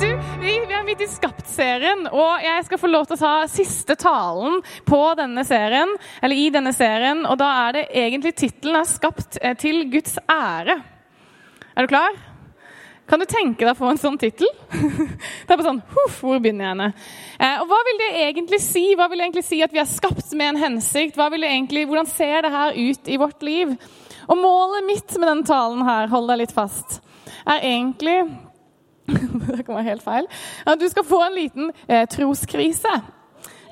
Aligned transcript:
Du, 0.00 0.18
vi, 0.40 0.52
vi 0.68 0.74
er 0.74 0.84
midt 0.86 1.02
i 1.04 1.06
Skapt-serien, 1.10 2.06
og 2.08 2.40
jeg 2.40 2.64
skal 2.64 2.78
få 2.80 2.88
lov 2.88 3.04
til 3.06 3.18
å 3.18 3.20
ta 3.20 3.32
siste 3.50 3.92
talen 4.00 4.62
på 4.88 5.00
denne 5.18 5.44
serien, 5.44 5.90
eller 6.24 6.38
i 6.38 6.46
denne 6.54 6.72
serien, 6.72 7.20
og 7.28 7.36
da 7.40 7.48
er 7.66 7.76
det 7.76 7.82
egentlig 8.04 8.32
tittelen 8.40 8.78
er 8.78 8.88
'Skapt 8.88 9.36
eh, 9.42 9.56
til 9.60 9.84
Guds 9.92 10.16
ære'. 10.24 10.78
Er 11.76 11.84
du 11.84 11.90
klar? 11.92 12.16
Kan 13.08 13.20
du 13.20 13.26
tenke 13.28 13.66
deg 13.66 13.74
å 13.74 13.78
få 13.78 13.90
en 13.92 14.00
sånn 14.00 14.16
tittel? 14.20 14.48
Det 15.44 15.50
er 15.50 15.58
bare 15.58 15.66
sånn 15.66 15.82
hvor 15.92 16.38
begynner 16.40 16.64
jeg 16.64 16.72
henne? 16.72 16.88
Eh, 17.36 17.58
og 17.60 17.66
hva 17.68 17.80
vil 17.88 18.00
det 18.00 18.10
egentlig 18.22 18.62
si? 18.64 18.86
Hva 18.96 19.10
vil 19.10 19.20
det 19.20 19.26
egentlig 19.26 19.44
si 19.50 19.58
at 19.66 19.74
vi 19.74 19.82
er 19.82 19.90
skapt 19.90 20.32
med 20.32 20.54
en 20.54 20.62
hensikt? 20.62 21.20
Egentlig, 21.20 21.84
hvordan 21.90 22.08
ser 22.08 22.46
det 22.46 22.54
her 22.54 22.78
ut 22.78 23.12
i 23.12 23.20
vårt 23.20 23.44
liv? 23.44 23.76
Og 24.30 24.40
målet 24.40 24.88
mitt 24.88 25.18
med 25.18 25.28
denne 25.28 25.44
talen 25.44 25.84
her, 25.84 26.08
hold 26.08 26.32
deg 26.32 26.46
litt 26.46 26.56
fast, 26.56 27.02
er 27.44 27.60
egentlig 27.60 28.22
det 29.56 29.64
kan 29.66 29.74
være 29.74 29.88
helt 29.90 30.02
feil. 30.02 30.28
At 30.66 30.80
du 30.80 30.88
skal 30.88 31.04
få 31.04 31.22
en 31.26 31.34
liten 31.34 31.72
eh, 31.88 32.06
troskrise. 32.08 32.94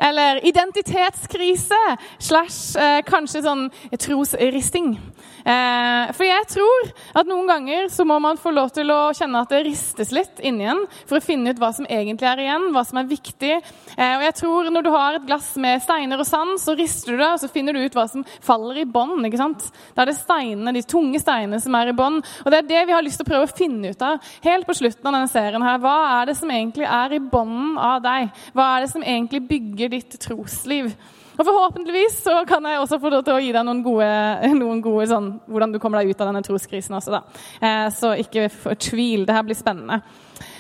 Eller 0.01 0.41
identitetskrise 0.49 1.81
slash 2.19 2.79
eh, 2.81 3.01
kanskje 3.07 3.45
sånn 3.45 3.67
trosristing. 4.01 4.95
Eh, 5.41 6.13
for 6.17 6.27
jeg 6.27 6.49
tror 6.53 6.91
at 7.21 7.29
noen 7.29 7.49
ganger 7.49 7.89
så 7.93 8.05
må 8.09 8.19
man 8.23 8.41
få 8.41 8.53
lov 8.55 8.73
til 8.77 8.91
å 8.93 8.99
kjenne 9.17 9.43
at 9.43 9.53
det 9.53 9.63
ristes 9.67 10.13
litt 10.15 10.43
inni 10.45 10.69
en 10.71 10.83
for 11.09 11.19
å 11.19 11.25
finne 11.25 11.53
ut 11.53 11.61
hva 11.61 11.73
som 11.77 11.89
egentlig 11.89 12.29
er 12.29 12.45
igjen, 12.45 12.69
hva 12.75 12.85
som 12.87 13.01
er 13.01 13.11
viktig. 13.11 13.53
Eh, 13.97 14.15
og 14.19 14.25
jeg 14.27 14.37
tror 14.41 14.71
når 14.75 14.87
du 14.87 14.91
har 14.95 15.19
et 15.19 15.27
glass 15.29 15.53
med 15.61 15.83
steiner 15.85 16.21
og 16.21 16.29
sand, 16.29 16.57
så 16.63 16.77
rister 16.79 17.15
du 17.15 17.23
det, 17.23 17.31
og 17.31 17.43
så 17.43 17.51
finner 17.53 17.77
du 17.77 17.85
ut 17.85 17.99
hva 17.99 18.07
som 18.11 18.27
faller 18.45 18.83
i 18.83 18.89
bånn. 18.89 19.19
ikke 19.29 19.41
sant? 19.41 19.69
Da 19.97 20.05
er 20.05 20.13
det 20.13 20.19
steinene, 20.21 20.75
de 20.77 20.85
tunge 20.87 21.23
steinene 21.23 21.61
som 21.63 21.77
er 21.79 21.93
i 21.93 21.97
bånn. 21.97 22.21
Og 22.45 22.53
det 22.53 22.63
er 22.63 22.71
det 22.71 22.87
vi 22.91 22.97
har 22.97 23.07
lyst 23.07 23.23
til 23.23 23.29
å 23.29 23.33
prøve 23.33 23.49
å 23.49 23.55
finne 23.55 23.95
ut 23.95 24.05
av 24.07 24.33
helt 24.45 24.69
på 24.69 24.77
slutten 24.77 25.07
av 25.07 25.19
denne 25.19 25.33
serien. 25.33 25.63
her. 25.63 25.81
Hva 25.83 25.97
er 26.21 26.31
det 26.31 26.37
som 26.39 26.51
egentlig 26.51 26.89
er 26.89 27.17
i 27.17 27.23
bånden 27.23 27.79
av 27.79 28.03
deg? 28.05 28.31
Hva 28.55 28.75
er 28.77 28.85
det 28.85 28.93
som 28.93 29.05
egentlig 29.05 29.45
bygger 29.49 29.97
ditt 29.97 30.21
trosliv. 30.21 30.93
Og 31.41 31.47
Forhåpentligvis 31.47 32.19
så 32.21 32.43
kan 32.45 32.67
jeg 32.69 32.83
også 32.83 32.99
få 33.01 33.11
lov 33.15 33.23
til 33.25 33.33
å 33.33 33.41
gi 33.41 33.53
deg 33.55 33.65
noen 33.65 33.81
gode, 33.85 34.09
noen 34.61 34.83
gode 34.85 35.07
sånn, 35.09 35.31
hvordan 35.49 35.73
du 35.73 35.79
kommer 35.81 36.03
deg 36.03 36.13
ut 36.13 36.21
av 36.21 36.29
denne 36.29 36.45
troskrisen 36.45 36.99
også. 36.99 37.15
da. 37.17 37.23
Eh, 37.65 37.87
så 37.97 38.13
ikke 38.21 38.51
fortvil. 38.53 39.25
Det 39.25 39.37
her 39.39 39.47
blir 39.49 39.57
spennende. 39.57 40.03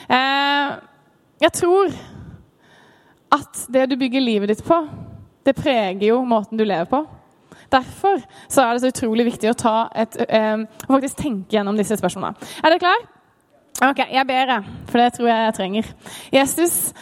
Eh, 0.08 0.73
jeg 1.45 1.53
tror 1.58 1.92
at 3.36 3.64
det 3.77 3.86
du 3.92 3.98
bygger 4.01 4.25
livet 4.25 4.55
ditt 4.55 4.64
på, 4.64 4.81
det 5.45 5.56
preger 5.58 6.06
jo 6.08 6.23
måten 6.25 6.56
du 6.56 6.64
lever 6.64 6.89
på. 6.89 7.05
Derfor 7.70 8.25
så 8.48 8.64
er 8.64 8.73
det 8.73 8.83
så 8.83 8.91
utrolig 8.91 9.28
viktig 9.28 9.53
å 9.53 9.58
ta 9.61 9.77
et, 9.95 10.17
eh, 10.33 10.64
faktisk 10.89 11.20
tenke 11.20 11.58
gjennom 11.58 11.77
disse 11.77 12.01
spørsmålene. 12.01 12.41
Er 12.64 12.73
dere 12.73 12.83
klare? 12.83 13.08
Ok, 13.81 14.01
jeg 14.12 14.27
ber, 14.27 14.56
for 14.89 14.98
det 14.98 15.12
tror 15.12 15.28
jeg 15.28 15.45
jeg 15.45 15.55
trenger. 15.56 15.92
Jesus, 16.33 16.92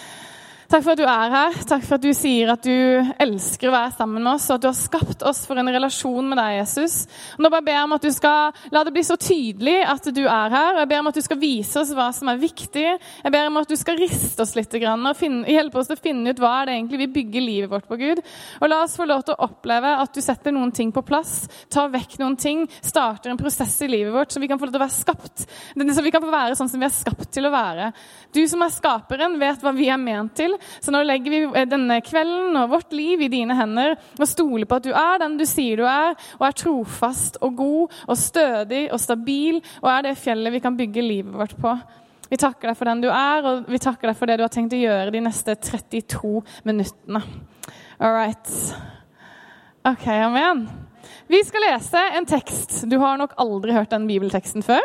Takk 0.68 0.82
for 0.84 0.92
at 0.92 1.00
du 1.00 1.06
er 1.08 1.30
her. 1.32 1.54
Takk 1.64 1.84
for 1.86 1.96
at 1.96 2.02
du 2.04 2.10
sier 2.12 2.50
at 2.52 2.60
du 2.60 3.12
elsker 3.24 3.70
å 3.70 3.72
være 3.72 3.92
sammen 3.96 4.20
med 4.20 4.34
oss, 4.34 4.50
og 4.50 4.58
at 4.58 4.64
du 4.66 4.66
har 4.68 4.74
skapt 4.76 5.22
oss 5.24 5.38
for 5.48 5.56
en 5.56 5.70
relasjon 5.72 6.26
med 6.28 6.36
deg, 6.36 6.58
Jesus. 6.58 6.96
Nå 7.40 7.48
bare 7.48 7.64
ber 7.64 7.72
jeg 7.72 7.86
om 7.86 7.94
at 7.96 8.04
du 8.04 8.08
skal 8.12 8.58
la 8.74 8.82
det 8.84 8.92
bli 8.92 9.04
så 9.08 9.16
tydelig 9.16 9.78
at 9.88 10.10
du 10.12 10.20
er 10.26 10.52
her. 10.52 10.74
og 10.74 10.82
Jeg 10.82 10.90
ber 10.90 11.00
om 11.00 11.08
at 11.08 11.16
du 11.16 11.24
skal 11.24 11.40
vise 11.40 11.80
oss 11.80 11.94
hva 11.96 12.10
som 12.12 12.28
er 12.28 12.42
viktig. 12.42 12.84
Jeg 12.84 13.32
ber 13.32 13.48
om 13.48 13.56
at 13.62 13.72
du 13.72 13.78
skal 13.80 13.96
riste 13.96 14.44
oss 14.44 14.52
litt 14.58 14.76
og 14.76 15.06
finne, 15.16 15.46
hjelpe 15.48 15.80
oss 15.80 15.88
til 15.88 15.96
å 15.96 16.02
finne 16.02 16.34
ut 16.36 16.44
hva 16.44 16.52
er 16.58 16.68
det 16.68 16.76
egentlig 16.76 17.00
vi 17.00 17.08
bygger 17.16 17.46
livet 17.46 17.72
vårt 17.72 17.88
på, 17.88 17.96
Gud. 18.04 18.20
Og 18.60 18.68
la 18.68 18.82
oss 18.84 18.98
få 19.00 19.08
lov 19.08 19.24
til 19.24 19.38
å 19.38 19.48
oppleve 19.48 19.94
at 20.04 20.12
du 20.12 20.20
setter 20.20 20.52
noen 20.52 20.74
ting 20.76 20.92
på 20.92 21.00
plass, 21.00 21.46
tar 21.72 21.88
vekk 21.96 22.18
noen 22.20 22.36
ting, 22.36 22.66
starter 22.84 23.32
en 23.32 23.40
prosess 23.40 23.78
i 23.88 23.88
livet 23.88 24.12
vårt, 24.12 24.36
så 24.36 24.44
vi 24.44 24.52
kan 24.52 24.60
få 24.60 24.68
lov 24.68 24.76
til 24.76 24.82
å 24.82 24.84
være 24.84 24.98
skapt. 24.98 25.48
Så 25.96 26.04
vi 26.04 26.12
kan 26.12 26.28
få 26.28 26.36
være 26.36 26.60
sånn 26.60 26.68
som 26.68 26.84
vi 26.84 26.90
er 26.90 26.92
skapt 26.92 27.32
til 27.32 27.48
å 27.48 27.54
være. 27.56 27.88
Du 28.36 28.42
som 28.52 28.68
er 28.68 28.76
skaperen, 28.76 29.40
vet 29.40 29.64
hva 29.64 29.72
vi 29.72 29.88
er 29.88 30.04
ment 30.04 30.36
til. 30.36 30.57
Så 30.80 30.94
nå 30.94 31.02
legger 31.06 31.34
vi 31.34 31.42
eh, 31.48 31.68
denne 31.68 32.00
kvelden 32.04 32.56
og 32.60 32.72
vårt 32.74 32.96
liv 32.96 33.22
i 33.24 33.30
dine 33.32 33.56
hender 33.58 33.96
og 34.18 34.26
stoler 34.28 34.68
på 34.68 34.78
at 34.78 34.88
du 34.88 34.92
er 34.92 35.22
den 35.22 35.38
du 35.38 35.44
sier 35.48 35.80
du 35.80 35.86
er, 35.88 36.16
og 36.38 36.48
er 36.48 36.58
trofast 36.58 37.38
og 37.44 37.56
god 37.58 37.96
og 38.08 38.18
stødig 38.18 38.86
og 38.92 39.00
stabil 39.02 39.62
og 39.82 39.90
er 39.92 40.08
det 40.08 40.18
fjellet 40.20 40.54
vi 40.54 40.62
kan 40.64 40.76
bygge 40.78 41.04
livet 41.04 41.34
vårt 41.34 41.56
på. 41.58 41.74
Vi 42.28 42.36
takker 42.36 42.68
deg 42.68 42.76
for 42.76 42.90
den 42.90 43.00
du 43.00 43.08
er, 43.08 43.46
og 43.48 43.70
vi 43.72 43.80
takker 43.80 44.10
deg 44.10 44.18
for 44.18 44.28
det 44.28 44.36
du 44.36 44.44
har 44.44 44.52
tenkt 44.52 44.76
å 44.76 44.80
gjøre 44.80 45.14
de 45.14 45.22
neste 45.24 45.54
32 45.56 46.42
minuttene. 46.68 47.22
All 47.98 48.12
right. 48.12 48.52
OK, 49.88 50.04
amen. 50.12 50.66
Vi 51.28 51.40
skal 51.44 51.64
lese 51.64 52.02
en 52.18 52.28
tekst. 52.28 52.82
Du 52.88 52.98
har 53.00 53.16
nok 53.20 53.32
aldri 53.40 53.72
hørt 53.76 53.94
den 53.94 54.06
bibelteksten 54.10 54.64
før. 54.66 54.84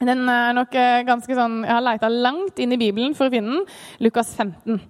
Den 0.00 0.24
er 0.30 0.54
nok 0.56 0.72
eh, 0.78 1.02
ganske 1.06 1.34
sånn, 1.36 1.60
Jeg 1.66 1.74
har 1.76 1.84
leita 1.84 2.08
langt 2.10 2.58
inn 2.62 2.72
i 2.74 2.78
Bibelen 2.80 3.12
for 3.14 3.28
å 3.28 3.32
finne 3.32 3.58
den. 3.58 3.66
Lukas 4.02 4.32
15. 4.34 4.80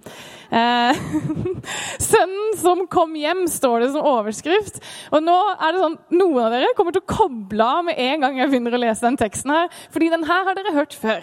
Eh, 0.53 1.01
'Sønnen 2.07 2.55
som 2.61 2.85
kom 2.87 3.13
hjem', 3.19 3.45
står 3.51 3.83
det 3.83 3.89
som 3.93 4.07
overskrift. 4.13 4.79
Og 5.11 5.25
nå 5.25 5.35
er 5.53 5.75
det 5.75 5.83
sånn, 5.83 5.97
Noen 6.15 6.45
av 6.45 6.55
dere 6.55 6.71
kommer 6.77 6.95
til 6.95 7.03
å 7.03 7.09
koble 7.13 7.67
av 7.67 7.83
med 7.89 7.99
en 7.99 8.23
gang 8.23 8.39
jeg 8.39 8.53
begynner 8.53 8.77
å 8.77 8.81
lese 8.85 9.05
den 9.05 9.19
teksten. 9.19 9.51
her, 9.51 9.67
fordi 9.91 10.09
den 10.13 10.25
her 10.29 10.47
har 10.47 10.57
dere 10.57 10.73
hørt 10.77 10.95
før. 10.95 11.21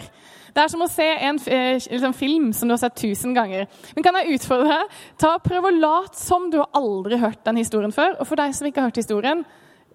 Det 0.51 0.63
er 0.63 0.71
som 0.71 0.83
å 0.83 0.89
se 0.91 1.07
en 1.07 1.39
eh, 1.47 1.79
liksom, 1.79 2.13
film 2.13 2.51
som 2.53 2.67
du 2.67 2.75
har 2.75 2.81
sett 2.83 2.99
tusen 2.99 3.33
ganger. 3.35 3.67
Men 3.95 4.03
kan 4.03 4.15
jeg 4.19 4.37
utfordre 4.37 4.67
deg? 4.67 4.95
Ta, 5.17 5.37
Prøv 5.39 5.67
å 5.67 5.75
late 5.75 6.19
som 6.19 6.49
du 6.51 6.59
har 6.59 6.71
aldri 6.75 7.19
hørt 7.21 7.43
den 7.47 7.59
historien 7.61 7.95
før. 7.95 8.17
Og 8.19 8.27
for 8.27 8.39
deg 8.39 8.55
som 8.55 8.67
ikke 8.67 8.83
har 8.83 8.91
hørt 8.91 8.99
historien, 8.99 9.45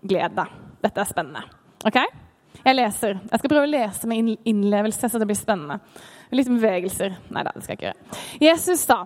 gled 0.03 0.37
deg. 0.37 0.63
Dette 0.85 1.03
er 1.03 1.13
spennende. 1.13 1.45
Ok? 1.87 2.01
Jeg 2.67 2.75
leser. 2.75 3.21
Jeg 3.31 3.39
skal 3.39 3.53
prøve 3.53 3.69
å 3.69 3.71
lese 3.71 4.09
med 4.11 4.33
innlevelse, 4.43 5.09
så 5.09 5.21
det 5.23 5.29
blir 5.29 5.39
spennende. 5.39 5.79
Litt 6.35 6.51
bevegelser. 6.51 7.15
Nei 7.31 7.45
da, 7.47 7.53
det 7.55 7.63
skal 7.63 7.77
jeg 7.77 7.79
ikke 7.79 7.93
gjøre. 7.93 8.25
Jesus 8.43 8.83
sa 8.89 9.05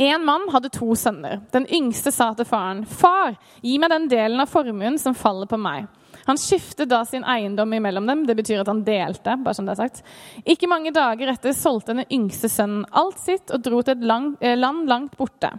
en 0.00 0.24
mann 0.24 0.48
hadde 0.52 0.70
to 0.72 0.94
sønner. 0.96 1.42
Den 1.52 1.66
yngste 1.72 2.12
sa 2.12 2.32
til 2.34 2.48
faren, 2.48 2.84
'Far, 2.86 3.36
gi 3.62 3.78
meg 3.78 3.90
den 3.90 4.08
delen 4.08 4.40
av 4.40 4.48
formuen 4.48 4.98
som 4.98 5.14
faller 5.14 5.46
på 5.46 5.60
meg.' 5.60 5.86
Han 6.26 6.38
skiftet 6.40 6.88
da 6.88 7.04
sin 7.04 7.24
eiendom 7.24 7.72
imellom 7.72 8.06
dem. 8.06 8.26
Det 8.26 8.36
betyr 8.36 8.60
at 8.60 8.66
han 8.66 8.84
delte. 8.84 9.36
bare 9.36 9.54
som 9.54 9.66
det 9.66 9.72
er 9.72 9.82
sagt. 9.82 10.02
Ikke 10.46 10.68
mange 10.68 10.90
dager 10.90 11.28
etter 11.28 11.52
solgte 11.52 11.94
den 11.94 12.06
yngste 12.10 12.48
sønnen 12.48 12.86
alt 12.92 13.18
sitt 13.18 13.50
og 13.50 13.62
dro 13.62 13.82
til 13.82 13.92
et 13.92 14.38
eh, 14.40 14.56
land 14.56 14.88
langt 14.88 15.16
borte. 15.16 15.50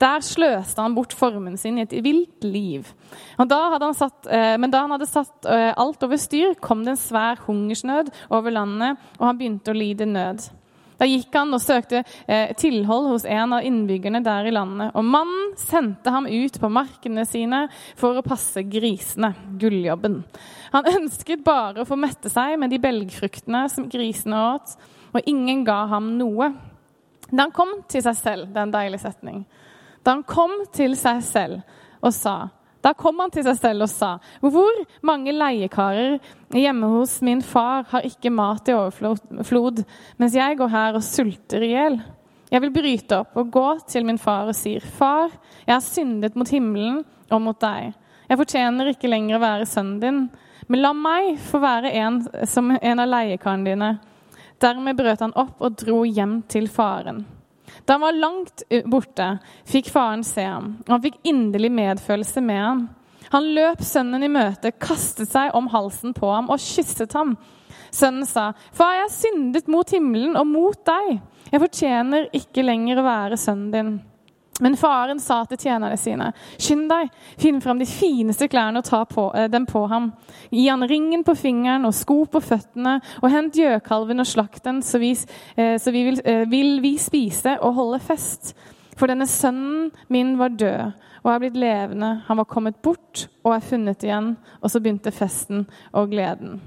Der 0.00 0.20
sløste 0.24 0.82
han 0.82 0.96
bort 0.96 1.14
formen 1.16 1.56
sin 1.60 1.78
i 1.78 1.84
et 1.86 1.94
vilt 2.04 2.44
liv. 2.44 2.88
Da 3.38 3.92
satt, 3.94 4.26
eh, 4.26 4.56
men 4.58 4.72
da 4.72 4.82
han 4.84 4.94
hadde 4.96 5.08
satt 5.08 5.46
eh, 5.46 5.72
alt 5.76 6.02
over 6.02 6.20
styr, 6.20 6.54
kom 6.60 6.84
det 6.84 6.96
en 6.96 7.00
svær 7.00 7.40
hungersnød 7.46 8.10
over 8.28 8.50
landet, 8.50 9.00
og 9.20 9.28
han 9.30 9.38
begynte 9.38 9.72
å 9.72 9.78
lide 9.78 10.08
nød. 10.10 10.48
Da 10.96 11.04
gikk 11.08 11.34
han 11.36 11.52
og 11.52 11.60
søkte 11.60 12.02
eh, 12.24 12.52
tilhold 12.56 13.10
hos 13.10 13.26
en 13.28 13.52
av 13.52 13.64
innbyggerne 13.68 14.22
der 14.24 14.48
i 14.48 14.54
landet. 14.54 14.94
Og 14.96 15.04
mannen 15.04 15.52
sendte 15.60 16.12
ham 16.12 16.28
ut 16.28 16.56
på 16.60 16.70
markene 16.72 17.26
sine 17.28 17.66
for 18.00 18.16
å 18.16 18.24
passe 18.24 18.64
grisene, 18.64 19.34
gulljobben. 19.60 20.22
Han 20.72 20.88
ønsket 20.96 21.44
bare 21.44 21.84
å 21.84 21.88
få 21.88 21.98
mette 22.00 22.32
seg 22.32 22.56
med 22.60 22.72
de 22.72 22.80
belgfruktene 22.82 23.66
som 23.72 23.90
grisene 23.92 24.40
åt, 24.54 24.76
og 25.12 25.28
ingen 25.28 25.64
ga 25.68 25.84
ham 25.92 26.14
noe. 26.16 26.50
Da 27.28 27.44
han 27.44 27.54
kom 27.54 27.80
til 27.90 28.04
seg 28.04 28.16
selv, 28.18 28.50
det 28.52 28.60
er 28.60 28.68
en 28.68 28.74
deilig 28.74 29.02
setning, 29.02 29.44
da 30.06 30.14
han 30.14 30.22
kom 30.26 30.62
til 30.74 30.94
seg 30.98 31.24
selv 31.26 31.60
og 31.98 32.14
sa 32.14 32.36
da 32.86 32.92
kom 32.94 33.18
han 33.18 33.32
til 33.34 33.42
seg 33.42 33.56
selv 33.58 33.82
og 33.82 33.90
sa, 33.90 34.12
hvor 34.38 34.76
mange 35.06 35.32
leiekarer 35.34 36.20
hjemme 36.54 36.90
hos 36.92 37.16
min 37.26 37.40
far 37.42 37.82
har 37.90 38.06
ikke 38.06 38.30
mat 38.30 38.68
i 38.70 38.76
overflod, 38.76 39.82
mens 40.20 40.36
jeg 40.38 40.58
går 40.60 40.70
her 40.70 40.98
og 40.98 41.02
sulter 41.02 41.66
i 41.66 41.72
hjel? 41.72 41.98
Jeg 42.52 42.62
vil 42.62 42.74
bryte 42.76 43.18
opp 43.24 43.34
og 43.40 43.50
gå 43.50 43.66
til 43.90 44.06
min 44.06 44.20
far 44.22 44.46
og 44.52 44.54
sier, 44.54 44.84
Far, 44.86 45.34
jeg 45.66 45.74
har 45.74 45.82
syndet 45.82 46.38
mot 46.38 46.46
himmelen 46.46 47.02
og 47.26 47.42
mot 47.42 47.58
deg. 47.58 47.90
Jeg 48.28 48.38
fortjener 48.38 48.92
ikke 48.92 49.10
lenger 49.10 49.40
å 49.40 49.42
være 49.42 49.66
sønnen 49.66 50.02
din, 50.04 50.20
men 50.70 50.82
la 50.82 50.92
meg 50.94 51.40
få 51.42 51.58
være 51.62 51.90
en 51.98 52.20
som 52.46 52.70
en 52.76 53.02
av 53.02 53.10
leiekarene 53.10 53.66
dine. 53.66 53.90
Dermed 54.62 54.98
brøt 54.98 55.26
han 55.26 55.34
opp 55.34 55.58
og 55.58 55.74
dro 55.82 56.04
hjem 56.06 56.44
til 56.50 56.70
faren. 56.70 57.24
Da 57.86 57.94
han 57.94 58.02
var 58.02 58.18
langt 58.18 58.64
borte, 58.90 59.36
fikk 59.68 59.92
faren 59.94 60.24
se 60.26 60.42
ham, 60.42 60.72
og 60.86 60.96
han 60.96 61.04
fikk 61.04 61.20
inderlig 61.22 61.70
medfølelse 61.70 62.42
med 62.42 62.58
ham. 62.62 62.80
Han 63.30 63.46
løp 63.54 63.82
sønnen 63.82 64.26
i 64.26 64.30
møte, 64.30 64.72
kastet 64.74 65.30
seg 65.30 65.54
om 65.54 65.70
halsen 65.70 66.14
på 66.14 66.30
ham 66.30 66.50
og 66.50 66.62
kysset 66.62 67.14
ham. 67.14 67.36
Sønnen 67.94 68.26
sa, 68.26 68.52
'Far, 68.72 68.92
jeg 68.94 69.06
har 69.06 69.14
syndet 69.14 69.68
mot 69.68 69.90
himmelen 69.90 70.36
og 70.36 70.46
mot 70.46 70.78
deg.' 70.86 71.20
'Jeg 71.52 71.62
fortjener 71.62 72.28
ikke 72.34 72.66
lenger 72.66 72.98
å 72.98 73.06
være 73.06 73.38
sønnen 73.38 73.70
din.' 73.72 74.15
Men 74.60 74.76
faren 74.76 75.20
sa 75.20 75.42
til 75.44 75.58
tjenerne 75.60 75.96
sine, 76.00 76.30
skynd 76.56 76.86
deg, 76.88 77.10
finn 77.40 77.60
fram 77.60 77.80
de 77.80 77.88
fineste 77.88 78.48
klærne 78.48 78.80
og 78.80 78.88
ta 78.88 79.02
på, 79.04 79.28
eh, 79.36 79.48
dem 79.52 79.66
på 79.68 79.86
ham. 79.90 80.12
Gi 80.50 80.68
han 80.68 80.86
ringen 80.88 81.24
på 81.24 81.34
fingeren 81.36 81.84
og 81.84 81.94
sko 81.94 82.24
på 82.24 82.40
føttene, 82.40 83.00
og 83.22 83.30
hent 83.30 83.58
gjøkalven 83.58 84.20
og 84.20 84.26
slakt 84.26 84.64
den, 84.64 84.80
så, 84.82 84.98
vi, 84.98 85.12
eh, 85.56 85.76
så 85.78 85.92
vi 85.92 86.04
vil, 86.04 86.20
eh, 86.24 86.46
vil 86.48 86.80
vi 86.80 86.96
spise 86.96 87.58
og 87.60 87.74
holde 87.74 88.00
fest. 88.00 88.54
For 88.96 89.06
denne 89.06 89.26
sønnen 89.28 89.90
min 90.08 90.38
var 90.38 90.48
død 90.56 90.92
og 91.26 91.32
er 91.34 91.42
blitt 91.42 91.58
levende. 91.58 92.22
Han 92.28 92.38
var 92.38 92.48
kommet 92.48 92.78
bort 92.82 93.26
og 93.44 93.52
er 93.56 93.60
funnet 93.60 94.04
igjen. 94.06 94.36
Og 94.62 94.70
så 94.70 94.80
begynte 94.80 95.12
festen 95.12 95.66
og 95.92 96.10
gleden. 96.14 96.60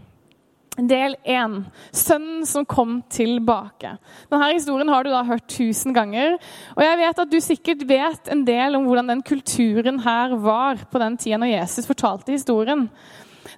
Del 0.88 1.16
1. 1.28 1.56
Sønnen 1.92 2.46
som 2.48 2.66
kom 2.70 3.00
tilbake. 3.12 3.96
Denne 4.32 4.52
historien 4.54 4.92
har 4.92 5.04
du 5.04 5.12
da 5.12 5.24
hørt 5.28 5.48
tusen 5.52 5.96
ganger. 5.96 6.38
Og 6.76 6.84
jeg 6.86 7.00
vet 7.02 7.22
at 7.24 7.32
du 7.32 7.40
sikkert 7.44 7.86
vet 7.90 8.32
en 8.32 8.46
del 8.48 8.78
om 8.78 8.88
hvordan 8.88 9.12
den 9.12 9.24
kulturen 9.26 10.00
her 10.06 10.36
var 10.40 10.84
på 10.92 11.02
den 11.02 11.18
tida 11.20 11.40
når 11.42 11.56
Jesus 11.56 11.90
fortalte 11.90 12.36
historien. 12.36 12.88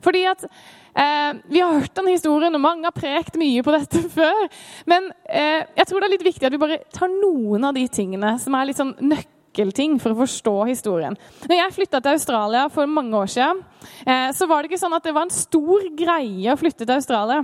Fordi 0.01 0.23
at 0.29 0.45
eh, 0.47 1.33
Vi 1.51 1.59
har 1.59 1.79
hørt 1.79 1.95
den 1.95 2.07
historien, 2.07 2.55
og 2.55 2.61
mange 2.61 2.87
har 2.87 2.95
prekt 2.95 3.37
mye 3.37 3.63
på 3.63 3.75
dette 3.75 4.01
før. 4.17 4.47
Men 4.85 5.11
eh, 5.29 5.67
jeg 5.77 5.87
tror 5.87 5.99
det 5.99 6.09
er 6.09 6.15
litt 6.17 6.29
viktig 6.31 6.47
at 6.47 6.55
vi 6.55 6.63
bare 6.63 6.81
tar 6.93 7.11
noen 7.11 7.69
av 7.69 7.77
de 7.77 7.85
tingene 7.91 8.37
som 8.41 8.55
er 8.55 8.71
litt 8.71 8.81
sånn 8.81 8.95
nøkkel 9.01 9.40
nøkkelting 9.51 9.99
for 9.99 10.13
å 10.13 10.21
forstå 10.23 10.55
historien. 10.69 11.17
Når 11.47 11.57
jeg 11.57 11.75
flytta 11.75 12.01
til 12.01 12.15
Australia 12.15 12.67
for 12.69 12.85
mange 12.87 13.13
år 13.13 13.27
siden, 13.27 13.63
eh, 14.05 14.31
så 14.31 14.47
var 14.47 14.61
det 14.61 14.71
ikke 14.71 14.81
sånn 14.81 14.95
at 14.95 15.03
det 15.03 15.13
var 15.13 15.23
en 15.23 15.29
stor 15.29 15.81
greie 15.95 16.51
å 16.51 16.57
flytte 16.57 16.85
til 16.85 16.95
Australia. 16.95 17.43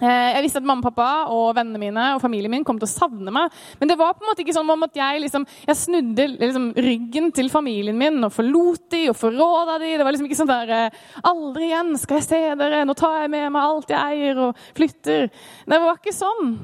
Eh, 0.00 0.08
jeg 0.08 0.42
visste 0.42 0.56
at 0.56 0.64
mamma 0.64 0.80
pappa 0.80 1.28
og 1.28 1.54
vennene 1.54 1.78
mine 1.78 2.14
og 2.14 2.22
familien 2.22 2.50
min 2.50 2.64
kom 2.64 2.78
til 2.78 2.88
å 2.88 2.90
savne 2.90 3.30
meg. 3.30 3.52
Men 3.78 3.88
det 3.88 3.98
var 3.98 4.14
på 4.14 4.24
en 4.24 4.30
måte 4.30 4.40
ikke 4.40 4.54
sånn 4.56 4.70
at 4.82 4.96
jeg, 4.96 5.20
liksom, 5.20 5.46
jeg 5.66 5.76
snudde 5.76 6.28
liksom, 6.40 6.72
ryggen 6.74 7.30
til 7.30 7.50
familien 7.50 7.98
min 7.98 8.24
og 8.24 8.32
forlot 8.32 8.88
de 8.90 9.10
og 9.10 9.16
forråda 9.16 9.78
de. 9.78 9.96
Det 9.98 10.04
var 10.04 10.12
liksom 10.12 10.30
ikke 10.30 10.40
sånn 10.40 10.48
der 10.48 10.70
eh, 10.70 11.00
Aldri 11.22 11.68
igjen 11.68 11.98
skal 11.98 12.22
jeg 12.22 12.28
se 12.30 12.54
dere. 12.56 12.86
Nå 12.86 12.94
tar 12.94 13.20
jeg 13.20 13.30
med 13.30 13.52
meg 13.52 13.62
alt 13.62 13.92
jeg 13.92 14.00
eier 14.00 14.46
og 14.48 14.56
flytter. 14.72 15.28
Det 15.68 15.82
var 15.84 16.00
ikke 16.00 16.16
sånn. 16.16 16.56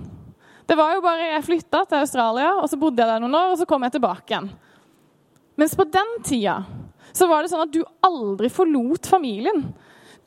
Det 0.69 0.77
var 0.77 0.95
jo 0.95 1.05
bare 1.05 1.31
Jeg 1.33 1.45
flytta 1.47 1.85
til 1.89 2.03
Australia, 2.03 2.55
og 2.61 2.69
så 2.69 2.79
bodde 2.81 3.01
jeg 3.01 3.09
der 3.09 3.23
noen 3.25 3.37
år, 3.39 3.53
og 3.55 3.61
så 3.61 3.67
kom 3.69 3.87
jeg 3.87 3.97
tilbake 3.97 4.35
igjen. 4.35 4.51
Mens 5.59 5.75
på 5.75 5.87
den 5.89 6.19
tida 6.27 6.61
så 7.17 7.27
var 7.27 7.43
det 7.43 7.51
sånn 7.51 7.65
at 7.65 7.73
du 7.73 7.81
aldri 8.05 8.51
forlot 8.53 9.09
familien. 9.09 9.65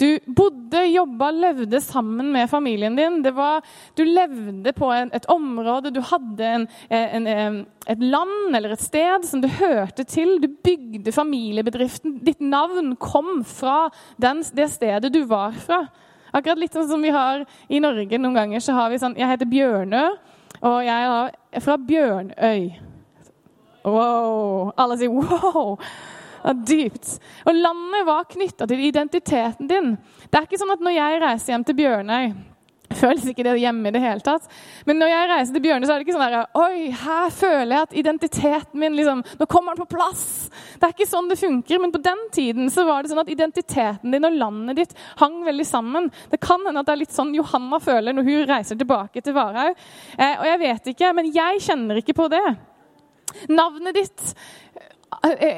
Du 0.02 0.18
bodde, 0.26 0.82
jobba, 0.90 1.30
levde 1.32 1.80
sammen 1.84 2.32
med 2.34 2.50
familien 2.50 2.96
din. 2.98 3.20
Var, 3.22 3.62
du 3.96 4.02
levde 4.08 4.74
på 4.74 4.90
en, 4.96 5.12
et 5.14 5.28
område, 5.30 5.92
du 5.94 6.02
hadde 6.10 6.48
en, 6.48 6.66
en, 6.90 7.60
et 7.86 8.02
land 8.02 8.58
eller 8.58 8.74
et 8.74 8.82
sted 8.82 9.28
som 9.30 9.44
du 9.44 9.48
hørte 9.60 10.08
til. 10.10 10.40
Du 10.42 10.50
bygde 10.50 11.14
familiebedriften. 11.14 12.18
Ditt 12.26 12.42
navn 12.42 12.96
kom 13.00 13.44
fra 13.46 13.92
den, 14.18 14.42
det 14.58 14.72
stedet 14.74 15.14
du 15.14 15.22
var 15.30 15.54
fra. 15.54 15.84
Akkurat 16.32 16.60
litt 16.60 16.74
sånn 16.74 16.90
som 16.90 17.02
vi 17.04 17.12
har 17.14 17.46
i 17.70 17.82
Norge 17.84 18.18
noen 18.18 18.38
ganger. 18.40 18.64
så 18.64 18.74
har 18.74 18.90
vi 18.90 19.00
sånn, 19.02 19.18
Jeg 19.20 19.28
heter 19.28 19.52
Bjørnø, 19.52 20.06
og 20.60 20.78
jeg 20.86 21.32
er 21.52 21.64
fra 21.64 21.78
Bjørnøy. 21.88 22.70
Wow! 23.88 24.72
Alle 24.78 24.98
sier 25.00 25.14
wow! 25.16 25.78
Ja, 26.42 26.54
dypt. 26.54 27.16
Og 27.46 27.54
landet 27.54 28.06
var 28.08 28.30
knytta 28.30 28.66
til 28.70 28.82
identiteten 28.88 29.70
din. 29.70 29.92
Det 30.30 30.38
er 30.40 30.48
ikke 30.48 30.60
sånn 30.62 30.74
at 30.74 30.82
når 30.82 30.96
jeg 30.98 31.22
reiser 31.22 31.54
hjem 31.54 31.66
til 31.68 31.78
Bjørnøy 31.78 32.32
føles 33.02 33.26
ikke 33.32 33.46
det 33.46 33.58
hjemme 33.62 33.90
i 33.90 33.96
det 33.96 34.02
hele 34.04 34.24
tatt. 34.26 34.48
Men 34.88 35.00
når 35.02 35.12
jeg 35.12 35.30
reiser 35.32 35.56
til 35.56 35.64
Bjørne, 35.66 35.88
så 35.88 35.94
er 35.94 36.02
det 36.02 36.08
ikke 36.08 36.16
sånn 36.18 36.26
der, 36.26 36.48
Oi, 36.62 36.92
her 37.04 37.34
føler 37.36 37.74
jeg 37.76 37.88
at 37.88 37.98
identiteten 38.04 38.82
min 38.82 38.98
liksom, 38.98 39.24
Nå 39.40 39.48
kommer 39.52 39.76
den 39.76 39.84
på 39.84 39.96
plass! 39.96 40.26
Det 40.80 40.88
er 40.88 40.96
ikke 40.96 41.10
sånn 41.10 41.30
det 41.30 41.40
funker. 41.40 41.82
Men 41.84 41.94
på 41.94 42.02
den 42.04 42.24
tiden 42.34 42.72
så 42.74 42.86
var 42.88 43.04
det 43.04 43.12
sånn 43.12 43.24
at 43.24 43.32
identiteten 43.32 44.16
din 44.16 44.28
og 44.28 44.38
landet 44.38 44.82
ditt 44.82 44.98
hang 45.22 45.42
veldig 45.46 45.68
sammen. 45.68 46.10
Det 46.32 46.42
kan 46.42 46.64
hende 46.68 46.82
at 46.82 46.90
det 46.90 46.96
er 46.96 47.04
litt 47.04 47.16
sånn 47.16 47.36
Johanna 47.38 47.82
føler 47.84 48.18
når 48.18 48.28
hun 48.28 48.50
reiser 48.50 48.80
tilbake 48.80 49.24
til 49.24 49.38
Varhaug. 49.38 49.78
Eh, 50.18 50.36
og 50.40 50.50
jeg 50.50 50.62
vet 50.66 50.92
ikke, 50.94 51.14
men 51.18 51.32
jeg 51.36 51.64
kjenner 51.68 52.02
ikke 52.02 52.18
på 52.18 52.28
det. 52.34 52.44
Navnet 53.52 53.96
ditt 53.96 54.34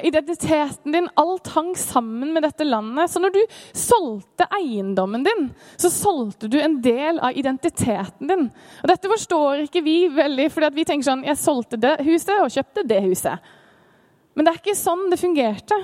identiteten 0.04 0.92
din, 0.92 1.10
alt 1.14 1.48
hang 1.54 1.76
sammen 1.78 2.34
med 2.34 2.44
dette 2.44 2.66
landet. 2.66 3.12
Så 3.12 3.22
når 3.22 3.36
du 3.36 3.42
solgte 3.72 4.48
eiendommen 4.58 5.24
din, 5.24 5.50
så 5.78 5.92
solgte 5.94 6.50
du 6.50 6.60
en 6.62 6.80
del 6.82 7.20
av 7.20 7.38
identiteten 7.38 8.28
din. 8.28 8.48
Og 8.82 8.90
Dette 8.90 9.12
forstår 9.12 9.66
ikke 9.68 9.84
vi 9.86 9.98
veldig, 10.14 10.50
for 10.52 10.70
vi 10.74 10.86
tenker 10.88 11.08
sånn 11.08 11.26
Jeg 11.28 11.40
solgte 11.40 11.80
det 11.80 12.00
huset 12.08 12.40
og 12.40 12.52
kjøpte 12.54 12.88
det 12.90 13.04
huset. 13.06 13.54
Men 14.34 14.46
det 14.46 14.54
er 14.54 14.64
ikke 14.64 14.78
sånn 14.80 15.08
det 15.12 15.22
fungerte. 15.22 15.78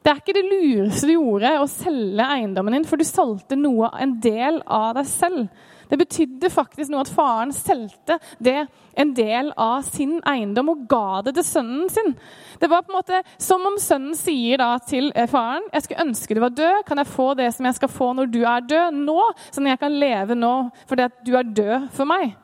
Det 0.00 0.10
er 0.10 0.20
ikke 0.22 0.34
det 0.34 0.48
lureste 0.48 1.06
du 1.06 1.12
gjorde, 1.12 1.50
å 1.60 1.68
selge 1.70 2.26
eiendommen 2.34 2.74
din, 2.74 2.86
for 2.88 2.98
du 2.98 3.04
solgte 3.06 3.58
noe, 3.58 3.92
en 4.00 4.16
del 4.22 4.62
av 4.64 4.94
deg 4.96 5.06
selv. 5.06 5.68
Det 5.90 5.98
betydde 5.98 6.50
faktisk 6.52 6.92
noe 6.92 7.02
at 7.04 7.12
faren 7.12 7.52
solgte 7.54 8.18
det 8.38 8.64
en 9.00 9.14
del 9.16 9.50
av 9.58 9.82
sin 9.86 10.18
eiendom 10.28 10.72
og 10.72 10.84
ga 10.90 11.20
det 11.26 11.34
til 11.38 11.46
sønnen 11.46 11.90
sin. 11.92 12.12
Det 12.60 12.70
var 12.70 12.84
på 12.84 12.92
en 12.92 12.98
måte 12.98 13.22
som 13.40 13.64
om 13.66 13.78
sønnen 13.80 14.16
sier 14.18 14.60
da 14.60 14.74
til 14.84 15.10
eh, 15.14 15.28
faren 15.30 15.66
jeg 15.72 15.86
skulle 15.86 16.06
ønske 16.06 16.36
du 16.36 16.42
var 16.42 16.54
død. 16.54 16.84
Kan 16.86 17.02
jeg 17.02 17.10
få 17.10 17.32
det 17.38 17.50
som 17.56 17.66
jeg 17.66 17.78
skal 17.80 17.92
få 17.92 18.12
når 18.16 18.30
du 18.30 18.42
er 18.44 18.66
død, 18.66 19.02
nå? 19.02 19.18
Sånn 19.50 19.66
at 19.66 19.76
jeg 19.76 19.82
kan 19.86 19.98
leve 20.04 20.38
nå 20.38 20.54
fordi 20.86 21.08
at 21.08 21.18
du 21.26 21.34
er 21.38 21.52
død 21.60 21.90
for 21.96 22.08
meg. 22.10 22.36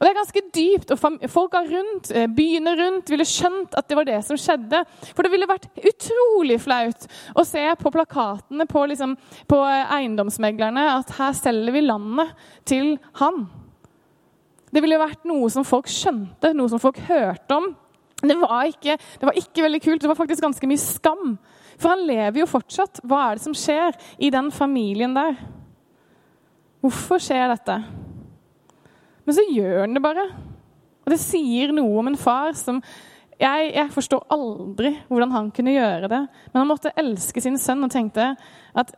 Og 0.00 0.06
Det 0.06 0.10
er 0.10 0.16
ganske 0.16 0.42
dypt. 0.56 0.90
og 0.90 1.28
Folka 1.28 1.60
rundt, 1.60 2.10
eh, 2.16 2.26
byene 2.26 2.72
rundt 2.72 3.10
ville 3.10 3.24
skjønt 3.24 3.74
at 3.76 3.86
det 3.86 3.96
var 3.96 4.04
det 4.04 4.24
som 4.24 4.36
skjedde. 4.36 4.84
For 5.14 5.22
det 5.22 5.30
ville 5.30 5.46
vært 5.46 5.68
utrolig 5.76 6.58
flaut 6.58 7.06
å 7.36 7.44
se 7.44 7.66
på 7.76 7.92
plakatene 7.92 8.66
på, 8.66 8.86
liksom, 8.88 9.14
på 9.46 9.58
eh, 9.68 9.92
eiendomsmeglerne 9.98 10.86
at 10.96 11.10
her 11.18 11.32
selger 11.32 11.72
vi 11.72 11.84
landet 11.84 12.32
til 12.64 12.98
han. 13.20 13.46
Det 14.72 14.80
ville 14.80 14.96
vært 14.96 15.26
noe 15.28 15.50
som 15.50 15.64
folk 15.64 15.86
skjønte, 15.86 16.54
noe 16.54 16.70
som 16.70 16.80
folk 16.80 16.96
hørte 16.96 17.50
om. 17.52 17.76
Det 18.22 18.36
var, 18.40 18.64
ikke, 18.68 18.96
det 18.96 19.26
var 19.26 19.36
ikke 19.36 19.62
veldig 19.64 19.82
kult. 19.82 20.00
Det 20.00 20.08
var 20.08 20.16
faktisk 20.16 20.42
ganske 20.44 20.66
mye 20.66 20.80
skam. 20.80 21.38
For 21.76 21.92
han 21.92 22.06
lever 22.06 22.40
jo 22.40 22.48
fortsatt. 22.48 23.00
Hva 23.04 23.30
er 23.30 23.36
det 23.36 23.44
som 23.44 23.56
skjer 23.56 23.96
i 24.18 24.30
den 24.32 24.50
familien 24.52 25.12
der? 25.16 25.36
Hvorfor 26.80 27.20
skjer 27.20 27.52
dette? 27.52 27.82
Men 29.30 29.36
så 29.36 29.46
gjør 29.46 29.84
han 29.84 29.92
det 29.94 30.02
bare. 30.02 30.24
Og 31.06 31.12
det 31.12 31.20
sier 31.22 31.70
noe 31.70 32.00
om 32.00 32.08
en 32.10 32.16
far 32.18 32.50
som 32.58 32.80
jeg, 33.38 33.68
jeg, 33.76 33.86
forstår 33.94 34.24
aldri 34.34 34.90
hvordan 35.06 35.30
han 35.36 35.52
kunne 35.54 35.76
gjøre 35.76 36.10
det. 36.10 36.18
Men 36.50 36.58
han 36.58 36.68
måtte 36.68 36.90
elske 36.98 37.40
sin 37.44 37.54
sønn 37.62 37.86
og 37.86 37.92
tenkte 37.94 38.32
at 38.74 38.90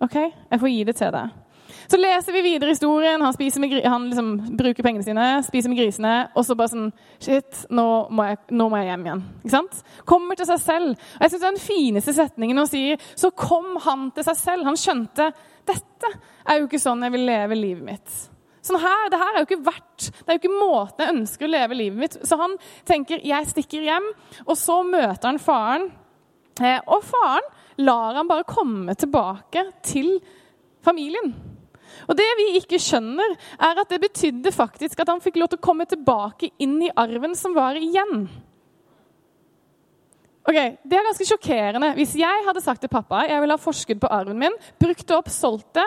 OK, 0.00 0.16
jeg 0.16 0.62
får 0.62 0.72
gi 0.72 0.80
det 0.88 0.96
til 0.96 1.12
deg. 1.12 1.36
Så 1.84 2.00
leser 2.00 2.32
vi 2.32 2.42
videre 2.46 2.72
historien. 2.72 3.20
Han, 3.20 3.36
med, 3.36 3.76
han 3.84 4.08
liksom 4.08 4.32
bruker 4.56 4.88
pengene 4.88 5.04
sine, 5.04 5.28
spiser 5.44 5.68
med 5.68 5.82
grisene, 5.82 6.16
og 6.32 6.48
så 6.48 6.56
bare 6.56 6.72
sånn 6.72 6.90
Shit, 7.20 7.66
nå 7.68 7.86
må 8.08 8.30
jeg, 8.30 8.40
nå 8.56 8.72
må 8.72 8.80
jeg 8.80 8.88
hjem 8.88 9.08
igjen. 9.10 9.24
Ikke 9.42 9.56
sant? 9.58 9.80
Kommer 10.08 10.40
til 10.40 10.48
seg 10.48 10.64
selv. 10.64 11.08
Og 11.18 11.26
jeg 11.26 11.34
synes 11.34 11.48
Den 11.50 11.64
fineste 11.68 12.16
setningen 12.16 12.64
han 12.64 12.72
sier, 12.72 13.10
Så 13.20 13.36
kom 13.36 13.74
han 13.84 14.08
til 14.16 14.24
seg 14.32 14.40
selv. 14.40 14.64
Han 14.64 14.80
skjønte 14.80 15.34
dette 15.68 16.16
er 16.48 16.62
jo 16.62 16.70
ikke 16.70 16.80
sånn 16.80 17.04
jeg 17.04 17.12
vil 17.12 17.28
leve 17.28 17.56
livet 17.56 17.84
mitt. 17.84 18.22
Sånn 18.64 18.80
her, 18.80 19.10
det 19.12 19.20
her 19.20 19.34
er 19.34 19.42
jo 19.42 19.48
ikke 19.48 19.66
verdt 19.66 20.06
Det 20.08 20.24
er 20.24 20.38
jo 20.38 20.40
ikke 20.40 20.54
måten 20.56 21.02
jeg 21.04 21.14
ønsker 21.18 21.46
å 21.46 21.52
leve 21.52 21.76
livet 21.76 22.00
mitt 22.00 22.14
Så 22.24 22.38
han 22.40 22.54
tenker 22.88 23.20
jeg 23.20 23.50
stikker 23.50 23.84
hjem, 23.84 24.06
og 24.46 24.56
så 24.56 24.78
møter 24.86 25.28
han 25.28 25.40
faren. 25.42 25.90
Eh, 26.62 26.80
og 26.86 27.04
faren 27.04 27.50
lar 27.84 28.16
han 28.16 28.30
bare 28.30 28.46
komme 28.48 28.94
tilbake 28.96 29.66
til 29.84 30.16
familien. 30.84 31.34
Og 32.08 32.16
Det 32.16 32.26
vi 32.38 32.46
ikke 32.60 32.80
skjønner, 32.82 33.36
er 33.58 33.80
at 33.80 33.90
det 33.90 34.00
betydde 34.02 34.52
faktisk 34.54 35.00
at 35.02 35.10
han 35.10 35.22
fikk 35.24 35.38
lov 35.40 35.52
til 35.52 35.60
å 35.60 35.66
komme 35.66 35.86
tilbake 35.88 36.50
inn 36.62 36.76
i 36.84 36.92
arven 36.96 37.34
som 37.38 37.56
var 37.56 37.78
igjen. 37.78 38.28
Ok, 40.44 40.56
Det 40.84 40.92
er 40.92 41.06
ganske 41.06 41.24
sjokkerende. 41.24 41.94
Hvis 41.96 42.12
jeg 42.20 42.42
hadde 42.44 42.60
sagt 42.60 42.82
til 42.84 42.92
pappa 42.92 43.22
jeg 43.24 43.40
ville 43.40 43.56
ha 43.56 43.60
forskudd 43.60 44.02
på 44.02 44.10
arven 44.12 44.36
min, 44.42 44.58
brukt 44.80 45.06
det 45.08 45.16
opp, 45.16 45.30
solgt 45.32 45.70
det, 45.78 45.86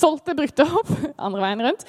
solgt 0.00 0.24
det, 0.24 0.36
brukt 0.38 0.56
det 0.56 0.64
opp, 0.64 0.88
andre 1.26 1.44
veien 1.44 1.64
rundt, 1.66 1.84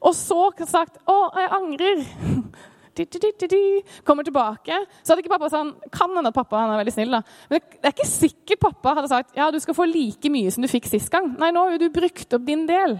og 0.00 0.14
så 0.16 0.48
sagt 0.64 0.96
'Å, 1.04 1.18
jeg 1.36 1.50
angrer', 1.58 2.04
kommer 4.08 4.24
tilbake, 4.24 4.74
så 5.02 5.12
hadde 5.12 5.22
ikke 5.22 5.30
pappa 5.30 5.50
sagt 5.52 5.92
Kan 5.92 6.16
hende 6.16 6.32
pappa 6.34 6.58
han 6.58 6.72
er 6.72 6.80
veldig 6.80 6.94
snill, 6.96 7.12
da. 7.14 7.20
Men 7.50 7.60
det 7.60 7.84
er 7.84 7.94
ikke 7.94 8.08
sikkert 8.10 8.60
pappa 8.64 8.94
hadde 8.94 9.12
sagt 9.12 9.36
'Ja, 9.36 9.50
du 9.50 9.60
skal 9.60 9.74
få 9.74 9.84
like 9.84 10.30
mye 10.30 10.50
som 10.50 10.62
du 10.62 10.68
fikk 10.68 10.88
sist 10.88 11.10
gang'. 11.12 11.36
Nei, 11.38 11.52
nå 11.52 11.68
har 11.68 11.78
du 11.78 11.90
brukt 11.90 12.32
opp 12.32 12.46
din 12.46 12.66
del. 12.66 12.98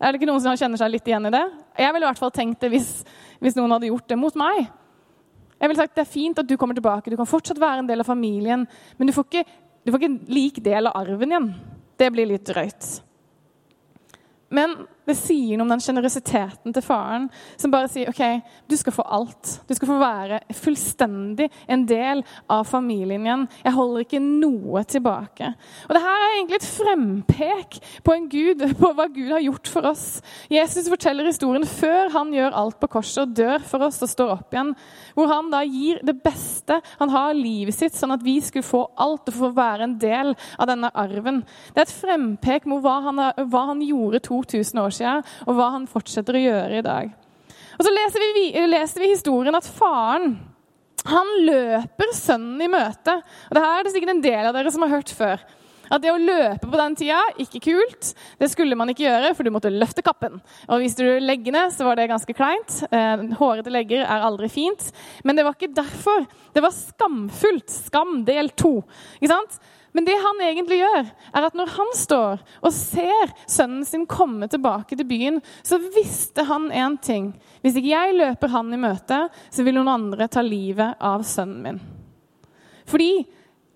Er 0.00 0.10
det 0.10 0.20
ikke 0.20 0.26
noen 0.26 0.42
som 0.42 0.56
kjenner 0.56 0.76
seg 0.76 0.90
litt 0.90 1.06
igjen 1.06 1.26
i 1.26 1.30
det? 1.30 1.46
Jeg 1.78 1.92
ville 1.94 2.04
i 2.04 2.10
hvert 2.10 2.18
fall 2.18 2.34
tenkt 2.34 2.60
det 2.60 2.70
hvis, 2.70 3.04
hvis 3.38 3.54
noen 3.54 3.70
hadde 3.70 3.86
gjort 3.86 4.08
det 4.08 4.18
mot 4.18 4.34
meg. 4.34 4.66
Jeg 5.62 5.70
vil 5.70 5.78
sagt 5.78 5.94
det 5.94 6.02
er 6.02 6.10
fint 6.10 6.40
at 6.42 6.48
du 6.48 6.56
kommer 6.58 6.74
tilbake, 6.74 7.10
du 7.12 7.18
kan 7.20 7.28
fortsatt 7.28 7.60
være 7.62 7.84
en 7.84 7.88
del 7.90 8.02
av 8.02 8.08
familien, 8.08 8.64
men 8.98 9.08
du 9.08 9.14
får 9.14 9.28
ikke, 9.28 9.44
du 9.86 9.92
får 9.92 10.00
ikke 10.00 10.10
en 10.10 10.34
lik 10.34 10.58
del 10.64 10.90
av 10.90 10.96
arven 10.98 11.30
igjen. 11.30 11.48
Det 12.02 12.08
blir 12.10 12.26
litt 12.26 12.48
drøyt. 12.48 12.88
Men 14.52 14.74
det 15.08 15.16
sier 15.18 15.58
noe 15.58 15.66
om 15.66 15.72
den 15.72 15.82
sjenerøsiteten 15.82 16.74
til 16.74 16.84
faren, 16.84 17.28
som 17.58 17.72
bare 17.72 17.90
sier 17.90 18.10
OK, 18.12 18.22
du 18.70 18.76
skal 18.78 18.94
få 18.94 19.06
alt. 19.18 19.56
Du 19.66 19.74
skal 19.74 19.90
få 19.90 19.98
være 19.98 20.40
fullstendig 20.54 21.48
en 21.66 21.84
del 21.88 22.22
av 22.52 22.68
familien 22.70 23.26
igjen. 23.26 23.48
Jeg 23.64 23.76
holder 23.76 24.06
ikke 24.06 24.22
noe 24.22 24.84
tilbake. 24.86 25.52
Og 25.88 25.96
det 25.96 26.04
her 26.04 26.26
er 26.26 26.36
egentlig 26.36 26.60
et 26.60 26.68
frempek 26.68 27.80
på, 28.06 28.16
Gud, 28.30 28.62
på 28.78 28.92
hva 28.94 29.08
Gud 29.10 29.32
har 29.34 29.42
gjort 29.42 29.72
for 29.72 29.90
oss. 29.90 30.06
Jesus 30.52 30.90
forteller 30.92 31.26
historien 31.26 31.66
før 31.66 32.12
han 32.14 32.32
gjør 32.34 32.54
alt 32.62 32.78
på 32.82 32.92
korset 32.94 33.24
og 33.24 33.34
dør 33.36 33.66
for 33.66 33.88
oss 33.88 33.98
og 34.04 34.12
står 34.12 34.36
opp 34.36 34.54
igjen. 34.54 34.74
Hvor 35.16 35.30
han 35.32 35.50
da 35.52 35.64
gir 35.66 36.02
det 36.06 36.18
beste 36.22 36.78
han 37.00 37.12
har 37.12 37.32
av 37.32 37.38
livet 37.38 37.76
sitt, 37.76 37.96
sånn 37.96 38.14
at 38.14 38.22
vi 38.24 38.36
skulle 38.44 38.66
få 38.66 38.84
alt 39.00 39.30
og 39.30 39.36
få 39.36 39.50
være 39.56 39.86
en 39.86 39.96
del 40.00 40.32
av 40.58 40.68
denne 40.70 40.90
arven. 40.98 41.42
Det 41.72 41.82
er 41.82 41.86
et 41.86 41.94
frempek 41.94 42.66
mot 42.70 42.82
hva 42.84 42.98
han, 43.08 43.22
hva 43.50 43.66
han 43.70 43.82
gjorde 43.84 44.22
2000 44.26 44.82
år 44.82 44.90
siden, 44.90 45.01
og 45.46 45.56
hva 45.58 45.72
han 45.74 45.88
fortsetter 45.90 46.38
å 46.38 46.44
gjøre 46.46 46.78
i 46.80 46.86
dag. 46.86 47.12
Og 47.78 47.84
Så 47.86 47.92
leser 47.92 48.26
vi, 48.36 48.46
leser 48.68 49.02
vi 49.02 49.12
historien 49.14 49.56
at 49.58 49.66
faren 49.66 50.36
han 51.08 51.32
løper 51.42 52.12
sønnen 52.14 52.60
i 52.62 52.70
møte. 52.70 53.16
Og 53.50 53.56
det 53.56 53.64
her 53.64 53.80
er 53.80 53.86
det 53.86 53.92
sikkert 53.94 54.14
en 54.14 54.22
del 54.22 54.46
av 54.46 54.54
dere 54.54 54.70
som 54.70 54.84
har 54.84 54.92
hørt 54.92 55.10
før. 55.16 55.42
At 55.92 56.00
det 56.00 56.12
å 56.12 56.20
løpe 56.20 56.68
på 56.70 56.78
den 56.78 56.94
tida, 56.96 57.18
ikke 57.42 57.60
kult. 57.66 58.12
Det 58.40 58.48
skulle 58.48 58.78
man 58.78 58.88
ikke 58.92 59.04
gjøre, 59.04 59.32
for 59.36 59.44
du 59.44 59.52
måtte 59.52 59.72
løfte 59.72 60.04
kappen. 60.04 60.38
Og 60.70 60.80
hvis 60.80 60.96
du 60.96 61.04
legger 61.20 61.52
ned, 61.52 61.74
så 61.74 61.84
var 61.84 61.98
det 61.98 62.08
ganske 62.12 62.36
kleint. 62.36 62.78
Eh, 62.88 63.26
hårete 63.36 63.72
legger 63.74 64.06
er 64.06 64.24
aldri 64.24 64.48
fint. 64.52 64.88
Men 65.26 65.36
det 65.36 65.44
var 65.44 65.58
ikke 65.58 65.74
derfor. 65.76 66.24
Det 66.54 66.64
var 66.64 66.72
skamfullt. 66.76 67.68
Skam 67.90 68.22
del 68.28 68.54
to. 68.56 68.78
Ikke 69.18 69.34
sant? 69.34 69.58
Men 69.92 70.06
det 70.08 70.14
han 70.16 70.40
egentlig 70.40 70.78
gjør, 70.80 71.08
er 71.36 71.46
at 71.46 71.56
når 71.56 71.72
han 71.74 71.90
står 71.96 72.42
og 72.64 72.72
ser 72.72 73.32
sønnen 73.44 73.84
sin 73.84 74.06
komme 74.08 74.48
tilbake 74.48 74.96
til 74.96 75.08
byen, 75.08 75.40
så 75.60 75.78
visste 75.92 76.46
han 76.48 76.70
én 76.72 76.96
ting. 77.04 77.32
Hvis 77.60 77.76
ikke 77.76 77.92
jeg 77.92 78.16
løper 78.16 78.54
han 78.54 78.72
i 78.72 78.80
møte, 78.80 79.26
så 79.52 79.66
vil 79.66 79.76
noen 79.76 79.92
andre 79.92 80.30
ta 80.32 80.44
livet 80.44 80.96
av 80.96 81.26
sønnen 81.28 81.66
min. 81.66 81.82
Fordi 82.88 83.10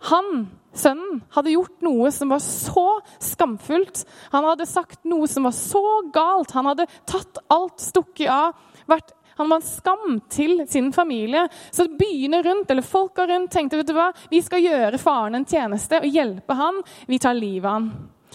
han, 0.08 0.46
sønnen, 0.76 1.20
hadde 1.36 1.52
gjort 1.52 1.84
noe 1.84 2.08
som 2.14 2.32
var 2.32 2.40
så 2.44 2.86
skamfullt. 3.22 4.06
Han 4.32 4.48
hadde 4.48 4.68
sagt 4.68 5.04
noe 5.08 5.28
som 5.30 5.48
var 5.48 5.56
så 5.56 5.84
galt. 6.14 6.56
Han 6.56 6.72
hadde 6.72 6.88
tatt 7.08 7.40
alt, 7.52 7.76
stukket 7.82 8.32
av, 8.32 8.56
vært 8.88 9.15
han 9.36 9.48
var 9.52 9.60
en 9.60 9.66
skam 9.68 10.20
til 10.32 10.62
sin 10.68 10.92
familie. 10.92 11.46
Så 11.70 11.88
byene 11.98 12.42
rundt, 12.42 12.70
eller 12.70 12.82
folka 12.82 13.26
rundt 13.28 13.52
tenkte 13.52 13.80
vet 13.80 13.90
du 13.90 13.96
hva, 13.96 14.10
vi 14.32 14.40
skal 14.44 14.64
gjøre 14.64 15.00
faren 15.00 15.36
en 15.36 15.48
tjeneste 15.48 16.00
og 16.00 16.08
hjelpe 16.08 16.56
han. 16.56 16.80
Vi 17.06 17.20
tar 17.20 17.36
livet 17.36 17.68
av 17.68 17.76
han. 17.78 17.90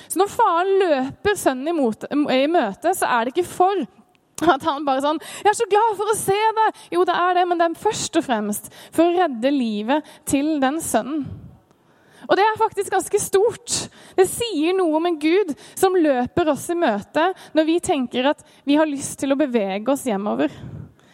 Så 0.08 0.22
når 0.22 0.29
faren 0.34 0.72
løper 0.81 1.38
sønnen 1.38 2.29
i 2.31 2.46
møte, 2.50 2.93
så 2.98 3.10
er 3.10 3.25
det 3.25 3.36
ikke 3.36 3.50
for 3.50 3.84
at 4.41 4.63
han 4.65 4.86
bare 4.86 5.03
sånn 5.03 5.20
'Jeg 5.22 5.51
er 5.51 5.58
så 5.58 5.70
glad 5.70 5.98
for 5.98 6.10
å 6.10 6.17
se 6.17 6.39
det!' 6.58 6.74
Jo, 6.91 7.03
det 7.05 7.13
er 7.13 7.34
det, 7.34 7.48
men 7.48 7.58
det 7.58 7.65
er 7.70 7.84
først 7.84 8.17
og 8.17 8.24
fremst 8.25 8.72
for 8.91 9.05
å 9.05 9.17
redde 9.17 9.51
livet 9.51 10.03
til 10.25 10.60
den 10.60 10.81
sønnen. 10.81 11.25
Og 12.29 12.38
det 12.38 12.43
er 12.46 12.58
faktisk 12.58 12.91
ganske 12.91 13.20
stort. 13.20 13.89
Det 14.15 14.27
sier 14.29 14.74
noe 14.74 14.96
om 14.96 15.05
en 15.05 15.20
Gud 15.20 15.53
som 15.75 15.96
løper 15.96 16.48
oss 16.53 16.70
i 16.70 16.75
møte 16.75 17.34
når 17.53 17.65
vi 17.65 17.79
tenker 17.79 18.29
at 18.29 18.43
vi 18.63 18.75
har 18.75 18.86
lyst 18.86 19.20
til 19.20 19.34
å 19.34 19.39
bevege 19.39 19.89
oss 19.91 20.05
hjemover. 20.05 20.50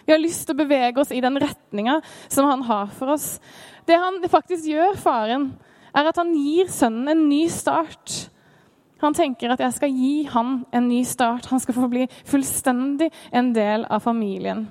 Vi 0.07 0.13
har 0.13 0.23
lyst 0.23 0.45
til 0.47 0.55
å 0.55 0.61
bevege 0.61 1.01
oss 1.03 1.11
i 1.11 1.19
den 1.19 1.35
retninga 1.35 1.99
som 2.31 2.47
han 2.47 2.61
har 2.63 2.87
for 2.95 3.11
oss. 3.11 3.41
Det 3.83 3.97
han 3.99 4.21
faktisk 4.31 4.69
gjør, 4.71 4.95
faren, 4.95 5.49
er 5.91 6.07
at 6.07 6.15
han 6.15 6.31
gir 6.31 6.71
sønnen 6.71 7.11
en 7.11 7.25
ny 7.27 7.41
start. 7.51 8.29
Han 9.03 9.13
tenker 9.13 9.51
at 9.51 9.59
'jeg 9.59 9.73
skal 9.73 9.89
gi 9.91 10.23
han 10.23 10.65
en 10.71 10.87
ny 10.87 11.03
start'. 11.03 11.49
Han 11.51 11.59
skal 11.59 11.73
få 11.73 11.89
bli 11.89 12.07
fullstendig 12.25 13.11
en 13.33 13.53
del 13.53 13.85
av 13.89 13.99
familien. 13.99 14.67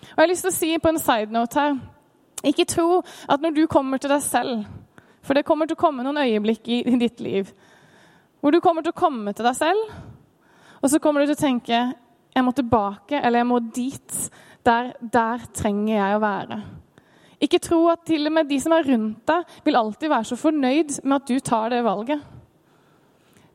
Og 0.00 0.16
jeg 0.16 0.22
har 0.22 0.32
lyst 0.32 0.42
til 0.42 0.50
å 0.50 0.58
si 0.58 0.78
på 0.78 0.88
en 0.88 0.98
side 0.98 1.32
note 1.32 1.60
her 1.60 1.78
Ikke 2.44 2.64
tro 2.64 3.02
at 3.28 3.40
når 3.40 3.54
du 3.54 3.66
kommer 3.66 3.98
til 3.98 4.10
deg 4.10 4.22
selv 4.22 4.66
For 5.22 5.34
det 5.34 5.44
kommer 5.44 5.66
til 5.66 5.76
å 5.76 5.80
komme 5.80 6.04
noen 6.04 6.20
øyeblikk 6.20 6.68
i, 6.68 6.82
ditt 6.98 7.20
liv 7.20 7.52
hvor 8.40 8.52
du 8.52 8.60
kommer 8.60 8.82
til 8.82 8.92
å 8.92 9.00
komme 9.00 9.32
til 9.32 9.46
deg 9.46 9.54
selv, 9.56 9.92
og 10.82 10.90
så 10.90 10.98
kommer 11.00 11.20
du 11.20 11.32
til 11.32 11.36
å 11.38 11.48
tenke 11.48 11.94
'Jeg 12.34 12.44
må 12.44 12.52
tilbake', 12.52 13.24
eller 13.24 13.38
'jeg 13.38 13.46
må 13.46 13.58
dit'. 13.58 14.30
Der, 14.64 14.94
der 15.00 15.44
trenger 15.52 15.92
jeg 15.94 16.16
å 16.16 16.22
være. 16.22 16.60
Ikke 17.44 17.60
tro 17.60 17.82
at 17.92 18.06
til 18.08 18.24
og 18.28 18.32
med 18.32 18.48
de 18.48 18.56
som 18.62 18.72
er 18.72 18.86
rundt 18.88 19.26
deg, 19.28 19.58
vil 19.66 19.76
alltid 19.76 20.08
være 20.08 20.30
så 20.30 20.38
fornøyd 20.40 21.00
med 21.04 21.18
at 21.18 21.28
du 21.28 21.36
tar 21.44 21.74
det 21.74 21.82
valget. 21.84 22.22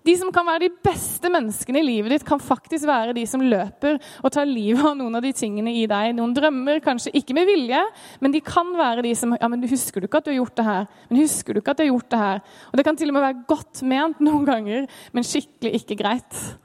De 0.07 0.13
som 0.17 0.29
kan 0.33 0.47
være 0.47 0.63
de 0.63 0.69
beste 0.85 1.29
menneskene 1.29 1.81
i 1.81 1.85
livet 1.85 2.13
ditt, 2.13 2.23
kan 2.25 2.39
faktisk 2.41 2.87
være 2.87 3.13
de 3.17 3.25
som 3.27 3.41
løper 3.43 3.97
og 4.23 4.31
tar 4.31 4.47
livet 4.47 4.85
av 4.87 4.95
noen 4.97 5.19
av 5.19 5.25
de 5.25 5.33
tingene 5.35 5.73
i 5.75 5.83
deg. 5.89 6.13
Noen 6.17 6.33
drømmer, 6.33 6.79
kanskje 6.83 7.13
ikke 7.19 7.35
med 7.35 7.49
vilje, 7.49 7.81
men 8.23 8.33
de 8.33 8.41
kan 8.45 8.71
være 8.77 9.03
de 9.05 9.11
som 9.17 9.35
ja, 9.35 9.49
men 9.51 9.61
'Husker 9.61 9.99
du 9.99 10.07
ikke 10.07 10.21
at 10.23 10.25
du 10.25 10.31
har 10.31 10.39
gjort 10.39 10.55
det 10.55 10.65
her?' 10.65 10.87
Men 11.09 11.21
husker 11.21 11.53
du 11.53 11.59
ikke 11.59 11.71
at 11.71 11.77
du 11.77 11.83
har 11.83 11.91
gjort 11.91 12.09
det 12.09 12.19
her? 12.19 12.39
Og 12.71 12.77
Det 12.77 12.85
kan 12.85 12.95
til 12.95 13.09
og 13.09 13.13
med 13.13 13.21
være 13.21 13.43
godt 13.47 13.83
ment 13.83 14.19
noen 14.19 14.45
ganger, 14.45 14.87
men 15.13 15.23
skikkelig 15.23 15.73
ikke 15.73 15.99
greit. 15.99 16.57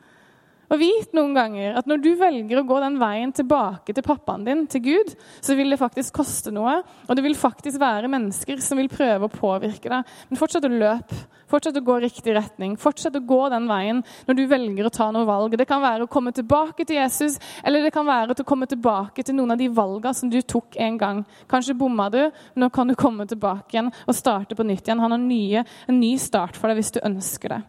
Og 0.75 0.81
vit 0.81 1.13
noen 1.15 1.37
ganger 1.37 1.77
at 1.79 1.87
når 1.87 2.01
du 2.03 2.09
velger 2.19 2.59
å 2.59 2.65
gå 2.67 2.81
den 2.83 2.97
veien 2.99 3.31
tilbake 3.35 3.95
til 3.95 4.03
pappaen 4.03 4.43
din, 4.47 4.65
til 4.67 4.83
Gud, 4.83 5.13
så 5.39 5.55
vil 5.55 5.71
det 5.71 5.79
faktisk 5.79 6.17
koste 6.19 6.51
noe. 6.55 6.81
Og 7.07 7.15
det 7.15 7.23
vil 7.23 7.37
faktisk 7.39 7.79
være 7.79 8.11
mennesker 8.11 8.59
som 8.65 8.81
vil 8.81 8.91
prøve 8.91 9.29
å 9.29 9.31
påvirke 9.31 9.93
deg. 9.93 10.11
Men 10.31 10.41
fortsett 10.41 10.67
å 10.67 10.73
løpe. 10.73 11.21
Fortsett 11.47 11.79
å 11.79 11.85
gå 11.87 12.01
riktig 12.03 12.35
retning. 12.35 12.75
Fortsett 12.81 13.15
å 13.15 13.23
gå 13.23 13.39
den 13.53 13.69
veien 13.71 14.01
når 14.27 14.39
du 14.39 14.43
velger 14.51 14.89
å 14.89 14.93
ta 14.97 15.07
noe 15.15 15.29
valg. 15.29 15.55
Det 15.61 15.69
kan 15.71 15.85
være 15.85 16.09
å 16.09 16.11
komme 16.11 16.33
tilbake 16.35 16.89
til 16.89 16.99
Jesus, 16.99 17.39
eller 17.63 17.87
det 17.87 17.93
kan 17.95 18.09
være 18.09 18.35
å 18.35 18.49
komme 18.49 18.67
tilbake 18.67 19.23
til 19.23 19.39
noen 19.39 19.55
av 19.55 19.61
de 19.61 19.71
valgene 19.71 20.19
som 20.19 20.33
du 20.33 20.41
tok 20.43 20.81
en 20.83 20.99
gang. 20.99 21.23
Kanskje 21.51 21.79
bomma 21.79 22.09
du, 22.11 22.25
men 22.27 22.67
nå 22.67 22.71
kan 22.75 22.91
du 22.91 22.97
komme 22.99 23.29
tilbake 23.31 23.77
igjen 23.77 23.93
og 24.09 24.19
starte 24.19 24.59
på 24.59 24.67
nytt 24.67 24.89
igjen. 24.89 25.05
Han 25.05 25.15
har 25.15 25.23
nye, 25.23 25.65
en 25.87 26.03
ny 26.03 26.17
start 26.19 26.59
for 26.59 26.73
deg 26.73 26.83
hvis 26.83 26.97
du 26.97 27.03
ønsker 27.05 27.55
det. 27.55 27.63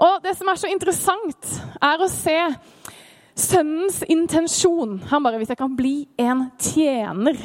Og 0.00 0.22
det 0.24 0.32
som 0.38 0.48
er 0.48 0.56
så 0.56 0.70
interessant, 0.72 1.50
er 1.82 2.00
å 2.00 2.08
se 2.08 2.36
sønnens 3.40 4.02
intensjon. 4.08 4.98
Han 5.10 5.22
bare 5.22 5.38
'Hvis 5.38 5.48
jeg 5.48 5.58
kan 5.58 5.76
bli 5.76 6.08
en 6.18 6.50
tjener' 6.58 7.40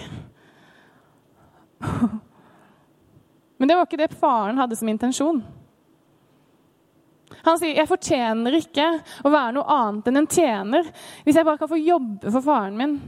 Men 3.57 3.67
det 3.67 3.75
var 3.75 3.85
ikke 3.85 3.97
det 3.97 4.17
faren 4.19 4.57
hadde 4.57 4.75
som 4.75 4.89
intensjon. 4.89 5.43
Han 7.43 7.57
sier 7.57 7.75
'jeg 7.75 7.87
fortjener 7.87 8.53
ikke 8.53 9.01
å 9.23 9.29
være 9.29 9.53
noe 9.53 9.63
annet 9.67 10.07
enn 10.07 10.17
en 10.17 10.27
tjener' 10.27 10.91
hvis 11.23 11.35
jeg 11.35 11.45
bare 11.45 11.57
kan 11.57 11.67
få 11.67 11.87
jobbe 11.87 12.31
for 12.31 12.41
faren 12.41 12.77
min. 12.77 13.01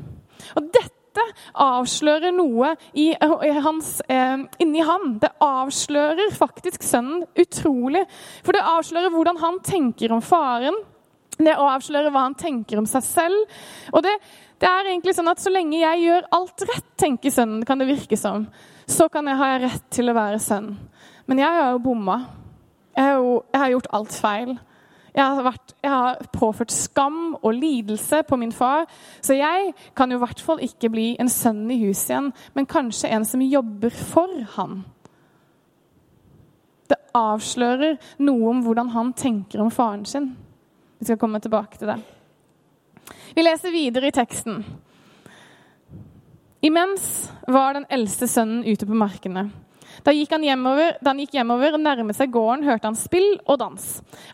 Og 0.55 0.71
dette 0.71 0.96
avslører 1.53 2.33
noe 2.35 2.73
i, 2.93 3.09
i 3.13 3.53
hans, 3.63 3.97
eh, 4.07 4.43
inni 4.63 4.83
han. 4.85 5.17
Det 5.21 5.31
avslører 5.43 6.35
faktisk 6.35 6.85
sønnen 6.85 7.25
utrolig. 7.39 8.03
For 8.45 8.55
det 8.55 8.65
avslører 8.65 9.13
hvordan 9.13 9.41
han 9.41 9.59
tenker 9.65 10.13
om 10.15 10.23
faren. 10.23 10.77
Det 11.37 11.53
avslører 11.53 12.09
hva 12.09 12.25
han 12.27 12.37
tenker 12.37 12.79
om 12.81 12.87
seg 12.89 13.05
selv. 13.05 13.59
Og 13.93 14.01
det, 14.05 14.13
det 14.61 14.69
er 14.69 14.89
egentlig 14.89 15.13
sånn 15.17 15.29
at 15.29 15.41
Så 15.43 15.53
lenge 15.53 15.77
jeg 15.79 16.07
gjør 16.07 16.29
alt 16.33 16.65
rett, 16.71 16.89
tenker 16.97 17.33
sønnen, 17.33 17.65
kan 17.65 17.77
det 17.81 17.89
virke 17.91 18.17
som, 18.17 18.47
så 18.89 19.09
kan 19.11 19.27
jeg 19.29 19.37
ha 19.37 19.51
rett 19.61 19.85
til 19.93 20.09
å 20.09 20.17
være 20.17 20.41
sønn. 20.41 20.71
Men 21.27 21.43
jeg 21.43 21.59
har 21.59 21.75
jo 21.75 21.83
bomma. 21.83 22.21
Jeg 22.97 23.19
jeg 23.53 23.61
har 23.61 23.71
gjort 23.75 23.93
alt 23.93 24.15
feil. 24.15 24.57
Jeg 25.17 25.25
har, 25.25 25.39
vært, 25.47 25.71
jeg 25.81 25.89
har, 25.89 26.19
påført 26.29 26.73
skam 26.73 27.21
og 27.39 27.55
lidelse 27.57 28.19
på 28.29 28.37
min 28.37 28.51
far. 28.53 28.85
Så 29.21 29.33
jeg 29.33 29.71
kan 29.97 30.11
jo 30.13 30.19
i 30.19 30.21
hvert 30.21 30.43
fall 30.45 30.61
ikke 30.61 30.91
bli 30.93 31.07
en 31.17 31.31
sønn 31.31 31.63
i 31.73 31.79
huset 31.81 32.11
igjen, 32.11 32.29
men 32.53 32.69
kanskje 32.69 33.09
en 33.15 33.25
som 33.25 33.41
jobber 33.41 33.97
for 33.97 34.35
han. 34.53 34.83
Det 36.87 36.99
avslører 37.17 37.97
noe 38.21 38.51
om 38.51 38.61
hvordan 38.67 38.93
han 38.93 39.09
tenker 39.17 39.63
om 39.63 39.73
faren 39.73 40.05
sin. 40.05 40.35
Vi 40.99 41.09
skal 41.09 41.17
komme 41.17 41.41
tilbake 41.41 41.81
til 41.81 41.89
det. 41.89 41.97
Vi 43.33 43.41
leser 43.41 43.73
videre 43.73 44.11
i 44.11 44.13
teksten. 44.13 44.61
Imens 46.61 47.31
var 47.47 47.73
den 47.73 47.89
eldste 47.89 48.29
sønnen 48.29 48.65
ute 48.65 48.85
på 48.85 48.97
markene. 48.97 49.49
Da, 50.03 50.13
gikk 50.13 50.31
han 50.35 50.45
hjemover, 50.45 50.97
da 51.01 51.11
han 51.11 51.21
gikk 51.21 51.35
hjemover 51.37 51.77
og 51.77 51.83
nærmet 51.83 52.17
seg 52.17 52.31
gården, 52.33 52.65
hørte 52.67 52.89
han 52.89 52.97
spill 52.99 53.27
og 53.45 53.59
dans. 53.61 53.85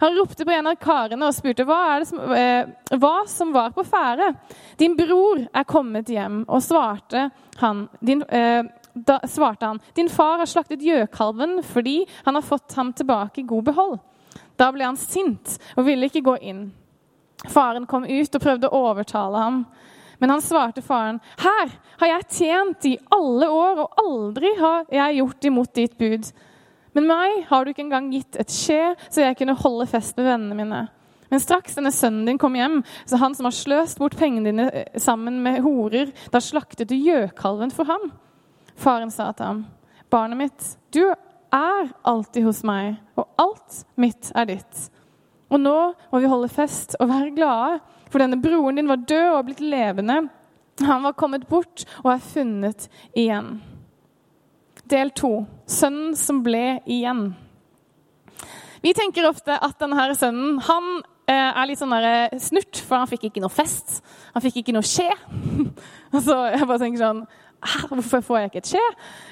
Han 0.01 0.15
ropte 0.17 0.46
på 0.46 0.53
en 0.55 0.70
av 0.72 0.77
karene 0.82 1.27
og 1.27 1.36
spurte 1.36 1.65
hva, 1.67 1.82
som, 2.08 2.22
eh, 2.36 2.70
hva 3.00 3.15
som 3.27 3.53
var 3.55 3.72
på 3.75 3.86
ferde. 3.88 4.34
'Din 4.77 4.96
bror 4.98 5.48
er 5.53 5.63
kommet 5.63 6.08
hjem', 6.08 6.46
og 6.48 6.62
svarte 6.62 7.32
han, 7.58 7.89
din, 8.01 8.24
eh, 8.29 8.63
da 8.93 9.20
svarte 9.25 9.65
han, 9.65 9.82
'Din 9.96 10.10
far 10.10 10.38
har 10.38 10.46
slaktet 10.46 10.82
gjøkalven 10.82 11.63
fordi 11.63 12.05
han 12.25 12.36
har 12.36 12.41
fått 12.41 12.74
ham 12.74 12.93
tilbake 12.93 13.39
i 13.39 13.48
god 13.48 13.63
behold.' 13.63 14.00
Da 14.58 14.72
ble 14.72 14.86
han 14.86 14.98
sint 14.98 15.58
og 15.77 15.86
ville 15.86 16.05
ikke 16.05 16.24
gå 16.24 16.38
inn. 16.41 16.72
Faren 17.50 17.86
kom 17.86 18.05
ut 18.05 18.36
og 18.36 18.41
prøvde 18.41 18.70
å 18.70 18.84
overtale 18.91 19.38
ham. 19.38 19.65
Men 20.24 20.30
han 20.30 20.42
svarte 20.42 20.80
faren, 20.82 21.20
'Her 21.36 21.72
har 22.00 22.08
jeg 22.08 22.27
tjent 22.32 22.86
i 22.88 22.98
alle 23.12 23.44
år, 23.44 23.82
og 23.84 23.98
aldri 24.00 24.53
har 24.56 24.86
jeg 24.88 25.18
gjort 25.18 25.48
imot 25.50 25.74
ditt 25.75 25.98
bud.' 26.00 26.32
'Men 26.96 27.08
meg 27.10 27.44
har 27.50 27.65
du 27.65 27.74
ikke 27.74 27.84
engang 27.84 28.08
gitt 28.13 28.38
et 28.39 28.48
skje, 28.48 28.96
så 29.10 29.25
jeg 29.25 29.36
kunne 29.36 29.58
holde 29.60 29.86
fest 29.92 30.15
med 30.15 30.30
vennene 30.30 30.56
mine.' 30.56 30.88
Men 31.30 31.42
straks 31.44 31.75
denne 31.75 31.92
sønnen 31.92 32.25
din 32.25 32.38
kom 32.38 32.56
hjem, 32.56 32.86
så 33.06 33.20
han 33.20 33.36
som 33.36 33.50
har 33.50 33.51
sløst 33.51 34.00
bort 34.00 34.15
pengene 34.15 34.46
dine 34.46 34.70
eh, 34.72 34.96
sammen 34.96 35.42
med 35.44 35.60
horer, 35.65 36.13
da 36.32 36.39
slaktet 36.39 36.88
du 36.88 36.96
gjøkalven 36.96 37.74
for 37.74 37.84
ham. 37.84 38.12
Faren 38.80 39.12
sa 39.12 39.32
til 39.34 39.46
ham, 39.46 39.65
barnet 40.10 40.38
mitt, 40.38 40.77
du 40.94 41.03
er 41.03 41.92
alltid 42.06 42.46
hos 42.48 42.63
meg, 42.63 42.96
og 43.18 43.27
alt 43.42 43.84
mitt 44.00 44.32
er 44.36 44.46
ditt. 44.46 44.88
Og 45.51 45.60
nå 45.60 45.77
må 46.13 46.24
vi 46.24 46.32
holde 46.32 46.53
fest 46.53 46.96
og 47.01 47.12
være 47.12 47.36
glade, 47.36 47.82
for 48.13 48.22
denne 48.22 48.38
broren 48.38 48.77
din 48.77 48.89
var 48.91 49.01
død 49.10 49.29
og 49.34 49.46
blitt 49.48 49.62
levende. 49.65 50.20
Han 50.86 51.05
var 51.05 51.15
kommet 51.17 51.48
bort 51.50 51.86
og 52.03 52.12
er 52.13 52.22
funnet 52.22 52.86
igjen. 53.17 53.55
Del 54.89 55.10
to 55.17 55.48
sønnen 55.70 56.13
som 56.17 56.43
ble 56.46 56.84
igjen. 56.86 57.32
Vi 58.84 58.91
tenker 58.93 59.25
ofte 59.29 59.55
at 59.55 59.79
denne 59.82 60.10
sønnen 60.20 60.60
han 60.67 60.89
eh, 61.32 61.50
er 61.50 61.70
litt 61.70 61.79
sånn 61.79 61.96
snurt, 62.41 62.82
for 62.84 63.00
han 63.00 63.10
fikk 63.10 63.29
ikke 63.29 63.41
noe 63.41 63.53
fest. 63.53 64.01
Han 64.36 64.43
fikk 64.43 64.62
ikke 64.62 64.75
noe 64.75 64.86
skje. 64.86 65.08
så 66.27 66.38
jeg 66.51 66.67
bare 66.67 66.82
tenker 66.84 67.05
sånn 67.05 67.25
Hvorfor 67.63 68.20
får 68.27 68.41
jeg 68.41 68.50
ikke 68.50 68.60
et 68.60 68.70
skje? 68.74 68.82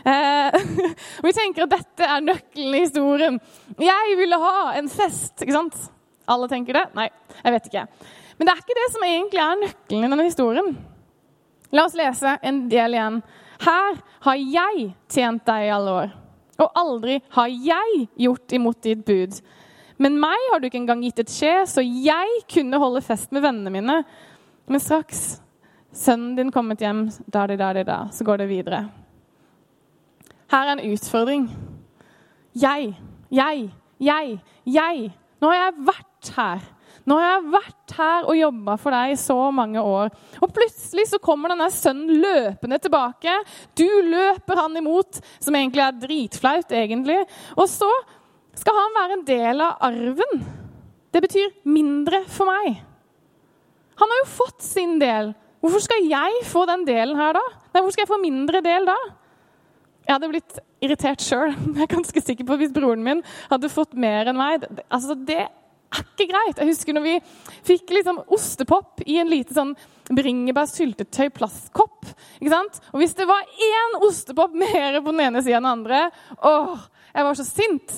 Eh, 0.07 0.85
vi 1.25 1.33
tenker 1.35 1.65
at 1.65 1.73
dette 1.73 2.07
er 2.07 2.23
nøkkelen 2.23 2.77
i 2.77 2.83
historien. 2.85 3.41
Jeg 3.75 4.15
ville 4.15 4.39
ha 4.39 4.71
en 4.79 4.87
fest. 4.89 5.35
ikke 5.43 5.57
sant? 5.57 5.75
Alle 6.31 6.47
tenker 6.47 6.79
det? 6.79 6.85
Nei, 6.95 7.09
jeg 7.41 7.55
vet 7.57 7.67
ikke. 7.67 7.85
Men 8.41 8.47
det 8.47 8.53
er 8.55 8.61
ikke 8.63 8.73
det 8.73 8.87
som 8.89 9.03
egentlig 9.05 9.37
er 9.37 9.59
nøkkelen 9.61 10.05
i 10.07 10.07
denne 10.09 10.23
historien. 10.25 10.69
La 11.77 11.83
oss 11.85 11.93
lese 11.93 12.31
en 12.41 12.63
del 12.71 12.95
igjen. 12.97 13.19
Her 13.61 13.99
har 14.25 14.39
jeg 14.41 14.87
tjent 15.13 15.43
deg 15.45 15.67
i 15.67 15.69
alle 15.75 15.93
år, 15.99 16.15
og 16.65 16.79
aldri 16.81 17.19
har 17.35 17.51
jeg 17.53 18.07
gjort 18.23 18.55
imot 18.57 18.79
ditt 18.81 19.03
bud. 19.05 19.37
Men 20.01 20.17
meg 20.23 20.47
har 20.49 20.57
du 20.57 20.65
ikke 20.65 20.79
engang 20.81 21.05
gitt 21.05 21.21
et 21.21 21.29
skje, 21.29 21.53
så 21.69 21.85
jeg 21.85 22.41
kunne 22.49 22.81
holde 22.81 23.03
fest 23.05 23.29
med 23.29 23.45
vennene 23.45 23.75
mine. 23.77 23.99
Men 24.65 24.81
straks 24.81 25.37
sønnen 25.93 26.33
din 26.39 26.49
kommet 26.49 26.81
hjem, 26.81 27.11
da, 27.29 27.45
da, 27.45 27.61
da, 27.61 27.85
da, 27.85 28.01
så 28.09 28.25
går 28.25 28.41
det 28.41 28.49
videre. 28.49 28.87
Her 30.49 30.65
er 30.65 30.79
en 30.79 30.85
utfordring. 30.95 31.45
Jeg, 32.57 32.95
jeg, 33.29 33.69
jeg, 34.01 34.37
jeg. 34.65 35.09
Nå 35.37 35.53
har 35.53 35.67
jeg 35.67 35.89
vært 35.93 36.37
her. 36.41 36.69
Nå 37.09 37.17
har 37.17 37.27
jeg 37.27 37.51
vært 37.55 37.93
her 37.97 38.27
og 38.29 38.37
jobba 38.37 38.75
for 38.81 38.95
deg 38.95 39.13
i 39.13 39.19
så 39.19 39.37
mange 39.55 39.81
år. 39.81 40.11
Og 40.39 40.53
plutselig 40.53 41.07
så 41.09 41.19
kommer 41.23 41.53
denne 41.53 41.69
sønnen 41.73 42.21
løpende 42.21 42.79
tilbake. 42.83 43.35
Du 43.77 43.87
løper 44.05 44.61
han 44.61 44.77
imot, 44.77 45.21
som 45.41 45.57
egentlig 45.57 45.85
er 45.85 45.99
dritflaut, 46.03 46.73
egentlig. 46.77 47.19
Og 47.57 47.67
så 47.71 47.89
skal 48.57 48.77
han 48.77 48.97
være 48.99 49.17
en 49.17 49.27
del 49.27 49.63
av 49.65 49.85
arven. 49.89 50.43
Det 51.11 51.23
betyr 51.25 51.55
mindre 51.67 52.23
for 52.31 52.49
meg. 52.51 52.83
Han 54.01 54.13
har 54.13 54.21
jo 54.23 54.33
fått 54.33 54.61
sin 54.65 54.99
del. 55.01 55.33
Hvorfor 55.61 55.83
skal 55.83 56.05
jeg 56.09 56.45
få 56.49 56.65
den 56.69 56.85
delen 56.87 57.17
her 57.19 57.35
da? 57.37 57.43
Nei, 57.71 57.81
Hvorfor 57.81 57.95
skal 57.95 58.05
jeg 58.05 58.13
få 58.13 58.21
mindre 58.21 58.61
del 58.65 58.87
da? 58.89 58.97
Jeg 60.07 60.15
hadde 60.15 60.29
blitt 60.31 60.61
irritert 60.81 61.21
sjøl. 61.21 61.53
Jeg 61.77 61.85
er 61.85 61.91
ganske 61.91 62.23
sikker 62.25 62.47
på 62.47 62.57
hvis 62.59 62.73
broren 62.73 63.03
min 63.05 63.21
hadde 63.51 63.69
fått 63.71 63.93
mer 63.93 64.31
enn 64.31 64.39
meg. 64.39 64.65
Altså, 64.89 65.15
Det 65.15 65.43
ikke 65.99 66.27
greit. 66.31 66.57
Jeg 66.57 66.69
husker 66.69 66.95
når 66.95 67.03
vi 67.03 67.15
fikk 67.67 67.91
liksom 67.97 68.21
ostepop 68.31 69.01
i 69.05 69.17
en 69.21 69.31
lite 69.31 69.55
sånn 69.55 69.73
bringebær-syltetøy-plastkopp. 70.11 72.07
Og 72.91 72.97
hvis 73.01 73.15
det 73.17 73.27
var 73.29 73.47
én 73.67 73.97
ostepop 74.07 74.55
mer 74.57 75.01
på 75.01 75.11
den 75.11 75.25
ene 75.27 75.43
sida 75.43 75.59
enn 75.59 75.67
den 75.67 75.75
andre 75.75 75.99
åh, 76.39 76.87
Jeg 77.11 77.27
var 77.27 77.35
så 77.35 77.43
sint. 77.43 77.97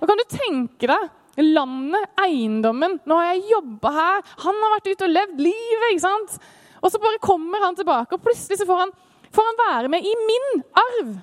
Og 0.00 0.08
kan 0.10 0.18
du 0.18 0.24
tenke 0.30 0.90
deg 0.90 1.02
landet, 1.38 2.08
eiendommen 2.18 2.98
Nå 3.06 3.14
har 3.14 3.28
jeg 3.30 3.52
jobba 3.52 3.92
her, 3.94 4.22
han 4.42 4.62
har 4.62 4.74
vært 4.74 4.90
ute 4.90 5.06
og 5.06 5.14
levd 5.14 5.42
livet. 5.46 5.92
ikke 5.92 6.06
sant? 6.06 6.38
Og 6.82 6.90
så 6.90 7.00
bare 7.02 7.22
kommer 7.22 7.62
han 7.62 7.78
tilbake, 7.78 8.14
og 8.14 8.22
plutselig 8.22 8.58
så 8.58 8.66
får 8.66 8.84
han, 8.84 8.92
får 9.34 9.48
han 9.50 9.60
være 9.62 9.92
med 9.94 10.06
i 10.06 10.14
min 10.26 10.62
arv. 10.78 11.14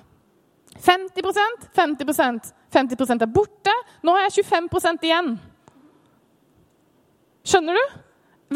50% 0.76 1.68
50% 1.76 2.52
50 2.76 3.22
er 3.22 3.30
borte. 3.32 3.72
Nå 4.04 4.12
har 4.12 4.26
jeg 4.26 4.44
25% 4.44 5.06
igjen. 5.08 5.36
Skjønner 7.46 7.78
du? 7.78 7.96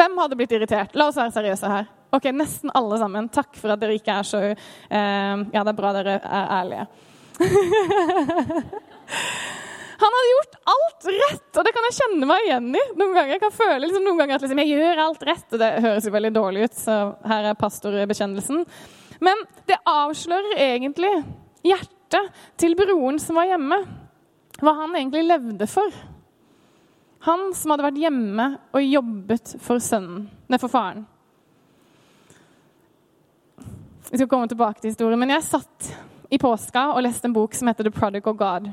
Hvem 0.01 0.19
hadde 0.19 0.39
blitt 0.39 0.53
irritert? 0.55 0.95
La 0.99 1.07
oss 1.11 1.19
være 1.19 1.35
seriøse 1.35 1.71
her. 1.71 1.89
Ok, 2.15 2.27
Nesten 2.35 2.73
alle 2.75 2.99
sammen. 2.99 3.29
Takk 3.31 3.55
for 3.59 3.71
at 3.75 3.81
dere 3.83 3.95
ikke 3.99 4.17
er 4.19 4.27
så 4.27 4.41
uh, 4.51 4.55
Ja, 4.91 5.63
det 5.63 5.71
er 5.71 5.79
bra 5.79 5.93
dere 5.95 6.19
er 6.19 6.55
ærlige. 6.61 6.87
Han 10.01 10.15
hadde 10.17 10.31
gjort 10.31 10.55
alt 10.73 11.09
rett, 11.13 11.49
og 11.61 11.65
det 11.67 11.73
kan 11.77 11.87
jeg 11.87 11.97
kjenne 11.99 12.29
meg 12.29 12.47
igjen 12.47 12.69
i. 12.73 12.85
Noen 12.97 13.13
ganger 13.13 13.35
jeg 13.35 13.43
kan 13.43 13.53
føle 13.53 13.81
liksom, 13.85 14.05
noen 14.07 14.21
ganger 14.23 14.39
at 14.39 14.45
liksom, 14.47 14.61
jeg 14.63 14.79
gjør 14.79 15.03
alt 15.05 15.27
rett, 15.29 15.49
og 15.53 15.61
det 15.61 15.69
høres 15.85 16.07
jo 16.09 16.13
veldig 16.15 16.31
dårlig 16.33 16.63
ut. 16.65 16.79
så 16.81 16.95
her 17.29 17.51
er 17.51 17.59
pastorbekjennelsen. 17.61 18.63
Men 19.21 19.43
det 19.69 19.77
avslører 19.85 20.57
egentlig 20.71 21.13
hjertet 21.69 22.33
til 22.61 22.79
broren 22.81 23.21
som 23.21 23.37
var 23.37 23.51
hjemme. 23.53 23.83
Hva 24.61 24.73
han 24.81 24.97
egentlig 24.97 25.27
levde 25.29 25.69
for. 25.69 25.93
Han 27.27 27.51
som 27.57 27.75
hadde 27.75 27.85
vært 27.85 28.01
hjemme 28.01 28.47
og 28.73 28.85
jobbet 28.85 29.57
for 29.61 29.83
sønnen, 29.85 30.29
nei, 30.49 30.59
for 30.61 30.73
faren. 30.73 31.03
Vi 34.11 34.19
skal 34.19 34.29
komme 34.31 34.49
tilbake 34.51 34.81
til 34.81 34.91
historien, 34.91 35.21
men 35.21 35.31
jeg 35.37 35.45
satt 35.47 35.91
i 36.33 36.39
påska 36.41 36.89
og 36.95 37.05
leste 37.05 37.29
en 37.29 37.35
bok 37.37 37.53
som 37.55 37.69
heter 37.69 37.87
The 37.87 37.93
Prodigal 37.95 38.35
God. 38.39 38.71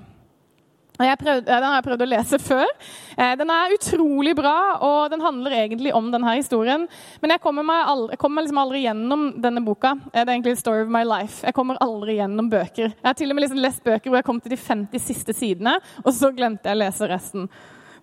Prøvde, 0.97 1.45
den 1.45 1.65
har 1.67 1.75
jeg 1.75 1.85
prøvd 1.85 2.03
å 2.05 2.09
lese 2.09 2.39
før. 2.49 2.71
Eh, 3.13 3.35
den 3.37 3.51
er 3.53 3.75
utrolig 3.75 4.33
bra, 4.37 4.55
og 4.81 5.11
den 5.13 5.21
handler 5.21 5.53
egentlig 5.59 5.93
om 5.93 6.09
denne 6.13 6.33
historien. 6.39 6.87
Men 7.21 7.35
jeg 7.35 7.43
kommer 7.43 7.67
meg 7.67 7.83
aldri, 7.91 8.15
jeg 8.15 8.23
kommer 8.23 8.45
liksom 8.45 8.63
aldri 8.63 8.83
gjennom 8.87 9.27
denne 9.43 9.61
boka. 9.65 9.93
Eh, 10.09 10.23
det 10.23 10.25
er 10.25 10.35
egentlig 10.39 10.57
story 10.57 10.87
of 10.87 10.93
my 10.93 11.03
life. 11.05 11.43
Jeg 11.45 11.53
kommer 11.57 11.77
aldri 11.85 12.17
gjennom 12.17 12.49
bøker. 12.49 12.89
Jeg 12.95 13.05
har 13.11 13.17
til 13.19 13.29
og 13.29 13.37
med 13.37 13.45
liksom 13.45 13.61
lest 13.61 13.83
bøker 13.85 14.09
hvor 14.09 14.21
jeg 14.21 14.29
kom 14.31 14.41
til 14.41 14.55
de 14.55 14.61
50 14.63 15.09
siste 15.11 15.37
sidene, 15.37 15.77
og 16.01 16.15
så 16.17 16.33
glemte 16.33 16.71
jeg 16.71 16.79
å 16.79 16.85
lese 16.87 17.11
resten. 17.11 17.51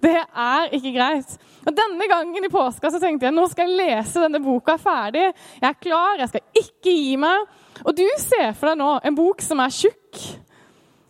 Det 0.02 0.14
er 0.18 0.72
ikke 0.76 0.94
greit. 0.94 1.34
Og 1.64 1.76
Denne 1.76 2.08
gangen 2.10 2.46
i 2.46 2.52
påska 2.52 2.90
så 2.92 3.00
tenkte 3.02 3.28
jeg 3.28 3.36
nå 3.36 3.46
skal 3.50 3.70
jeg 3.70 3.78
lese 3.78 4.22
denne 4.22 4.42
boka 4.44 4.76
ferdig. 4.80 5.26
Jeg 5.60 5.68
er 5.70 5.80
klar, 5.80 6.20
jeg 6.20 6.32
skal 6.32 6.64
ikke 6.64 6.94
gi 6.94 7.18
meg. 7.20 7.50
Og 7.84 7.92
du 7.96 8.06
ser 8.22 8.52
for 8.54 8.70
deg 8.70 8.80
nå 8.80 8.94
en 9.04 9.18
bok 9.18 9.42
som 9.44 9.62
er 9.64 9.74
tjukk, 9.74 10.22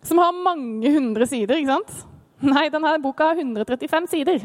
som 0.05 0.21
har 0.23 0.37
mange 0.37 0.93
hundre 0.95 1.27
sider. 1.29 1.59
ikke 1.61 1.75
sant? 1.75 2.05
Nei, 2.45 2.67
denne 2.73 2.97
boka 3.01 3.31
har 3.31 3.41
135 3.41 4.09
sider. 4.11 4.43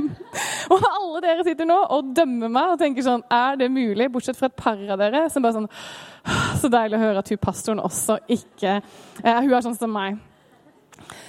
og 0.72 0.86
alle 0.86 1.20
dere 1.24 1.44
sitter 1.46 1.68
nå 1.68 1.78
og 1.94 2.10
dømmer 2.16 2.52
meg 2.52 2.74
og 2.74 2.80
tenker 2.80 3.06
sånn 3.06 3.22
Er 3.32 3.56
det 3.58 3.70
mulig? 3.72 4.10
Bortsett 4.12 4.38
fra 4.38 4.50
et 4.50 4.58
par 4.58 4.78
av 4.78 5.00
dere 5.00 5.24
som 5.32 5.42
bare 5.42 5.56
sånn 5.56 5.70
Så 6.60 6.70
deilig 6.70 6.98
å 6.98 7.02
høre 7.02 7.22
at 7.22 7.32
hun 7.32 7.40
pastoren 7.42 7.82
også 7.82 8.20
ikke 8.30 8.76
eh, 8.76 9.40
Hun 9.40 9.54
er 9.56 9.64
sånn 9.64 9.78
som 9.78 9.94
meg. 9.94 10.20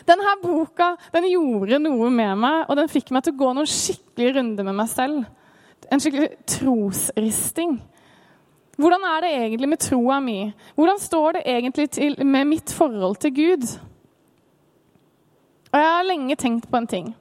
Denne 0.08 0.34
boka 0.42 0.96
den 1.14 1.30
gjorde 1.30 1.80
noe 1.82 2.10
med 2.14 2.42
meg, 2.42 2.66
og 2.68 2.78
den 2.80 2.90
fikk 2.92 3.12
meg 3.14 3.26
til 3.26 3.36
å 3.36 3.42
gå 3.42 3.54
noen 3.54 3.70
skikkelige 3.70 4.36
runder 4.40 4.68
med 4.68 4.78
meg 4.82 4.90
selv. 4.92 5.24
En 5.92 6.02
skikkelig 6.02 6.32
trosristing. 6.50 7.78
Hvordan 8.82 9.04
er 9.06 9.24
det 9.24 9.32
egentlig 9.38 9.70
med 9.70 9.82
troa 9.84 10.20
mi? 10.24 10.40
Hvordan 10.76 11.00
står 11.02 11.38
det 11.38 11.48
egentlig 11.54 11.90
til 11.94 12.16
med 12.26 12.48
mitt 12.50 12.74
forhold 12.74 13.20
til 13.22 13.34
Gud? 13.36 13.66
Og 15.72 15.80
jeg 15.80 15.88
har 15.88 16.08
lenge 16.08 16.36
tenkt 16.40 16.70
på 16.72 16.80
en 16.80 16.88
ting. 16.90 17.12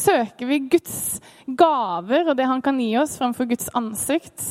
Søker 0.00 0.46
vi 0.48 0.62
Guds 0.70 1.20
gaver 1.58 2.30
og 2.30 2.36
det 2.38 2.46
han 2.48 2.62
kan 2.64 2.78
gi 2.80 2.94
oss, 3.00 3.18
fremfor 3.20 3.48
Guds 3.50 3.68
ansikt? 3.76 4.44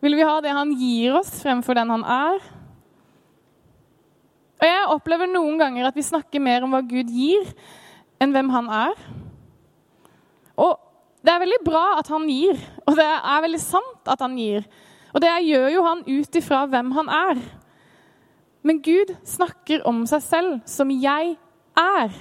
Vil 0.00 0.14
vi 0.16 0.24
ha 0.24 0.38
det 0.40 0.54
han 0.54 0.70
gir 0.78 1.18
oss, 1.18 1.32
fremfor 1.42 1.76
den 1.76 1.90
han 1.90 2.06
er? 2.06 2.38
Og 4.58 4.66
jeg 4.66 4.90
opplever 4.90 5.30
noen 5.30 5.58
ganger 5.60 5.86
at 5.88 5.96
vi 5.96 6.06
snakker 6.06 6.42
mer 6.42 6.66
om 6.66 6.74
hva 6.74 6.82
Gud 6.82 7.10
gir, 7.14 7.46
enn 8.18 8.34
hvem 8.34 8.50
han 8.50 8.70
er. 8.74 9.08
Og 10.58 10.74
det 11.22 11.34
er 11.34 11.42
veldig 11.42 11.60
bra 11.66 11.84
at 11.98 12.10
han 12.10 12.26
gir, 12.30 12.58
og 12.86 12.98
det 12.98 13.06
er 13.06 13.44
veldig 13.44 13.62
sant 13.62 14.10
at 14.10 14.22
han 14.24 14.36
gir. 14.38 14.66
Og 15.14 15.22
det 15.22 15.32
gjør 15.46 15.68
jo 15.72 15.84
han 15.86 16.04
ut 16.06 16.38
ifra 16.40 16.64
hvem 16.70 16.92
han 16.98 17.10
er. 17.12 17.42
Men 18.66 18.82
Gud 18.82 19.14
snakker 19.26 19.86
om 19.88 20.02
seg 20.06 20.22
selv 20.22 20.60
som 20.66 20.90
'jeg 20.90 21.36
er'. 21.78 22.18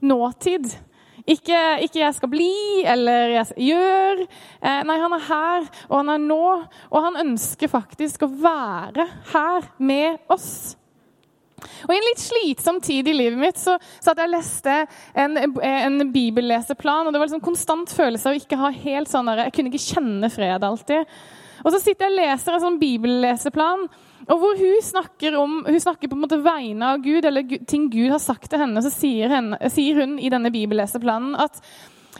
Nåtid. 0.00 0.78
Ikke, 1.26 1.82
ikke 1.82 1.98
'jeg 2.00 2.14
skal 2.14 2.28
bli' 2.28 2.84
eller 2.86 3.28
'jeg 3.28 3.46
gjør'. 3.56 4.26
Eh, 4.62 4.82
nei, 4.82 4.98
han 4.98 5.12
er 5.12 5.18
her, 5.18 5.68
og 5.90 5.96
han 5.96 6.08
er 6.08 6.18
nå. 6.18 6.64
Og 6.90 7.02
han 7.02 7.26
ønsker 7.26 7.68
faktisk 7.68 8.22
å 8.22 8.32
være 8.32 9.06
her 9.32 9.60
med 9.78 10.16
oss. 10.28 10.77
Og 11.58 11.92
I 11.92 11.98
en 11.98 12.06
litt 12.10 12.22
slitsom 12.22 12.80
tid 12.84 13.08
i 13.10 13.16
livet 13.16 13.40
mitt 13.40 13.60
så 13.60 13.76
satt 13.98 14.18
jeg 14.18 14.30
og 14.30 14.34
leste 14.36 14.76
en, 15.18 15.38
en 15.38 15.98
bibelleseplan. 16.14 17.06
og 17.06 17.14
Det 17.14 17.20
var 17.20 17.30
liksom 17.30 17.44
konstant 17.44 17.92
følelse 17.94 18.30
av 18.30 18.36
å 18.36 18.42
ikke 18.42 18.60
ha 18.60 18.72
helt 18.74 19.10
sånn 19.10 19.30
der, 19.30 19.46
Jeg 19.48 19.56
kunne 19.56 19.72
ikke 19.72 19.88
kjenne 19.96 20.30
fred 20.32 20.66
alltid. 20.66 21.18
Og 21.64 21.74
så 21.74 21.80
sitter 21.82 22.06
jeg 22.06 22.14
og 22.14 22.20
leser 22.20 22.54
en 22.54 22.62
sånn 22.62 22.78
bibelleseplan, 22.80 23.88
og 24.28 24.40
hvor 24.42 24.58
hun 24.60 24.80
snakker, 24.84 25.36
om, 25.40 25.60
hun 25.66 25.80
snakker 25.80 26.10
på 26.10 26.16
en 26.16 26.22
måte 26.22 26.40
vegne 26.44 26.92
av 26.92 27.02
Gud, 27.02 27.24
eller 27.24 27.58
ting 27.70 27.86
Gud 27.90 28.10
har 28.12 28.20
sagt 28.22 28.50
til 28.52 28.60
henne. 28.60 28.82
Så 28.84 28.92
sier, 28.92 29.30
henne, 29.32 29.58
sier 29.72 30.02
hun 30.02 30.18
i 30.20 30.30
denne 30.32 30.52
bibelleseplanen 30.54 31.38
at 31.40 31.62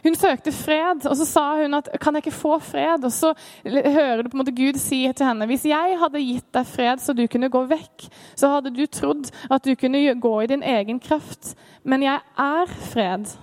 hun 0.05 0.15
søkte 0.15 0.53
fred, 0.53 1.07
og 1.07 1.17
så 1.17 1.25
sa 1.27 1.45
hun 1.63 1.75
at 1.75 1.89
'kan 2.01 2.15
jeg 2.15 2.27
ikke 2.27 2.37
få 2.37 2.59
fred?' 2.59 3.05
Og 3.05 3.13
så 3.13 3.35
hører 3.65 4.23
du 4.23 4.29
på 4.29 4.37
en 4.37 4.45
måte 4.45 4.57
Gud 4.57 4.79
si 4.79 5.13
til 5.13 5.27
henne 5.27 5.47
'hvis 5.47 5.65
jeg 5.65 5.99
hadde 5.99 6.19
gitt 6.19 6.53
deg 6.55 6.67
fred 6.67 6.99
så 7.01 7.13
du 7.13 7.27
kunne 7.27 7.51
gå 7.51 7.67
vekk', 7.67 8.09
så 8.37 8.49
hadde 8.49 8.75
du 8.75 8.87
trodd 8.87 9.31
at 9.51 9.65
du 9.65 9.75
kunne 9.75 10.21
gå 10.21 10.41
i 10.41 10.47
din 10.47 10.63
egen 10.63 11.01
kraft. 11.01 11.55
Men 11.85 12.03
jeg 12.03 12.21
er 12.39 12.67
fred. 12.67 13.39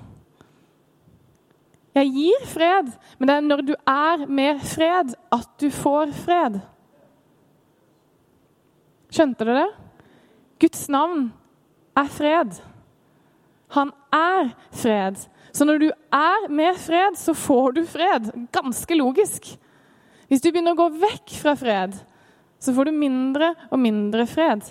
Jeg 1.95 2.11
gir 2.11 2.45
fred, 2.45 2.91
men 3.19 3.27
det 3.27 3.35
er 3.35 3.41
når 3.41 3.61
du 3.61 3.75
er 3.87 4.25
med 4.27 4.59
fred, 4.59 5.15
at 5.31 5.47
du 5.61 5.69
får 5.71 6.11
fred. 6.11 6.59
Skjønte 9.09 9.45
du 9.45 9.53
det? 9.55 9.69
Guds 10.59 10.89
navn 10.89 11.33
er 11.95 12.09
fred. 12.11 12.59
Han 13.75 13.91
er 14.11 14.51
fred. 14.71 15.23
Så 15.55 15.63
når 15.67 15.79
du 15.79 15.87
er 16.11 16.49
med 16.51 16.75
fred, 16.83 17.15
så 17.15 17.33
får 17.37 17.77
du 17.77 17.85
fred. 17.87 18.27
Ganske 18.51 18.97
logisk. 18.99 19.53
Hvis 20.27 20.41
du 20.43 20.49
begynner 20.49 20.75
å 20.75 20.79
gå 20.79 20.89
vekk 20.99 21.35
fra 21.39 21.53
fred, 21.55 21.95
så 22.59 22.73
får 22.75 22.89
du 22.89 22.97
mindre 22.97 23.53
og 23.69 23.79
mindre 23.79 24.25
fred. 24.27 24.65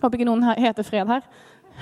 Håper 0.00 0.18
ikke 0.18 0.28
noen 0.28 0.44
heter 0.58 0.86
Fred 0.86 1.08
her. 1.08 1.22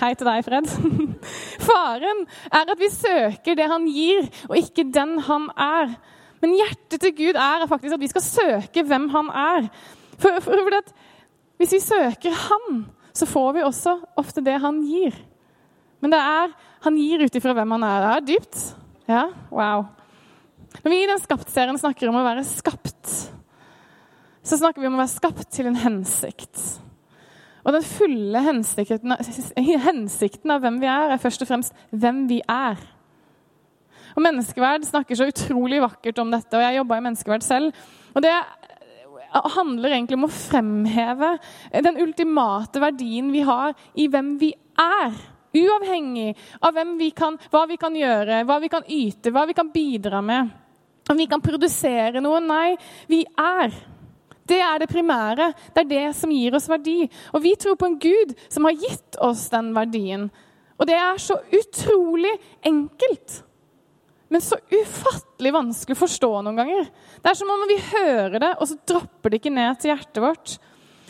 Hei 0.00 0.10
til 0.18 0.26
deg, 0.26 0.42
Fred. 0.46 0.68
Faren 1.66 2.24
er 2.50 2.70
at 2.72 2.80
vi 2.80 2.90
søker 2.90 3.56
det 3.58 3.66
han 3.70 3.86
gir, 3.86 4.26
og 4.48 4.56
ikke 4.58 4.86
den 4.94 5.16
han 5.26 5.46
er. 5.54 5.94
Men 6.42 6.56
hjertet 6.58 7.00
til 7.00 7.14
Gud 7.16 7.38
er 7.38 7.66
faktisk 7.70 7.96
at 7.96 8.02
vi 8.02 8.10
skal 8.10 8.26
søke 8.26 8.84
hvem 8.86 9.08
han 9.14 9.30
er. 9.30 9.68
For, 10.18 10.40
for, 10.42 10.58
for 10.66 10.94
Hvis 11.62 11.76
vi 11.78 11.80
søker 11.80 12.34
han, 12.48 12.84
så 13.14 13.26
får 13.30 13.52
vi 13.56 13.64
også 13.64 13.96
ofte 14.20 14.42
det 14.44 14.58
han 14.60 14.82
gir. 14.82 15.14
Men 16.02 16.12
det 16.12 16.20
er, 16.20 16.50
han 16.84 16.96
gir 17.00 17.24
ut 17.24 17.36
ifra 17.40 17.54
hvem 17.56 17.76
han 17.76 17.86
er. 17.88 18.04
Det 18.04 18.14
er 18.14 18.26
dypt. 18.28 18.62
Ja, 19.08 19.24
wow. 19.52 19.86
Når 20.82 20.92
vi 20.92 21.02
i 21.02 21.08
den 21.08 21.22
Skapt-serien 21.22 21.78
snakker 21.80 22.10
om 22.10 22.18
å 22.18 22.24
være 22.26 22.44
skapt, 22.46 23.12
så 24.44 24.58
snakker 24.60 24.82
vi 24.82 24.88
om 24.88 24.96
å 24.96 25.00
være 25.00 25.14
skapt 25.14 25.46
til 25.54 25.70
en 25.70 25.78
hensikt. 25.80 26.60
Og 27.64 27.72
den 27.72 27.84
fulle 27.86 28.42
hensikten, 28.44 29.14
hensikten 29.86 30.52
av 30.52 30.64
hvem 30.64 30.82
vi 30.82 30.90
er, 30.90 31.14
er 31.14 31.22
først 31.22 31.44
og 31.44 31.48
fremst 31.48 31.86
hvem 31.94 32.26
vi 32.28 32.42
er. 32.50 32.80
Og 34.14 34.22
Menneskeverd 34.22 34.84
snakker 34.86 35.18
så 35.18 35.28
utrolig 35.30 35.80
vakkert 35.82 36.20
om 36.22 36.30
dette, 36.34 36.52
og 36.54 36.62
jeg 36.62 36.76
jobba 36.78 36.98
i 36.98 37.04
menneskeverd 37.06 37.46
selv. 37.46 37.86
Og 38.12 38.22
det 38.22 38.34
handler 39.56 39.96
egentlig 39.96 40.18
om 40.20 40.28
å 40.28 40.34
fremheve 40.34 41.32
den 41.82 41.98
ultimate 42.04 42.82
verdien 42.82 43.32
vi 43.34 43.42
har 43.46 43.72
i 43.98 44.06
hvem 44.12 44.36
vi 44.42 44.52
er. 44.78 45.16
Uavhengig 45.54 46.34
av 46.66 46.78
vi 46.98 47.10
kan, 47.14 47.38
hva 47.50 47.64
vi 47.70 47.78
kan 47.78 47.94
gjøre, 47.96 48.42
hva 48.44 48.58
vi 48.62 48.70
kan 48.72 48.86
yte, 48.90 49.30
hva 49.30 49.46
vi 49.46 49.54
kan 49.54 49.70
bidra 49.70 50.22
med. 50.22 50.50
Om 51.10 51.20
vi 51.20 51.26
kan 51.28 51.42
produsere 51.44 52.22
noe. 52.24 52.40
Nei, 52.40 52.76
vi 53.06 53.22
er. 53.38 53.74
Det 54.44 54.60
er 54.60 54.80
det 54.80 54.90
primære. 54.90 55.50
Det 55.72 55.84
er 55.84 55.90
det 55.90 56.04
som 56.16 56.32
gir 56.32 56.56
oss 56.56 56.68
verdi. 56.68 57.04
Og 57.32 57.44
vi 57.44 57.54
tror 57.60 57.78
på 57.80 57.88
en 57.88 57.98
Gud 58.00 58.34
som 58.48 58.68
har 58.68 58.76
gitt 58.76 59.18
oss 59.22 59.46
den 59.52 59.72
verdien. 59.76 60.28
Og 60.80 60.88
det 60.88 60.96
er 60.98 61.20
så 61.22 61.38
utrolig 61.54 62.32
enkelt. 62.66 63.42
Men 64.32 64.42
så 64.42 64.58
ufattelig 64.72 65.52
vanskelig 65.54 65.96
å 65.96 66.02
forstå 66.02 66.30
noen 66.42 66.58
ganger. 66.58 66.88
Det 67.22 67.30
er 67.30 67.38
som 67.38 67.52
om 67.54 67.66
vi 67.70 67.78
hører 67.92 68.40
det, 68.42 68.54
og 68.58 68.66
så 68.68 68.78
dropper 68.88 69.30
det 69.30 69.38
ikke 69.40 69.54
ned 69.54 69.78
til 69.78 69.92
hjertet 69.92 70.24
vårt. 70.24 70.56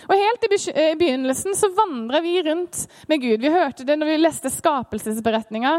Og 0.09 0.19
Helt 0.19 0.45
eh, 0.75 0.91
i 0.93 0.99
begynnelsen 1.01 1.57
så 1.57 1.71
vandra 1.75 2.21
vi 2.25 2.37
rundt 2.43 2.85
med 3.09 3.23
Gud. 3.23 3.41
Vi 3.41 3.55
hørte 3.55 3.87
det 3.87 3.97
når 3.99 4.13
vi 4.13 4.21
leste 4.21 4.53
skapelsesberetninga. 4.53 5.79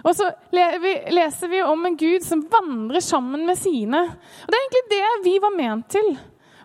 Og 0.00 0.16
så 0.16 0.30
leser 0.50 1.50
vi 1.52 1.62
om 1.62 1.84
en 1.86 1.96
Gud 2.00 2.24
som 2.24 2.46
vandrer 2.50 3.04
sammen 3.04 3.44
med 3.46 3.58
sine. 3.60 4.02
Og 4.08 4.48
Det 4.48 4.56
er 4.56 4.64
egentlig 4.64 4.86
det 4.94 5.10
vi 5.26 5.34
var 5.42 5.56
ment 5.56 5.90
til. 5.92 6.14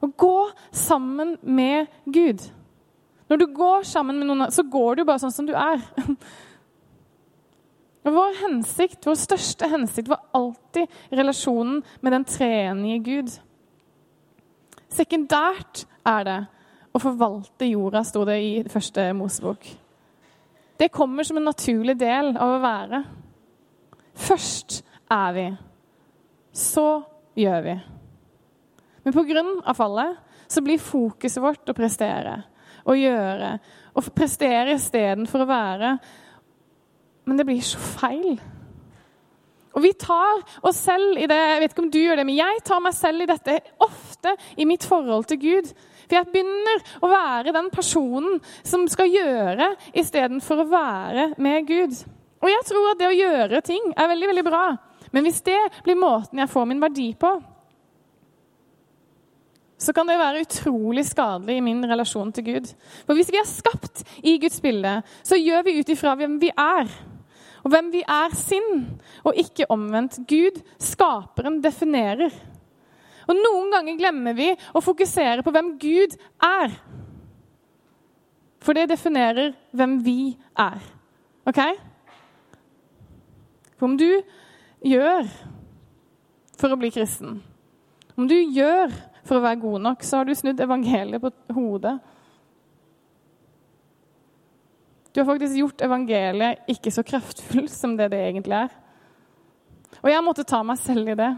Å 0.04 0.12
gå 0.12 0.38
sammen 0.72 1.36
med 1.42 1.92
Gud. 2.06 2.44
Når 3.30 3.42
du 3.42 3.46
går 3.58 3.84
sammen 3.90 4.20
med 4.20 4.30
noen, 4.30 4.52
så 4.54 4.64
går 4.64 5.00
du 5.00 5.06
bare 5.06 5.22
sånn 5.24 5.34
som 5.34 5.48
du 5.48 5.56
er. 5.58 5.82
Og 8.06 8.14
Vår 8.14 8.36
hensikt, 8.44 9.02
vår 9.08 9.16
største 9.18 9.68
hensikt 9.72 10.12
var 10.12 10.28
alltid 10.38 10.92
relasjonen 11.10 11.80
med 12.06 12.14
den 12.14 12.26
treenige 12.30 13.00
Gud. 13.02 13.32
Sekundært 14.94 15.88
er 16.06 16.28
det 16.28 16.36
å 16.96 17.02
forvalte 17.02 17.68
jorda, 17.68 18.04
sto 18.08 18.24
det 18.28 18.38
i 18.40 18.52
første 18.72 19.10
Mosebok. 19.18 19.68
Det 20.80 20.92
kommer 20.92 21.28
som 21.28 21.40
en 21.40 21.48
naturlig 21.50 21.98
del 22.00 22.34
av 22.36 22.56
å 22.56 22.64
være. 22.64 23.02
Først 24.16 24.80
er 25.12 25.36
vi, 25.36 25.46
så 26.56 26.88
gjør 27.36 27.62
vi. 27.68 27.76
Men 29.06 29.14
pga. 29.14 29.74
fallet 29.76 30.18
så 30.48 30.62
blir 30.64 30.80
fokuset 30.80 31.44
vårt 31.44 31.70
å 31.70 31.76
prestere, 31.78 32.36
å 32.86 32.96
gjøre. 32.96 33.58
Å 33.96 34.02
prestere 34.16 34.76
istedenfor 34.76 35.44
å 35.44 35.50
være. 35.50 35.96
Men 37.26 37.38
det 37.38 37.46
blir 37.48 37.64
så 37.66 37.80
feil. 37.80 38.38
Og 39.76 39.84
vi 39.84 39.92
tar 40.00 40.44
oss 40.64 40.78
selv 40.86 41.20
i 41.20 41.28
det 41.28 41.36
Jeg 41.36 41.60
vet 41.60 41.74
ikke 41.74 41.84
om 41.84 41.92
du 41.92 42.00
gjør 42.00 42.22
det, 42.22 42.26
men 42.28 42.38
jeg 42.38 42.64
tar 42.64 42.84
meg 42.84 42.96
selv 42.96 43.26
i 43.26 43.30
dette 43.30 43.58
ofte 43.84 44.36
i 44.56 44.68
mitt 44.68 44.86
forhold 44.88 45.28
til 45.28 45.42
Gud. 45.42 45.74
For 46.06 46.18
jeg 46.18 46.30
begynner 46.32 46.84
å 47.02 47.12
være 47.12 47.56
den 47.56 47.72
personen 47.74 48.40
som 48.64 48.86
skal 48.92 49.12
gjøre 49.12 49.72
istedenfor 49.98 50.64
å 50.64 50.70
være 50.70 51.32
med 51.42 51.68
Gud. 51.70 51.98
Og 52.44 52.52
jeg 52.52 52.68
tror 52.70 52.92
at 52.92 53.02
det 53.02 53.10
å 53.10 53.18
gjøre 53.18 53.66
ting 53.66 53.92
er 53.96 54.12
veldig, 54.12 54.30
veldig 54.34 54.46
bra. 54.46 54.66
Men 55.16 55.26
hvis 55.26 55.42
det 55.46 55.60
blir 55.86 55.98
måten 55.98 56.42
jeg 56.42 56.52
får 56.52 56.66
min 56.70 56.82
verdi 56.84 57.10
på, 57.18 57.32
så 59.86 59.94
kan 59.94 60.08
det 60.08 60.18
være 60.20 60.44
utrolig 60.46 61.04
skadelig 61.06 61.58
i 61.60 61.64
min 61.64 61.84
relasjon 61.86 62.32
til 62.34 62.46
Gud. 62.48 62.70
For 63.06 63.18
hvis 63.18 63.32
vi 63.34 63.42
er 63.42 63.50
skapt 63.50 64.06
i 64.24 64.38
Guds 64.42 64.62
bilde, 64.64 65.02
så 65.24 65.40
gjør 65.40 65.66
vi 65.68 65.78
ut 65.80 65.92
ifra 65.92 66.16
hvem 66.18 66.38
vi 66.42 66.52
er. 66.52 66.90
Og 67.66 67.74
hvem 67.74 67.90
vi 67.94 68.04
er 68.08 68.36
sin, 68.38 68.86
og 69.26 69.38
ikke 69.42 69.68
omvendt. 69.74 70.20
Gud, 70.30 70.62
skaperen, 70.80 71.60
definerer. 71.64 72.34
Og 73.26 73.38
noen 73.38 73.72
ganger 73.74 73.98
glemmer 74.00 74.38
vi 74.38 74.52
å 74.76 74.84
fokusere 74.84 75.44
på 75.46 75.54
hvem 75.54 75.74
Gud 75.82 76.16
er. 76.46 76.76
For 78.66 78.78
det 78.78 78.90
definerer 78.94 79.54
hvem 79.76 80.00
vi 80.06 80.36
er. 80.58 80.82
OK? 81.46 81.62
For 83.76 83.90
om 83.90 83.98
du 84.00 84.10
gjør 84.86 85.28
for 86.56 86.72
å 86.72 86.80
bli 86.80 86.90
kristen, 86.94 87.42
om 88.16 88.30
du 88.30 88.36
gjør 88.38 88.94
for 89.26 89.40
å 89.40 89.44
være 89.44 89.62
god 89.62 89.88
nok, 89.90 90.06
så 90.06 90.22
har 90.22 90.28
du 90.28 90.36
snudd 90.38 90.62
evangeliet 90.64 91.22
på 91.22 91.32
hodet. 91.58 91.98
Du 95.12 95.22
har 95.22 95.28
faktisk 95.30 95.58
gjort 95.60 95.84
evangeliet 95.86 96.70
ikke 96.72 96.92
så 96.92 97.04
kraftfullt 97.08 97.72
som 97.72 97.96
det 97.98 98.10
det 98.14 98.22
egentlig 98.30 98.58
er. 98.66 98.74
Og 100.02 100.10
jeg 100.12 100.24
måtte 100.26 100.48
ta 100.48 100.60
meg 100.66 100.80
selv 100.82 101.14
i 101.14 101.18
det. 101.18 101.30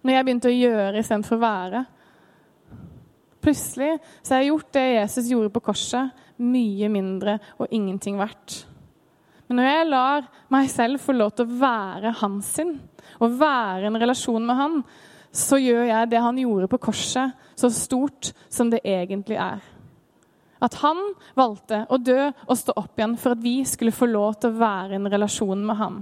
Når 0.00 0.14
jeg 0.14 0.26
begynte 0.26 0.50
å 0.50 0.56
gjøre 0.56 1.00
istedenfor 1.00 1.36
å 1.36 1.44
være. 1.44 1.84
Plutselig 3.40 3.94
så 4.20 4.34
har 4.34 4.42
jeg 4.42 4.50
gjort 4.52 4.74
det 4.76 4.86
Jesus 4.88 5.30
gjorde 5.32 5.52
på 5.54 5.62
korset, 5.70 6.10
mye 6.40 6.88
mindre 6.92 7.38
og 7.60 7.72
ingenting 7.72 8.18
verdt. 8.20 8.62
Men 9.48 9.58
når 9.58 9.66
jeg 9.66 9.88
lar 9.90 10.26
meg 10.52 10.68
selv 10.70 11.02
få 11.02 11.16
lov 11.16 11.32
til 11.34 11.48
å 11.48 11.58
være 11.60 12.12
han 12.20 12.38
sin, 12.44 12.76
og 13.18 13.38
være 13.40 13.88
en 13.88 13.98
relasjon 14.00 14.44
med 14.46 14.56
han, 14.56 14.76
så 15.34 15.58
gjør 15.60 15.88
jeg 15.88 16.10
det 16.10 16.22
han 16.22 16.38
gjorde 16.38 16.68
på 16.70 16.80
korset, 16.86 17.34
så 17.58 17.70
stort 17.74 18.32
som 18.50 18.70
det 18.70 18.82
egentlig 18.86 19.38
er. 19.40 19.60
At 20.60 20.76
han 20.82 20.98
valgte 21.38 21.84
å 21.88 21.98
dø 21.98 22.28
og 22.28 22.56
stå 22.60 22.76
opp 22.76 22.98
igjen 22.98 23.16
for 23.20 23.34
at 23.34 23.42
vi 23.42 23.60
skulle 23.66 23.94
få 23.94 24.08
lov 24.10 24.36
til 24.40 24.52
å 24.52 24.60
være 24.60 24.94
i 24.94 25.00
en 25.00 25.10
relasjon 25.12 25.62
med 25.66 25.78
ham. 25.80 26.00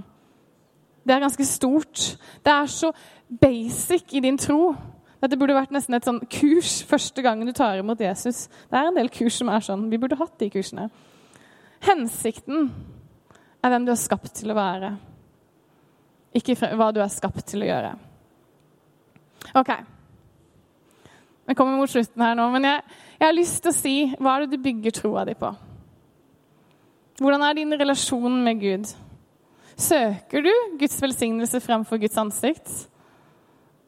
Det 1.09 1.15
er 1.15 1.23
ganske 1.23 1.45
stort. 1.49 1.99
Det 2.45 2.53
er 2.53 2.67
så 2.69 2.91
basic 3.41 4.13
i 4.13 4.21
din 4.21 4.37
tro. 4.37 4.75
Dette 5.19 5.37
burde 5.41 5.55
vært 5.57 5.73
nesten 5.73 5.97
et 5.97 6.05
sånn 6.05 6.19
kurs 6.29 6.83
første 6.85 7.23
gangen 7.25 7.49
du 7.49 7.53
tar 7.57 7.81
imot 7.81 8.03
Jesus. 8.03 8.43
Det 8.69 8.77
er 8.77 8.91
en 8.91 8.99
del 8.99 9.09
kurs 9.09 9.39
som 9.41 9.49
er 9.49 9.65
sånn. 9.65 9.87
Vi 9.89 9.97
burde 9.97 10.19
hatt 10.19 10.37
de 10.37 10.51
kursene. 10.53 10.85
Hensikten 11.81 12.69
er 13.63 13.73
hvem 13.73 13.87
du 13.87 13.91
er 13.95 13.99
skapt 13.99 14.35
til 14.37 14.53
å 14.53 14.57
være, 14.59 14.93
ikke 16.37 16.55
hva 16.77 16.91
du 16.93 17.01
er 17.01 17.09
skapt 17.09 17.41
til 17.49 17.65
å 17.65 17.71
gjøre. 17.71 17.91
OK. 19.57 19.73
Jeg 21.49 21.57
kommer 21.57 21.79
mot 21.79 21.89
slutten 21.89 22.21
her 22.21 22.37
nå, 22.37 22.45
men 22.53 22.69
jeg, 22.69 22.97
jeg 23.17 23.25
har 23.25 23.35
lyst 23.35 23.63
til 23.65 23.73
å 23.73 23.79
si 23.79 23.97
hva 24.19 24.35
er 24.35 24.45
det 24.45 24.53
du 24.53 24.63
bygger 24.69 24.99
troa 25.01 25.25
di 25.25 25.33
på? 25.39 25.49
Hvordan 27.19 27.43
er 27.47 27.57
din 27.57 27.79
relasjon 27.81 28.43
med 28.45 28.61
Gud? 28.61 28.91
Søker 29.79 30.43
du 30.43 30.51
Guds 30.79 30.97
velsignelse 31.01 31.61
fremfor 31.63 31.99
Guds 32.01 32.17
ansikt? 32.19 32.71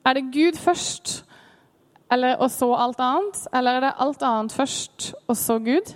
Er 0.07 0.15
det 0.17 0.29
Gud 0.33 0.57
først, 0.57 1.25
eller, 2.11 2.37
og 2.39 2.51
så 2.51 2.69
alt 2.73 2.99
annet? 3.03 3.41
Eller 3.53 3.71
er 3.71 3.83
det 3.85 3.97
alt 3.99 4.23
annet 4.23 4.55
først, 4.55 5.13
og 5.27 5.37
så 5.37 5.59
Gud? 5.59 5.91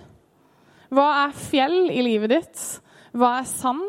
Hva 0.92 1.06
er 1.24 1.38
fjell 1.38 1.88
i 1.90 2.04
livet 2.04 2.34
ditt? 2.34 2.64
Hva 3.16 3.38
er 3.40 3.48
sand? 3.48 3.82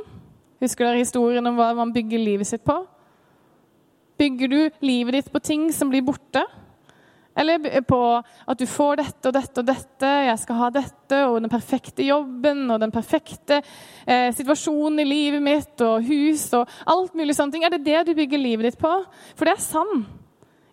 Husker 0.63 0.87
dere 0.87 1.03
historien 1.03 1.45
om 1.45 1.59
hva 1.59 1.73
man 1.77 1.91
bygger 1.93 2.23
livet 2.23 2.47
sitt 2.49 2.63
på? 2.65 2.79
Bygger 4.17 4.49
du 4.49 4.61
livet 4.81 5.19
ditt 5.19 5.29
på 5.33 5.43
ting 5.43 5.67
som 5.75 5.91
blir 5.91 6.05
borte? 6.07 6.41
Eller 7.37 7.81
på 7.85 7.99
at 8.17 8.57
du 8.57 8.65
får 8.65 8.97
dette 8.97 9.29
og 9.29 9.35
dette 9.35 9.61
og 9.61 9.67
dette, 9.67 10.11
jeg 10.25 10.41
skal 10.41 10.57
ha 10.57 10.69
dette, 10.73 11.19
og 11.29 11.37
den 11.43 11.51
perfekte 11.51 12.05
jobben 12.07 12.63
og 12.73 12.81
den 12.81 12.93
perfekte 12.93 13.59
eh, 13.61 14.31
situasjonen 14.33 15.03
i 15.03 15.05
livet 15.05 15.43
mitt 15.45 15.83
og 15.85 16.05
hus 16.07 16.47
og 16.57 16.71
alt 16.89 17.13
mulig 17.17 17.35
sånne 17.37 17.53
ting. 17.53 17.67
Er 17.67 17.75
det 17.75 17.85
det 17.85 18.07
du 18.07 18.15
bygger 18.17 18.41
livet 18.41 18.71
ditt 18.71 18.79
på? 18.81 18.93
For 19.37 19.45
det 19.45 19.53
er 19.53 19.67
sann. 19.67 20.07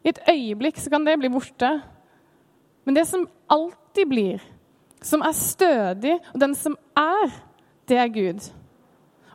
I 0.05 0.13
et 0.13 0.23
øyeblikk 0.33 0.81
så 0.81 0.93
kan 0.93 1.05
det 1.05 1.19
bli 1.21 1.33
borte. 1.33 1.71
Men 2.85 2.97
det 2.97 3.07
som 3.09 3.27
alltid 3.53 4.09
blir, 4.09 4.45
som 5.05 5.25
er 5.25 5.37
stødig, 5.37 6.17
og 6.33 6.41
den 6.41 6.57
som 6.57 6.77
er, 6.97 7.33
det 7.89 8.01
er 8.01 8.13
Gud. 8.13 8.49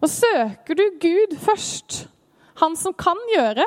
Og 0.02 0.10
søker 0.10 0.78
du 0.78 0.86
Gud 1.02 1.38
først, 1.42 2.08
han 2.62 2.76
som 2.78 2.94
kan 2.98 3.18
gjøre, 3.36 3.66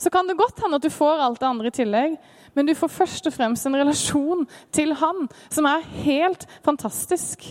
så 0.00 0.10
kan 0.12 0.28
det 0.28 0.38
godt 0.38 0.62
hende 0.64 0.80
at 0.80 0.84
du 0.84 0.92
får 0.92 1.20
alt 1.20 1.40
det 1.42 1.48
andre 1.48 1.68
i 1.68 1.76
tillegg. 1.76 2.14
Men 2.56 2.66
du 2.66 2.72
får 2.74 2.90
først 2.90 3.28
og 3.28 3.34
fremst 3.34 3.66
en 3.68 3.76
relasjon 3.78 4.46
til 4.74 4.94
han 4.98 5.26
som 5.52 5.68
er 5.70 5.84
helt 6.02 6.46
fantastisk. 6.64 7.44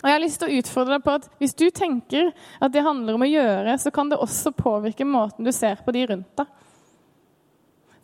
Og 0.00 0.06
jeg 0.06 0.14
har 0.14 0.22
lyst 0.22 0.38
til 0.40 0.52
å 0.52 0.60
utfordre 0.60 0.96
deg 0.96 1.04
på 1.04 1.16
at 1.18 1.26
Hvis 1.40 1.56
du 1.58 1.66
tenker 1.74 2.30
at 2.62 2.72
det 2.72 2.84
handler 2.86 3.16
om 3.16 3.24
å 3.26 3.28
gjøre, 3.28 3.74
så 3.80 3.90
kan 3.90 4.12
det 4.12 4.20
også 4.22 4.54
påvirke 4.54 5.08
måten 5.08 5.44
du 5.44 5.52
ser 5.52 5.82
på 5.82 5.94
de 5.96 6.06
rundt 6.12 6.30
deg. 6.38 6.52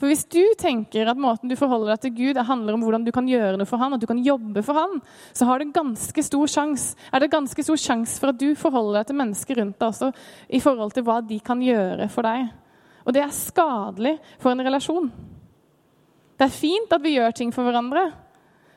For 0.03 0.11
Hvis 0.11 0.25
du 0.27 0.43
tenker 0.59 1.07
at 1.07 1.19
måten 1.23 1.47
du 1.47 1.55
forholder 1.55 1.93
deg 1.93 2.01
til 2.03 2.15
Gud, 2.17 2.39
handler 2.43 2.75
om 2.75 2.81
hvordan 2.83 3.05
du 3.07 3.13
kan 3.15 3.29
gjøre 3.31 3.55
noe 3.55 3.69
for 3.71 3.79
han, 3.79 3.95
at 3.95 4.03
du 4.03 4.09
kan 4.11 4.19
jobbe 4.19 4.65
for 4.67 4.75
han, 4.75 4.97
så 5.31 5.47
har 5.47 5.63
det 5.63 5.69
ganske 5.77 6.25
stor 6.27 6.51
sjans, 6.51 6.87
er 7.15 7.23
det 7.23 7.29
ganske 7.31 7.63
stor 7.63 7.79
sjanse 7.79 8.17
for 8.19 8.33
at 8.33 8.41
du 8.41 8.49
forholder 8.59 8.99
deg 8.99 9.13
til 9.13 9.19
mennesker 9.21 9.61
rundt 9.61 9.79
deg 9.79 9.87
også 9.93 10.11
i 10.51 10.63
forhold 10.65 10.97
til 10.97 11.07
hva 11.07 11.21
de 11.23 11.39
kan 11.47 11.63
gjøre 11.63 12.11
for 12.11 12.27
deg. 12.27 12.51
Og 13.07 13.15
det 13.15 13.23
er 13.23 13.37
skadelig 13.37 14.17
for 14.43 14.51
en 14.51 14.67
relasjon. 14.67 15.07
Det 16.35 16.51
er 16.51 16.59
fint 16.59 16.99
at 16.99 17.07
vi 17.07 17.15
gjør 17.15 17.39
ting 17.39 17.55
for 17.55 17.71
hverandre, 17.71 18.09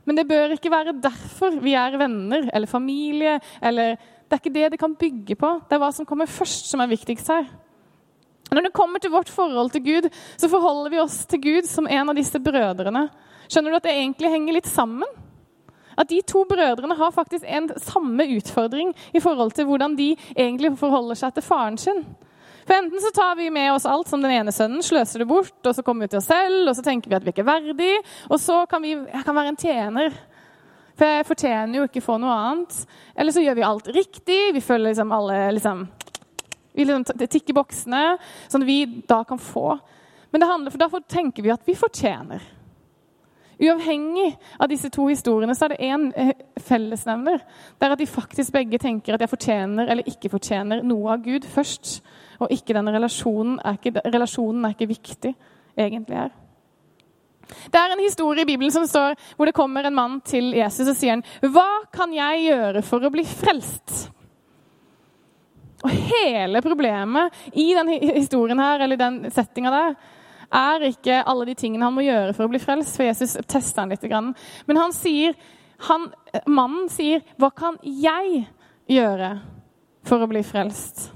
men 0.05 0.21
det 0.21 0.29
bør 0.29 0.53
ikke 0.53 0.69
være 0.69 0.93
derfor 1.01 1.57
vi 1.57 1.73
er 1.73 1.97
venner 1.97 2.51
eller 2.53 2.69
familie. 2.69 3.39
eller 3.65 3.97
Det 3.97 4.38
er 4.38 4.45
ikke 4.45 4.57
det 4.61 4.71
det 4.75 4.83
kan 4.85 4.93
bygge 4.93 5.41
på. 5.41 5.55
Det 5.65 5.73
er 5.73 5.81
hva 5.81 5.89
som 5.89 6.05
kommer 6.05 6.29
først, 6.29 6.69
som 6.69 6.85
er 6.85 6.93
viktigst 6.93 7.33
her. 7.33 7.49
Når 8.51 8.67
det 8.67 8.75
kommer 8.77 9.01
til 9.01 9.13
vårt 9.13 9.29
forhold 9.34 9.71
til 9.73 9.84
Gud, 9.86 10.10
så 10.38 10.49
forholder 10.49 10.93
vi 10.93 11.01
oss 11.01 11.23
til 11.29 11.41
Gud 11.41 11.69
som 11.69 11.88
en 11.88 12.12
av 12.12 12.17
disse 12.17 12.39
brødrene. 12.39 13.08
Skjønner 13.49 13.73
du 13.73 13.79
at 13.79 13.88
det 13.88 13.95
egentlig 13.95 14.31
henger 14.34 14.58
litt 14.60 14.69
sammen? 14.69 15.23
At 15.95 16.10
de 16.12 16.19
to 16.27 16.43
brødrene 16.47 16.97
har 16.99 17.15
faktisk 17.15 17.45
en 17.47 17.69
samme 17.79 18.27
utfordring 18.36 18.91
i 19.15 19.21
forhold 19.23 19.55
til 19.55 19.67
hvordan 19.69 19.95
de 19.95 20.12
egentlig 20.36 20.75
forholder 20.79 21.19
seg 21.19 21.36
til 21.36 21.45
faren 21.45 21.79
sin. 21.79 22.03
For 22.65 22.73
Enten 22.73 23.01
så 23.01 23.12
tar 23.13 23.36
vi 23.38 23.51
med 23.53 23.71
oss 23.75 23.86
alt 23.86 24.10
som 24.10 24.23
den 24.23 24.34
ene 24.34 24.51
sønnen, 24.51 24.84
sløser 24.84 25.21
det 25.21 25.29
bort, 25.29 25.60
og 25.62 25.75
så 25.75 25.84
kommer 25.86 26.05
vi 26.05 26.15
til 26.15 26.19
oss 26.19 26.31
selv, 26.31 26.63
og 26.65 26.73
så 26.75 26.84
tenker 26.86 27.12
vi 27.12 27.17
at 27.17 27.25
vi 27.25 27.34
ikke 27.34 27.43
er 27.45 27.51
verdige, 27.51 27.99
og 28.29 28.41
så 28.41 28.63
kan 28.69 28.81
vi 28.81 28.95
kan 28.97 29.38
være 29.38 29.53
en 29.53 29.62
tjener. 29.62 30.17
For 30.95 31.12
jeg 31.12 31.27
fortjener 31.27 31.77
jo 31.77 31.86
ikke 31.86 32.01
å 32.01 32.08
få 32.08 32.15
noe 32.23 32.34
annet. 32.34 32.75
Eller 33.19 33.36
så 33.36 33.43
gjør 33.43 33.58
vi 33.58 33.65
alt 33.67 33.88
riktig. 33.91 34.39
Vi 34.55 34.63
følger 34.63 34.93
liksom 34.93 35.12
alle 35.12 35.39
liksom, 35.58 35.81
vi 36.75 36.85
liksom 36.85 37.27
tikker 37.27 37.55
boksene, 37.57 38.03
sånn 38.47 38.65
at 38.65 38.69
vi 38.69 38.79
da 39.07 39.23
kan 39.27 39.41
få. 39.41 39.77
Men 40.31 40.43
det 40.43 40.49
handler, 40.49 40.73
for 40.73 40.83
derfor 40.83 41.05
tenker 41.07 41.45
vi 41.45 41.53
at 41.53 41.65
vi 41.67 41.77
fortjener. 41.79 42.43
Uavhengig 43.55 44.33
av 44.59 44.67
disse 44.67 44.89
to 44.91 45.05
historiene 45.07 45.55
så 45.55 45.67
er 45.67 45.73
det 45.73 45.88
én 45.88 46.09
eh, 46.19 46.33
fellesnevner. 46.59 47.39
Det 47.79 47.88
er 47.88 47.93
at 47.95 48.01
de 48.01 48.07
faktisk 48.09 48.51
begge 48.51 48.79
tenker 48.83 49.15
at 49.15 49.23
jeg 49.23 49.31
fortjener 49.31 49.88
eller 49.88 50.09
ikke 50.11 50.31
fortjener 50.33 50.83
noe 50.83 51.13
av 51.13 51.23
Gud 51.23 51.47
først. 51.47 52.01
Og 52.43 52.51
ikke 52.51 52.75
denne 52.75 52.91
relasjonen 52.91 53.61
er 53.63 53.77
ikke, 53.79 54.03
relasjonen 54.11 54.67
er 54.67 54.75
ikke 54.75 54.89
viktig 54.91 55.31
egentlig 55.77 56.19
her. 56.19 56.33
Det 57.45 57.79
er 57.79 57.93
en 57.93 58.03
historie 58.03 58.43
i 58.43 58.49
Bibelen 58.49 58.73
som 58.73 58.88
står, 58.89 59.15
hvor 59.38 59.47
det 59.47 59.55
kommer 59.55 59.85
en 59.88 59.95
mann 59.95 60.19
til 60.25 60.51
Jesus 60.57 60.89
og 60.89 60.97
sier 60.97 61.15
han, 61.15 61.23
'Hva 61.39 61.85
kan 61.93 62.13
jeg 62.13 62.49
gjøre 62.49 62.81
for 62.81 62.99
å 62.99 63.13
bli 63.13 63.23
frelst?' 63.23 64.09
Og 65.85 65.91
hele 65.93 66.61
problemet 66.65 67.33
i 67.53 67.67
den 67.77 67.91
historien 68.17 68.59
her, 68.59 68.81
eller 68.81 68.97
den 68.97 69.19
settinga 69.33 69.73
der, 69.73 69.97
er 70.55 70.85
ikke 70.87 71.19
alle 71.25 71.45
de 71.49 71.55
tingene 71.57 71.85
han 71.85 71.93
må 71.93 72.05
gjøre 72.05 72.33
for 72.33 72.45
å 72.45 72.51
bli 72.51 72.61
frelst, 72.61 72.95
for 72.97 73.05
Jesus 73.05 73.35
tester 73.49 73.83
han 73.83 73.93
litt. 73.93 74.05
Men 74.65 74.79
han 74.81 74.93
sier, 74.95 75.35
han, 75.89 76.07
mannen 76.47 76.89
sier, 76.89 77.21
'Hva 77.37 77.51
kan 77.53 77.77
jeg 77.83 78.47
gjøre 78.89 79.39
for 80.05 80.21
å 80.21 80.29
bli 80.31 80.41
frelst?' 80.45 81.11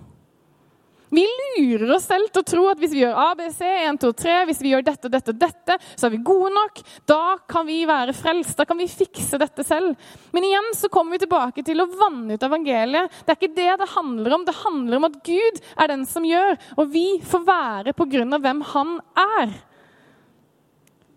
Vi 1.09 1.23
lurer 1.25 1.95
oss 1.95 2.05
selv 2.05 2.29
til 2.29 2.43
å 2.43 2.45
tro 2.45 2.63
at 2.69 2.81
hvis 2.81 2.91
vi 2.93 3.01
gjør 3.01 3.17
ABC, 3.17 3.61
1, 3.65 3.97
2, 4.01 4.11
3, 4.21 4.33
hvis 4.49 4.59
vi 4.61 4.73
gjør 4.73 4.83
dette 4.85 5.09
dette 5.09 5.33
dette, 5.33 5.77
så 5.97 6.05
er 6.05 6.13
vi 6.13 6.21
gode 6.25 6.51
nok. 6.53 6.81
Da 7.09 7.39
kan 7.49 7.65
vi 7.65 7.79
være 7.89 8.13
frelst. 8.13 8.53
Da 8.59 8.67
kan 8.69 8.77
vi 8.77 8.85
fikse 8.91 9.39
dette 9.41 9.65
selv. 9.65 9.97
Men 10.35 10.45
igjen 10.45 10.69
så 10.77 10.91
kommer 10.93 11.17
vi 11.17 11.23
tilbake 11.23 11.65
til 11.65 11.81
å 11.81 11.87
vanne 11.89 12.37
ut 12.37 12.45
evangeliet. 12.45 13.15
Det 13.25 13.33
er 13.33 13.39
ikke 13.39 13.57
det 13.57 13.71
det 13.81 13.89
handler 13.95 14.37
om. 14.37 14.45
Det 14.45 14.59
handler 14.61 14.99
om 14.99 15.09
at 15.09 15.17
Gud 15.25 15.63
er 15.73 15.93
den 15.93 16.05
som 16.09 16.27
gjør, 16.27 16.59
og 16.77 16.93
vi 16.93 17.07
får 17.25 17.47
være 17.47 17.95
på 17.97 18.07
grunn 18.13 18.37
av 18.37 18.45
hvem 18.45 18.61
han 18.75 18.99
er. 19.23 19.57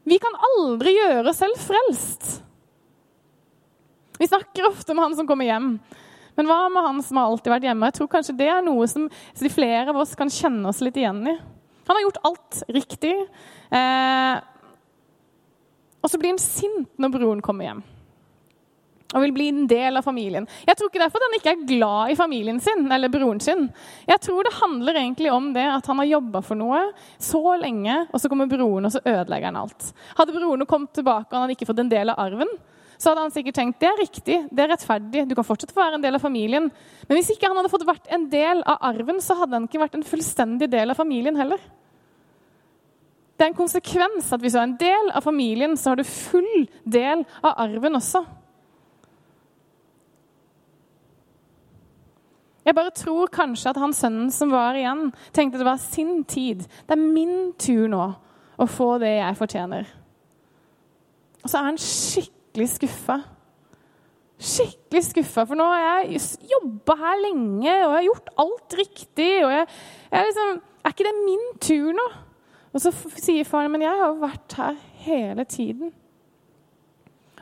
Vi 0.08 0.18
kan 0.22 0.40
aldri 0.56 0.96
gjøre 0.96 1.28
oss 1.30 1.42
selv 1.44 1.60
frelst. 1.62 2.32
Vi 4.18 4.30
snakker 4.30 4.70
ofte 4.70 4.94
om 4.94 5.02
han 5.02 5.14
som 5.18 5.28
kommer 5.28 5.46
hjem. 5.46 5.76
Men 6.38 6.48
hva 6.48 6.60
med 6.72 6.86
han 6.86 7.00
som 7.04 7.20
har 7.20 7.30
alltid 7.30 7.52
vært 7.52 7.66
hjemme? 7.68 7.88
Jeg 7.90 7.98
tror 7.98 8.12
kanskje 8.14 8.36
Det 8.38 8.48
er 8.48 8.62
noe 8.64 8.86
som 8.90 9.08
de 9.08 9.52
flere 9.52 9.92
av 9.92 10.00
oss 10.02 10.14
kan 10.18 10.32
kjenne 10.32 10.68
oss 10.70 10.80
litt 10.84 10.96
igjen 10.96 11.22
i. 11.28 11.36
Han 11.88 11.98
har 11.98 12.04
gjort 12.06 12.22
alt 12.28 12.62
riktig. 12.72 13.14
Eh, 13.74 14.36
og 16.02 16.10
så 16.10 16.18
blir 16.18 16.34
han 16.34 16.42
sint 16.42 16.88
når 16.98 17.16
broren 17.16 17.44
kommer 17.44 17.68
hjem 17.68 17.82
og 19.12 19.20
vil 19.26 19.34
bli 19.36 19.48
en 19.52 19.66
del 19.68 19.98
av 19.98 20.06
familien. 20.06 20.46
Jeg 20.66 20.78
tror 20.78 20.90
ikke 20.90 21.02
derfor 21.02 21.20
at 21.20 21.26
han 21.26 21.36
ikke 21.38 21.52
er 21.52 21.64
glad 21.68 22.12
i 22.12 22.18
familien 22.18 22.60
sin 22.64 22.86
eller 22.92 23.12
broren 23.12 23.40
sin. 23.44 23.66
Jeg 24.08 24.22
tror 24.24 24.46
det 24.46 24.54
handler 24.56 25.00
egentlig 25.02 25.32
om 25.32 25.50
det 25.52 25.66
at 25.68 25.88
han 25.90 26.00
har 26.00 26.10
jobba 26.14 26.42
for 26.44 26.58
noe 26.58 26.82
så 27.20 27.56
lenge, 27.60 27.98
og 28.08 28.22
så 28.22 28.30
kommer 28.32 28.50
broren 28.50 28.88
og 28.88 28.94
så 28.94 29.02
ødelegger 29.04 29.50
han 29.50 29.60
alt. 29.64 29.90
Hadde 30.18 30.36
broren 30.36 30.68
kommet 30.68 30.94
tilbake 30.96 31.28
og 31.28 31.36
han 31.36 31.46
hadde 31.46 31.58
ikke 31.58 31.68
fått 31.68 31.84
en 31.84 31.92
del 31.92 32.12
av 32.14 32.22
arven, 32.24 32.56
så 33.02 33.10
hadde 33.10 33.24
han 33.24 33.32
sikkert 33.34 33.56
tenkt 33.58 33.80
det 33.82 33.88
er 33.88 33.98
riktig, 33.98 34.34
det 34.54 34.62
er 34.62 34.68
rettferdig, 34.70 35.24
du 35.26 35.34
kan 35.34 35.46
fortsatt 35.46 35.72
få 35.74 35.80
være 35.82 35.98
en 35.98 36.04
del 36.04 36.14
av 36.14 36.22
familien. 36.22 36.68
Men 37.08 37.18
hvis 37.18 37.32
ikke 37.34 37.48
han 37.50 37.58
hadde 37.58 37.70
fått 37.72 37.86
vært 37.88 38.10
en 38.14 38.28
del 38.30 38.60
av 38.62 38.84
arven, 38.92 39.16
så 39.18 39.34
hadde 39.40 39.58
han 39.58 39.64
ikke 39.66 39.80
vært 39.82 39.96
en 39.98 40.06
fullstendig 40.06 40.68
del 40.70 40.94
av 40.94 41.00
familien 41.00 41.38
heller. 41.38 41.58
Det 43.34 43.42
er 43.42 43.50
en 43.50 43.58
konsekvens 43.58 44.28
at 44.30 44.44
hvis 44.44 44.54
du 44.54 44.60
er 44.60 44.68
en 44.68 44.76
del 44.78 45.10
av 45.10 45.26
familien, 45.26 45.74
så 45.74 45.90
har 45.90 45.98
du 45.98 46.06
full 46.06 46.68
del 46.86 47.24
av 47.42 47.56
arven 47.64 47.98
også. 47.98 48.22
Jeg 52.62 52.76
bare 52.78 52.92
tror 52.94 53.32
kanskje 53.34 53.72
at 53.72 53.80
han 53.82 53.96
sønnen 53.98 54.28
som 54.30 54.52
var 54.54 54.78
igjen, 54.78 55.08
tenkte 55.34 55.58
det 55.58 55.66
var 55.66 55.80
sin 55.82 56.20
tid. 56.22 56.62
Det 56.86 56.94
er 56.94 57.02
min 57.02 57.50
tur 57.58 57.90
nå 57.90 58.04
å 58.62 58.68
få 58.70 58.92
det 59.02 59.16
jeg 59.16 59.40
fortjener. 59.40 59.90
Og 61.42 61.50
så 61.50 61.58
er 61.58 61.68
han 61.72 61.82
skikkelig 61.82 62.41
skikkelig 62.52 62.68
skuffa. 62.68 63.22
Skikkelig 64.42 65.02
skuffa, 65.06 65.46
for 65.46 65.56
nå 65.56 65.64
har 65.64 66.02
jeg 66.04 66.20
jobba 66.50 66.96
her 66.98 67.20
lenge 67.22 67.72
og 67.72 67.80
jeg 67.80 67.94
har 67.94 68.06
gjort 68.08 68.30
alt 68.42 68.76
riktig. 68.76 69.44
og 69.44 69.52
jeg, 69.52 69.66
jeg 70.12 70.26
liksom, 70.28 70.60
Er 70.84 70.90
ikke 70.90 71.04
det 71.04 71.24
min 71.24 71.46
tur 71.60 71.92
nå? 71.92 72.06
Og 72.72 72.80
så 72.80 72.90
sier 73.20 73.44
faren 73.44 73.70
men 73.70 73.82
jeg 73.82 73.96
har 73.96 74.16
vært 74.18 74.52
her 74.58 74.76
hele 75.04 75.44
tiden. 75.44 75.92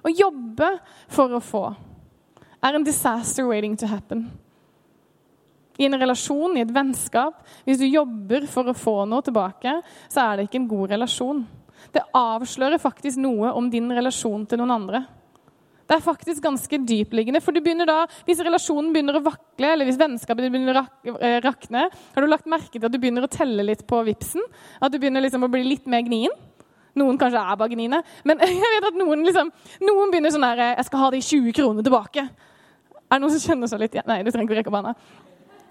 Å 0.05 0.11
jobbe 0.11 0.79
for 1.09 1.33
å 1.33 1.41
få 1.41 1.65
er 2.63 2.77
en 2.77 2.85
disaster 2.85 3.47
waiting 3.49 3.77
to 3.77 3.87
happen. 3.87 4.29
I 5.79 5.87
en 5.87 5.97
relasjon, 5.97 6.59
i 6.59 6.61
et 6.61 6.75
vennskap, 6.75 7.41
hvis 7.65 7.79
du 7.81 7.87
jobber 7.87 8.45
for 8.47 8.69
å 8.69 8.77
få 8.77 9.07
noe 9.09 9.25
tilbake, 9.25 9.81
så 10.13 10.27
er 10.27 10.37
det 10.37 10.49
ikke 10.49 10.61
en 10.61 10.69
god 10.69 10.93
relasjon. 10.93 11.47
Det 11.95 12.05
avslører 12.17 12.81
faktisk 12.83 13.21
noe 13.23 13.51
om 13.57 13.71
din 13.71 13.91
relasjon 13.93 14.45
til 14.49 14.61
noen 14.61 14.77
andre. 14.77 15.03
Det 15.91 15.97
er 15.97 16.05
faktisk 16.05 16.45
ganske 16.45 16.79
dypliggende. 16.87 17.41
For 17.43 17.51
da, 17.51 18.05
Hvis 18.27 18.39
relasjonen 18.47 18.93
begynner 18.95 19.19
å 19.19 19.25
vakle, 19.25 19.73
eller 19.73 19.89
hvis 19.89 19.99
vennskapet 19.99 20.47
begynner 20.47 20.79
å 20.79 20.85
eh, 21.19 21.41
rakne, 21.43 21.89
har 21.91 22.23
du 22.23 22.31
lagt 22.31 22.47
merke 22.47 22.79
til 22.79 22.87
at 22.87 22.95
du 22.95 22.99
begynner 23.03 23.27
å 23.27 23.31
telle 23.31 23.65
litt 23.67 23.83
på 23.91 23.99
vipsen? 24.07 24.45
At 24.79 24.93
du 24.93 25.01
begynner 25.01 25.25
liksom 25.25 25.43
å 25.43 25.51
bli 25.51 25.65
litt 25.67 25.91
mer 25.91 26.07
gnien? 26.07 26.31
Noen 26.95 27.19
kanskje 27.19 27.43
er 27.43 27.59
bare 27.59 27.75
gniene. 27.75 28.05
Men 28.23 28.39
jeg 28.47 28.71
vet 28.77 28.87
at 28.87 29.01
noen, 29.01 29.27
liksom, 29.27 29.51
noen 29.83 30.15
begynner 30.15 30.31
sånn 30.35 30.47
her 30.47 30.63
Jeg 30.69 30.87
skal 30.87 31.03
ha 31.03 31.11
de 31.11 31.25
20 31.27 31.59
kronene 31.59 31.87
tilbake. 31.87 32.29
Er 32.31 33.19
det 33.19 33.25
noen 33.25 33.35
som 33.35 33.43
kjenner 33.43 33.71
seg 33.71 33.83
litt 33.83 33.99
igjen? 33.99 34.07
Nei, 34.07 34.23
du 34.23 34.31
trenger 34.31 34.47
ikke 34.47 34.55
å 34.55 34.61
rekke 34.61 34.71
opp 34.71 34.79
hånda. 34.79 34.95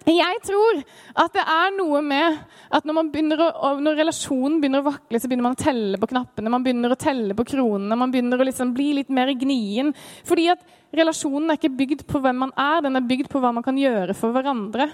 Jeg 0.10 0.39
tror 0.48 0.80
at 1.22 1.36
det 1.36 1.43
er 1.43 1.74
noe 1.76 2.00
med 2.06 2.38
at 2.74 2.86
når, 2.88 3.43
å, 3.45 3.72
når, 3.82 3.98
relasjonen 4.00 4.58
begynner 4.62 4.82
å 4.82 4.88
vakle, 4.88 5.19
så 5.22 5.30
begynner 5.30 5.48
man 5.50 5.58
å 5.58 5.62
telle 5.62 6.00
på 6.02 6.10
knappene, 6.10 6.54
man 6.54 6.65
begynner 6.65 6.93
å 6.93 7.00
telle 7.00 7.36
på 7.38 7.45
kronene, 7.52 7.98
man 8.00 8.13
begynner 8.13 8.39
å 8.39 8.48
liksom 8.48 8.74
bli 8.78 8.91
litt 9.00 9.12
mer 9.13 9.32
gnien. 9.38 9.91
Fordi 10.28 10.48
at 10.54 10.63
relasjonen 10.95 11.52
er 11.52 11.60
ikke 11.60 11.76
bygd 11.82 12.06
på 12.10 12.22
hvem 12.24 12.45
man 12.45 12.56
er, 12.58 12.82
den 12.86 12.98
er 12.98 13.06
bygd 13.10 13.30
på 13.32 13.41
hva 13.43 13.54
man 13.56 13.65
kan 13.65 13.78
gjøre 13.78 14.15
for 14.17 14.34
hverandre. 14.34 14.89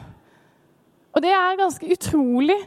Og 1.15 1.23
det 1.23 1.31
er 1.31 1.61
ganske 1.61 1.93
utrolig. 1.95 2.59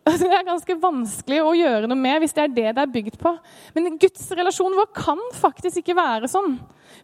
Det 0.10 0.26
er 0.32 0.46
ganske 0.46 0.74
vanskelig 0.80 1.42
å 1.44 1.50
gjøre 1.54 1.86
noe 1.86 1.98
med 2.00 2.22
hvis 2.22 2.32
det 2.34 2.42
er 2.42 2.52
det 2.54 2.70
det 2.74 2.82
er 2.82 2.90
bygd 2.90 3.18
på. 3.20 3.30
Men 3.76 3.98
Guds 4.00 4.24
relasjon 4.32 4.74
vår 4.74 4.88
kan 4.96 5.20
faktisk 5.36 5.82
ikke 5.82 5.94
være 5.94 6.30
sånn. 6.32 6.54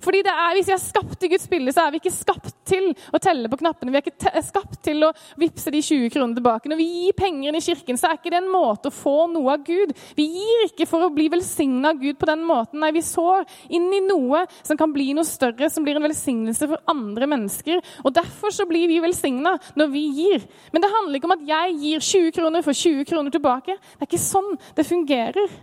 Fordi 0.05 0.23
er, 0.25 0.55
Hvis 0.57 0.69
vi 0.71 0.75
er 0.75 0.83
skapt 0.83 1.25
i 1.27 1.31
Guds 1.33 1.47
bilde, 1.51 1.73
så 1.75 1.87
er 1.87 1.95
vi 1.95 2.01
ikke 2.01 2.15
skapt 2.15 2.55
til 2.67 2.91
å 3.15 3.21
telle 3.23 3.51
på 3.51 3.59
knappene. 3.61 3.93
Vi 3.93 4.01
er 4.01 4.05
ikke 4.07 4.43
skapt 4.45 4.81
til 4.85 5.05
å 5.07 5.13
vippse 5.39 5.73
de 5.73 5.83
20 5.83 6.11
kronene 6.15 6.37
tilbake. 6.39 6.71
Når 6.71 6.81
vi 6.81 6.87
gir 6.87 7.17
penger 7.19 7.51
inn 7.51 7.59
i 7.59 7.65
kirken, 7.65 7.99
så 8.01 8.11
er 8.11 8.19
ikke 8.19 8.33
det 8.35 8.41
en 8.43 8.53
måte 8.53 8.91
å 8.91 8.95
få 8.95 9.27
noe 9.33 9.55
av 9.55 9.65
Gud. 9.67 9.95
Vi 10.19 10.27
gir 10.33 10.67
ikke 10.69 10.89
for 10.89 11.07
å 11.07 11.13
bli 11.15 11.29
velsigna 11.33 11.93
av 11.95 12.01
Gud 12.03 12.19
på 12.21 12.29
den 12.31 12.45
måten. 12.47 12.81
Nei, 12.83 12.93
vi 12.97 13.05
sår 13.05 13.47
inn 13.77 13.89
i 13.95 14.03
noe 14.07 14.45
som 14.63 14.79
kan 14.79 14.93
bli 14.95 15.13
noe 15.17 15.27
større, 15.29 15.71
som 15.73 15.87
blir 15.87 15.99
en 15.99 16.07
velsignelse 16.07 16.71
for 16.71 16.83
andre 16.91 17.31
mennesker. 17.31 17.83
Og 18.05 18.15
Derfor 18.17 18.55
så 18.55 18.67
blir 18.69 18.89
vi 18.89 19.03
velsigna 19.05 19.57
når 19.77 19.93
vi 19.93 20.05
gir. 20.17 20.45
Men 20.73 20.85
det 20.85 20.93
handler 20.93 21.19
ikke 21.19 21.31
om 21.31 21.37
at 21.37 21.47
jeg 21.47 21.79
gir 21.85 22.05
20 22.11 22.37
kroner 22.41 22.65
for 22.65 22.77
20 22.77 23.09
kroner 23.09 23.35
tilbake. 23.35 23.77
Det 23.77 24.07
er 24.07 24.11
ikke 24.11 24.23
sånn 24.23 24.55
det 24.77 24.89
fungerer. 24.89 25.57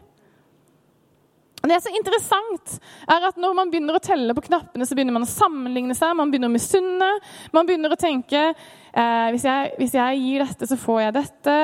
Det 1.63 1.71
er 1.77 1.79
så 1.79 1.91
interessant, 1.95 2.73
er 3.07 3.23
at 3.23 3.37
når 3.39 3.53
man 3.55 3.69
begynner 3.71 3.95
å 3.95 4.03
telle 4.03 4.33
på 4.35 4.41
knappene, 4.49 4.83
så 4.83 4.97
begynner 4.97 5.15
man 5.15 5.23
å 5.23 5.29
sammenligne 5.31 5.95
seg, 5.95 6.11
man 6.19 6.27
begynner 6.27 6.51
å 6.51 6.51
misunne. 6.51 7.07
Man 7.55 7.69
begynner 7.69 7.93
å 7.95 7.97
tenke 8.01 8.41
eh, 8.49 9.27
hvis, 9.31 9.45
jeg, 9.47 9.69
hvis, 9.77 9.93
jeg, 9.95 10.17
gir 10.25 10.43
dette, 10.43 10.67
så 10.67 10.77
får 10.81 10.99
jeg 11.05 11.15
dette. 11.21 11.55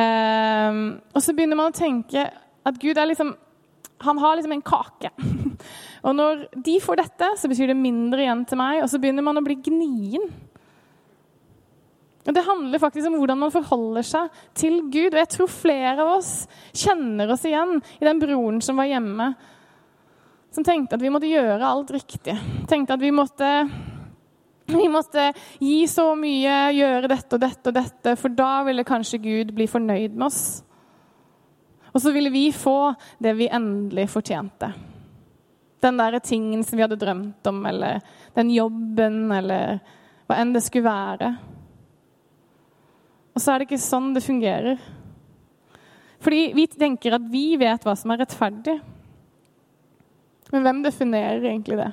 Eh, 0.00 0.78
og 1.12 1.20
så 1.20 1.34
begynner 1.36 1.60
man 1.60 1.74
å 1.74 1.76
tenke 1.76 2.24
at 2.64 2.80
Gud 2.80 2.96
er 2.96 3.10
liksom 3.10 3.34
Han 4.04 4.18
har 4.20 4.36
liksom 4.36 4.56
en 4.56 4.64
kake. 4.64 5.12
og 6.06 6.16
når 6.16 6.46
de 6.64 6.78
får 6.80 7.02
dette, 7.02 7.28
så 7.40 7.48
betyr 7.48 7.74
det 7.74 7.78
mindre 7.78 8.24
igjen 8.24 8.46
til 8.48 8.60
meg, 8.60 8.80
og 8.80 8.88
så 8.88 9.00
begynner 9.00 9.28
man 9.28 9.40
å 9.40 9.44
bli 9.44 9.60
gnien. 9.68 10.24
Det 12.24 12.40
handler 12.40 12.80
faktisk 12.80 13.06
om 13.10 13.18
hvordan 13.20 13.38
man 13.38 13.52
forholder 13.52 14.06
seg 14.08 14.44
til 14.56 14.78
Gud. 14.88 15.12
Og 15.12 15.20
jeg 15.20 15.30
tror 15.34 15.50
flere 15.52 15.96
av 16.00 16.14
oss 16.16 16.30
kjenner 16.72 17.28
oss 17.34 17.44
igjen 17.44 17.76
i 17.98 18.06
den 18.06 18.22
broren 18.22 18.62
som 18.64 18.80
var 18.80 18.88
hjemme. 18.88 19.34
Som 20.54 20.64
tenkte 20.64 20.96
at 20.96 21.04
vi 21.04 21.12
måtte 21.12 21.28
gjøre 21.28 21.68
alt 21.68 21.92
riktig. 21.92 22.36
Tenkte 22.70 22.96
at 22.96 23.02
vi 23.02 23.10
måtte, 23.12 23.50
vi 24.70 24.88
måtte 24.88 25.32
gi 25.60 25.82
så 25.90 26.06
mye, 26.16 26.58
gjøre 26.78 27.10
dette 27.12 27.36
og 27.36 27.44
dette 27.44 27.72
og 27.72 27.76
dette, 27.76 28.16
for 28.16 28.32
da 28.32 28.52
ville 28.70 28.86
kanskje 28.88 29.20
Gud 29.20 29.52
bli 29.56 29.68
fornøyd 29.68 30.16
med 30.16 30.28
oss. 30.30 30.44
Og 31.92 32.00
så 32.02 32.10
ville 32.14 32.32
vi 32.32 32.48
få 32.56 32.94
det 33.22 33.36
vi 33.36 33.52
endelig 33.52 34.08
fortjente. 34.14 34.72
Den 35.84 35.98
der 36.00 36.16
tingen 36.24 36.64
som 36.64 36.78
vi 36.78 36.86
hadde 36.86 36.96
drømt 36.96 37.46
om, 37.50 37.66
eller 37.68 38.00
den 38.34 38.48
jobben, 38.54 39.26
eller 39.34 39.82
hva 40.24 40.38
enn 40.40 40.54
det 40.54 40.64
skulle 40.64 40.88
være. 40.88 41.34
Og 43.34 43.42
så 43.42 43.52
er 43.52 43.60
det 43.60 43.68
ikke 43.68 43.82
sånn 43.82 44.12
det 44.14 44.22
fungerer. 44.24 44.78
Fordi 46.24 46.44
vi 46.56 46.68
tenker 46.70 47.16
at 47.18 47.26
vi 47.30 47.56
vet 47.60 47.84
hva 47.84 47.96
som 47.98 48.14
er 48.14 48.22
rettferdig. 48.22 48.78
Men 50.54 50.64
hvem 50.64 50.80
definerer 50.84 51.42
egentlig 51.42 51.80
det? 51.80 51.90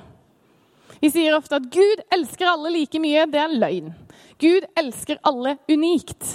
Vi 1.02 1.10
sier 1.10 1.34
ofte 1.34 1.58
at 1.58 1.66
Gud 1.72 2.04
elsker 2.14 2.46
alle 2.46 2.70
like 2.76 3.00
mye. 3.02 3.26
Det 3.26 3.40
er 3.42 3.56
løgn. 3.58 3.90
Gud 4.42 4.68
elsker 4.78 5.18
alle 5.26 5.56
unikt. 5.70 6.28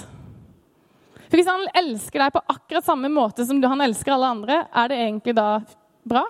For 1.28 1.36
Hvis 1.36 1.48
han 1.48 1.64
elsker 1.76 2.22
deg 2.22 2.34
på 2.34 2.44
akkurat 2.52 2.86
samme 2.86 3.10
måte 3.12 3.44
som 3.48 3.60
han 3.64 3.84
elsker 3.84 4.14
alle 4.14 4.32
andre, 4.36 4.62
er 4.68 4.92
det 4.92 5.00
egentlig 5.00 5.34
da 5.36 5.48
bra? 6.08 6.24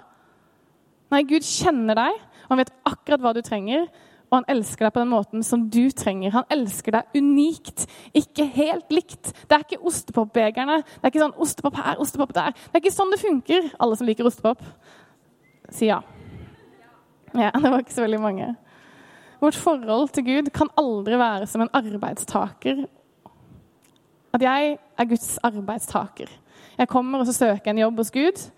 Nei, 1.14 1.22
Gud 1.26 1.46
kjenner 1.46 1.98
deg, 1.98 2.18
og 2.46 2.52
han 2.52 2.60
vet 2.62 2.74
akkurat 2.88 3.22
hva 3.22 3.34
du 3.34 3.42
trenger 3.46 3.86
og 4.28 4.36
han 4.36 4.46
elsker 4.52 4.84
deg 4.84 4.92
på 4.92 5.00
den 5.00 5.12
måten 5.12 5.44
som 5.46 5.64
du 5.72 5.88
trenger. 5.96 6.34
Han 6.34 6.48
elsker 6.52 6.98
deg 6.98 7.16
unikt, 7.16 7.86
ikke 8.16 8.44
helt 8.52 8.92
likt. 8.92 9.32
Det 9.48 9.56
er 9.56 9.64
ikke 9.64 9.80
ostepopbegerne. 9.88 10.82
Det 10.84 11.00
er 11.00 11.12
ikke 11.12 11.22
sånn 11.22 11.36
ostepop 11.40 11.78
her, 11.80 11.96
ostepop 12.04 12.34
der. 12.36 12.52
Det 12.52 12.76
er 12.76 12.82
ikke 12.82 12.94
sånn 12.94 13.14
det 13.14 13.20
funker. 13.22 13.70
Alle 13.80 13.96
som 13.96 14.08
liker 14.08 14.28
ostepop, 14.28 14.60
si 15.72 15.88
ja. 15.88 16.02
Ja, 17.36 17.50
Det 17.52 17.72
var 17.72 17.80
ikke 17.80 17.96
så 17.96 18.04
veldig 18.04 18.20
mange. 18.20 18.52
Vårt 19.40 19.56
forhold 19.56 20.12
til 20.12 20.26
Gud 20.26 20.52
kan 20.52 20.72
aldri 20.80 21.16
være 21.20 21.48
som 21.48 21.64
en 21.64 21.72
arbeidstaker. 21.72 22.84
At 24.34 24.44
jeg 24.44 24.76
er 24.76 25.08
Guds 25.08 25.38
arbeidstaker. 25.46 26.28
Jeg 26.78 26.88
kommer 26.88 27.22
og 27.22 27.28
så 27.28 27.36
søker 27.36 27.72
en 27.72 27.80
jobb 27.80 28.00
hos 28.02 28.12
Gud, 28.12 28.48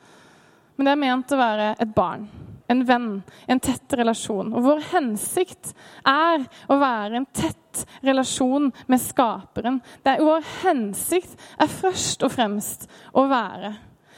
men 0.76 0.86
det 0.86 0.92
er 0.92 1.04
ment 1.04 1.32
å 1.32 1.38
være 1.38 1.74
et 1.80 1.92
barn 1.94 2.26
en 2.70 2.84
venn, 2.86 3.10
en 3.50 3.60
tett 3.60 3.96
relasjon. 3.98 4.52
Og 4.54 4.64
vår 4.64 4.82
hensikt 4.92 5.72
er 6.06 6.44
å 6.70 6.78
være 6.80 7.20
en 7.20 7.28
tett 7.34 7.84
relasjon 8.06 8.70
med 8.90 9.02
Skaperen. 9.02 9.80
Er, 10.04 10.22
vår 10.22 10.46
hensikt 10.62 11.34
er 11.60 11.70
først 11.70 12.22
og 12.26 12.34
fremst 12.34 12.86
å 13.12 13.26
være. 13.30 13.74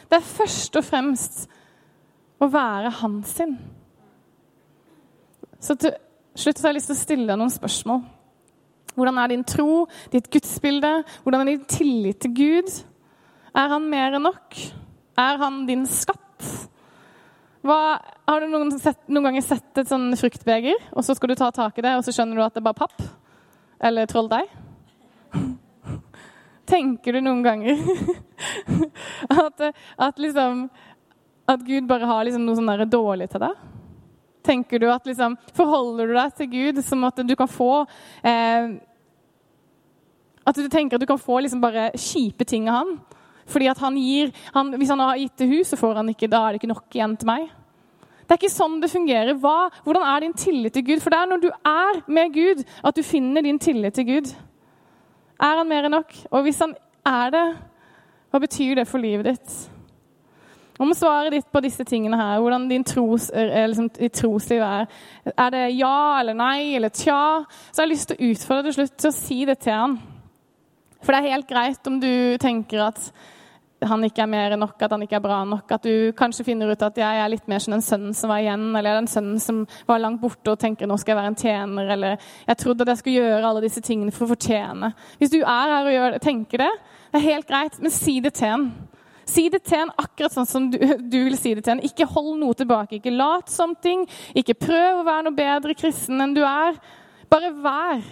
Det 0.08 0.18
er 0.18 0.32
først 0.34 0.76
og 0.76 0.84
fremst 0.84 1.46
å 2.42 2.48
være 2.52 2.92
han 3.00 3.22
sin. 3.28 3.56
Så 5.62 5.78
til 5.78 5.94
slutt 6.34 6.60
har 6.60 6.72
jeg 6.72 6.80
lyst 6.80 6.90
til 6.90 6.98
å 6.98 7.02
stille 7.02 7.28
deg 7.30 7.40
noen 7.40 7.54
spørsmål. 7.54 8.02
Hvordan 8.92 9.20
er 9.22 9.32
din 9.32 9.44
tro, 9.48 9.86
ditt 10.12 10.28
gudsbilde? 10.32 10.90
Hvordan 11.24 11.44
er 11.44 11.54
din 11.54 11.68
tillit 11.70 12.20
til 12.20 12.34
Gud? 12.36 12.72
Er 13.56 13.72
han 13.72 13.88
mer 13.88 14.18
enn 14.18 14.26
nok? 14.26 14.58
Er 15.16 15.40
han 15.40 15.62
din 15.68 15.86
skatt? 15.88 16.18
Hva, 17.62 17.78
har 18.26 18.42
du 18.42 18.50
noen, 18.50 18.72
sett, 18.82 18.98
noen, 19.06 19.28
ganger 19.28 19.44
sett 19.46 19.78
et 19.78 19.90
sånn 19.90 20.10
fruktbeger, 20.18 20.80
og 20.96 21.04
så 21.06 21.14
skal 21.14 21.30
du 21.30 21.36
ta 21.38 21.52
tak 21.54 21.76
i 21.78 21.84
det, 21.84 21.94
og 21.94 22.02
så 22.02 22.14
skjønner 22.14 22.38
du 22.38 22.42
at 22.42 22.56
det 22.56 22.62
er 22.62 22.66
bare 22.66 22.80
papp? 22.80 23.04
Eller 23.82 24.08
trolldeig? 24.10 24.50
Tenker 26.72 27.14
du 27.14 27.20
noen 27.22 27.42
ganger 27.44 27.78
at, 29.42 29.62
at, 29.98 30.20
liksom 30.22 30.68
At 31.50 31.64
Gud 31.66 31.88
bare 31.90 32.06
har 32.06 32.22
liksom 32.24 32.44
noe 32.46 32.58
sånn 32.58 32.84
dårlig 32.90 33.26
til 33.32 33.42
deg? 33.42 33.64
Tenker 34.46 34.82
du 34.82 34.86
at 34.90 35.06
liksom 35.06 35.34
Forholder 35.56 36.10
du 36.10 36.14
deg 36.16 36.36
til 36.38 36.50
Gud 36.52 36.78
som 36.86 37.02
at 37.08 37.18
du 37.26 37.34
kan 37.38 37.50
få 37.50 37.82
eh, 38.22 38.78
At 40.46 40.58
du 40.58 40.70
tenker 40.70 40.96
at 40.96 41.02
du 41.02 41.10
kan 41.10 41.20
få 41.20 41.40
liksom 41.42 41.62
bare 41.62 41.90
kjipe 41.98 42.46
ting 42.46 42.70
av 42.70 42.82
han? 42.82 42.94
Fordi 43.50 43.68
at 43.72 43.80
han 43.82 43.96
gir, 43.98 44.30
han, 44.54 44.70
Hvis 44.78 44.92
han 44.92 45.02
har 45.02 45.18
gitt 45.18 45.38
det 45.38 45.48
hus, 45.50 45.72
så 45.72 45.76
får 45.76 46.00
han 46.00 46.08
ikke, 46.12 46.30
da 46.30 46.44
er 46.44 46.52
det 46.52 46.62
ikke 46.62 46.72
nok 46.74 46.94
igjen 46.94 47.16
til 47.16 47.30
meg. 47.30 47.50
Det 48.22 48.36
er 48.36 48.40
ikke 48.40 48.54
sånn 48.54 48.78
det 48.80 48.88
fungerer. 48.92 49.34
Hva, 49.36 49.68
hvordan 49.84 50.06
er 50.08 50.24
din 50.24 50.36
tillit 50.38 50.72
til 50.72 50.86
Gud? 50.86 51.02
For 51.02 51.12
det 51.12 51.18
er 51.18 51.28
når 51.28 51.42
du 51.42 51.50
er 51.50 51.98
med 52.06 52.32
Gud, 52.32 52.62
at 52.84 52.96
du 52.96 53.02
finner 53.04 53.44
din 53.44 53.58
tillit 53.60 53.98
til 53.98 54.06
Gud. 54.08 54.30
Er 55.42 55.58
han 55.58 55.68
mer 55.68 55.88
enn 55.88 55.96
nok? 55.98 56.14
Og 56.30 56.46
hvis 56.46 56.62
han 56.62 56.72
er 57.04 57.34
det, 57.34 57.44
hva 58.32 58.40
betyr 58.40 58.78
det 58.78 58.86
for 58.88 59.02
livet 59.02 59.28
ditt? 59.28 59.56
Om 60.80 60.94
svaret 60.96 61.34
ditt 61.34 61.50
på 61.52 61.60
disse 61.62 61.84
tingene 61.84 62.16
her, 62.16 62.40
hvordan 62.40 62.64
din 62.70 62.84
tros, 62.88 63.28
liksom, 63.34 63.90
trosliv 64.14 64.62
er 64.64 64.86
Er 65.36 65.50
det 65.52 65.66
ja 65.76 66.20
eller 66.20 66.34
nei 66.34 66.74
eller 66.74 66.88
tja? 66.88 67.44
Så 67.70 67.82
jeg 67.82 67.84
har 67.84 67.92
lyst 67.92 68.08
til 68.08 68.16
å 68.16 68.30
utfordre 68.32 68.64
til 68.70 68.78
slutt 68.78 68.96
til 68.96 69.10
å 69.10 69.14
si 69.18 69.44
det 69.44 69.58
til 69.58 69.76
han. 69.76 69.98
For 71.02 71.12
det 71.12 71.20
er 71.20 71.34
helt 71.34 71.48
greit 71.50 71.88
om 71.90 72.00
du 72.02 72.12
tenker 72.42 72.86
at 72.86 73.12
han 73.88 74.04
ikke 74.06 74.22
er 74.22 74.30
mer 74.30 74.54
enn 74.54 74.62
nok, 74.62 74.76
at 74.84 74.92
han 74.94 75.02
ikke 75.04 75.16
er 75.18 75.24
bra 75.24 75.40
nok. 75.48 75.72
At 75.74 75.86
du 75.86 76.12
kanskje 76.18 76.46
finner 76.46 76.70
ut 76.70 76.84
at 76.86 76.98
jeg 76.98 77.22
er 77.22 77.32
litt 77.32 77.48
mer 77.50 77.62
som 77.62 77.74
den 77.74 77.84
sønnen 77.84 78.14
som 78.16 78.30
var 78.30 78.42
igjen, 78.42 78.68
eller 78.78 79.00
den 79.00 79.10
sønnen 79.10 79.40
som 79.42 79.64
var 79.88 80.02
langt 80.02 80.22
borte 80.22 80.54
og 80.54 80.60
tenker 80.62 80.86
nå 80.86 80.98
skal 81.00 81.14
jeg 81.14 81.20
være 81.20 81.32
en 81.32 81.40
tjener, 81.42 81.92
eller 81.96 82.30
jeg 82.46 82.60
trodde 82.62 82.86
at 82.86 82.92
jeg 82.92 83.02
skulle 83.02 83.26
gjøre 83.26 83.50
alle 83.50 83.64
disse 83.64 83.82
tingene 83.84 84.14
for 84.14 84.26
å 84.26 84.32
fortjene. 84.36 84.92
Hvis 85.18 85.34
du 85.34 85.40
er 85.40 85.74
her 85.74 85.90
og 85.90 85.96
gjør, 85.96 86.18
tenker 86.22 86.64
det, 86.64 86.72
det 87.10 87.20
er 87.20 87.28
helt 87.28 87.50
greit, 87.50 87.82
men 87.82 87.94
si 87.94 88.18
det 88.24 88.34
til 88.38 88.54
han. 88.54 88.70
Si 89.32 89.46
det 89.52 89.62
til 89.66 89.84
en 89.84 89.92
akkurat 90.02 90.34
sånn 90.34 90.48
som 90.48 90.70
du, 90.72 90.78
du, 91.12 91.18
vil 91.28 91.36
si 91.38 91.54
det 91.54 91.64
til 91.64 91.76
en. 91.76 91.84
Ikke 91.86 92.08
hold 92.10 92.34
noe 92.40 92.56
tilbake. 92.58 92.98
Ikke 92.98 93.12
lat 93.14 93.52
som 93.52 93.76
ting. 93.78 94.02
Ikke 94.34 94.58
prøv 94.58 94.98
å 94.98 95.06
være 95.06 95.28
noe 95.28 95.36
bedre 95.36 95.76
kristen 95.78 96.20
enn 96.24 96.34
du 96.34 96.42
er. 96.42 96.76
Bare 97.30 97.52
vær. 97.62 98.02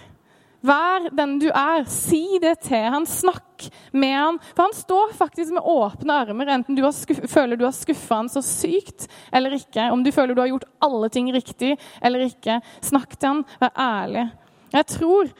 Vær 0.61 1.07
den 1.17 1.37
du 1.41 1.47
er. 1.49 1.85
Si 1.89 2.37
det 2.41 2.59
til 2.67 2.85
han. 2.93 3.05
Snakk 3.09 3.65
med 3.91 4.13
han. 4.13 4.39
For 4.53 4.67
han 4.67 4.75
står 4.77 5.15
faktisk 5.17 5.55
med 5.55 5.65
åpne 5.65 6.17
armer, 6.23 6.51
enten 6.53 6.77
du 6.77 6.83
føler 7.29 7.57
du 7.57 7.65
har 7.65 7.75
skuffa 7.75 8.21
han 8.21 8.29
så 8.31 8.43
sykt 8.45 9.07
eller 9.33 9.57
ikke. 9.57 9.89
Om 9.93 10.05
du 10.05 10.11
føler 10.13 10.37
du 10.37 10.43
har 10.43 10.51
gjort 10.53 10.69
alle 10.85 11.09
ting 11.13 11.31
riktig 11.33 11.75
eller 12.01 12.27
ikke. 12.27 12.59
Snakk 12.85 13.17
til 13.17 13.33
han. 13.33 13.43
Vær 13.61 13.73
ærlig. 13.77 14.27
Jeg 14.71 14.87
tror 14.93 15.33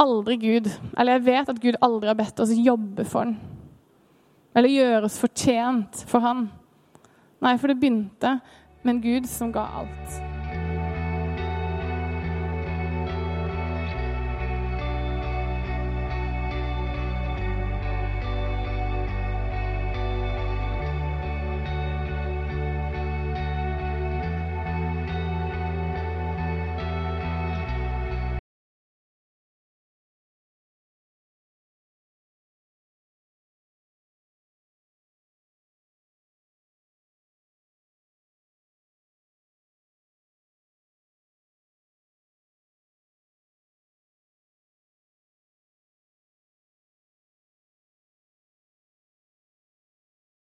aldri 0.00 0.36
Gud, 0.40 0.70
eller 0.96 1.18
jeg 1.18 1.26
vet 1.26 1.50
at 1.52 1.60
Gud 1.60 1.76
aldri 1.84 2.08
har 2.08 2.16
bedt 2.18 2.40
oss 2.40 2.56
jobbe 2.56 3.04
for 3.04 3.26
han. 3.26 3.36
Eller 4.56 4.72
gjøre 4.72 5.04
oss 5.06 5.20
fortjent 5.20 6.02
for 6.10 6.24
han. 6.24 6.48
Nei, 7.44 7.54
for 7.60 7.70
det 7.70 7.78
begynte 7.80 8.38
med 8.82 8.96
en 8.96 9.04
Gud 9.04 9.30
som 9.30 9.52
ga 9.54 9.68
alt. 9.82 10.29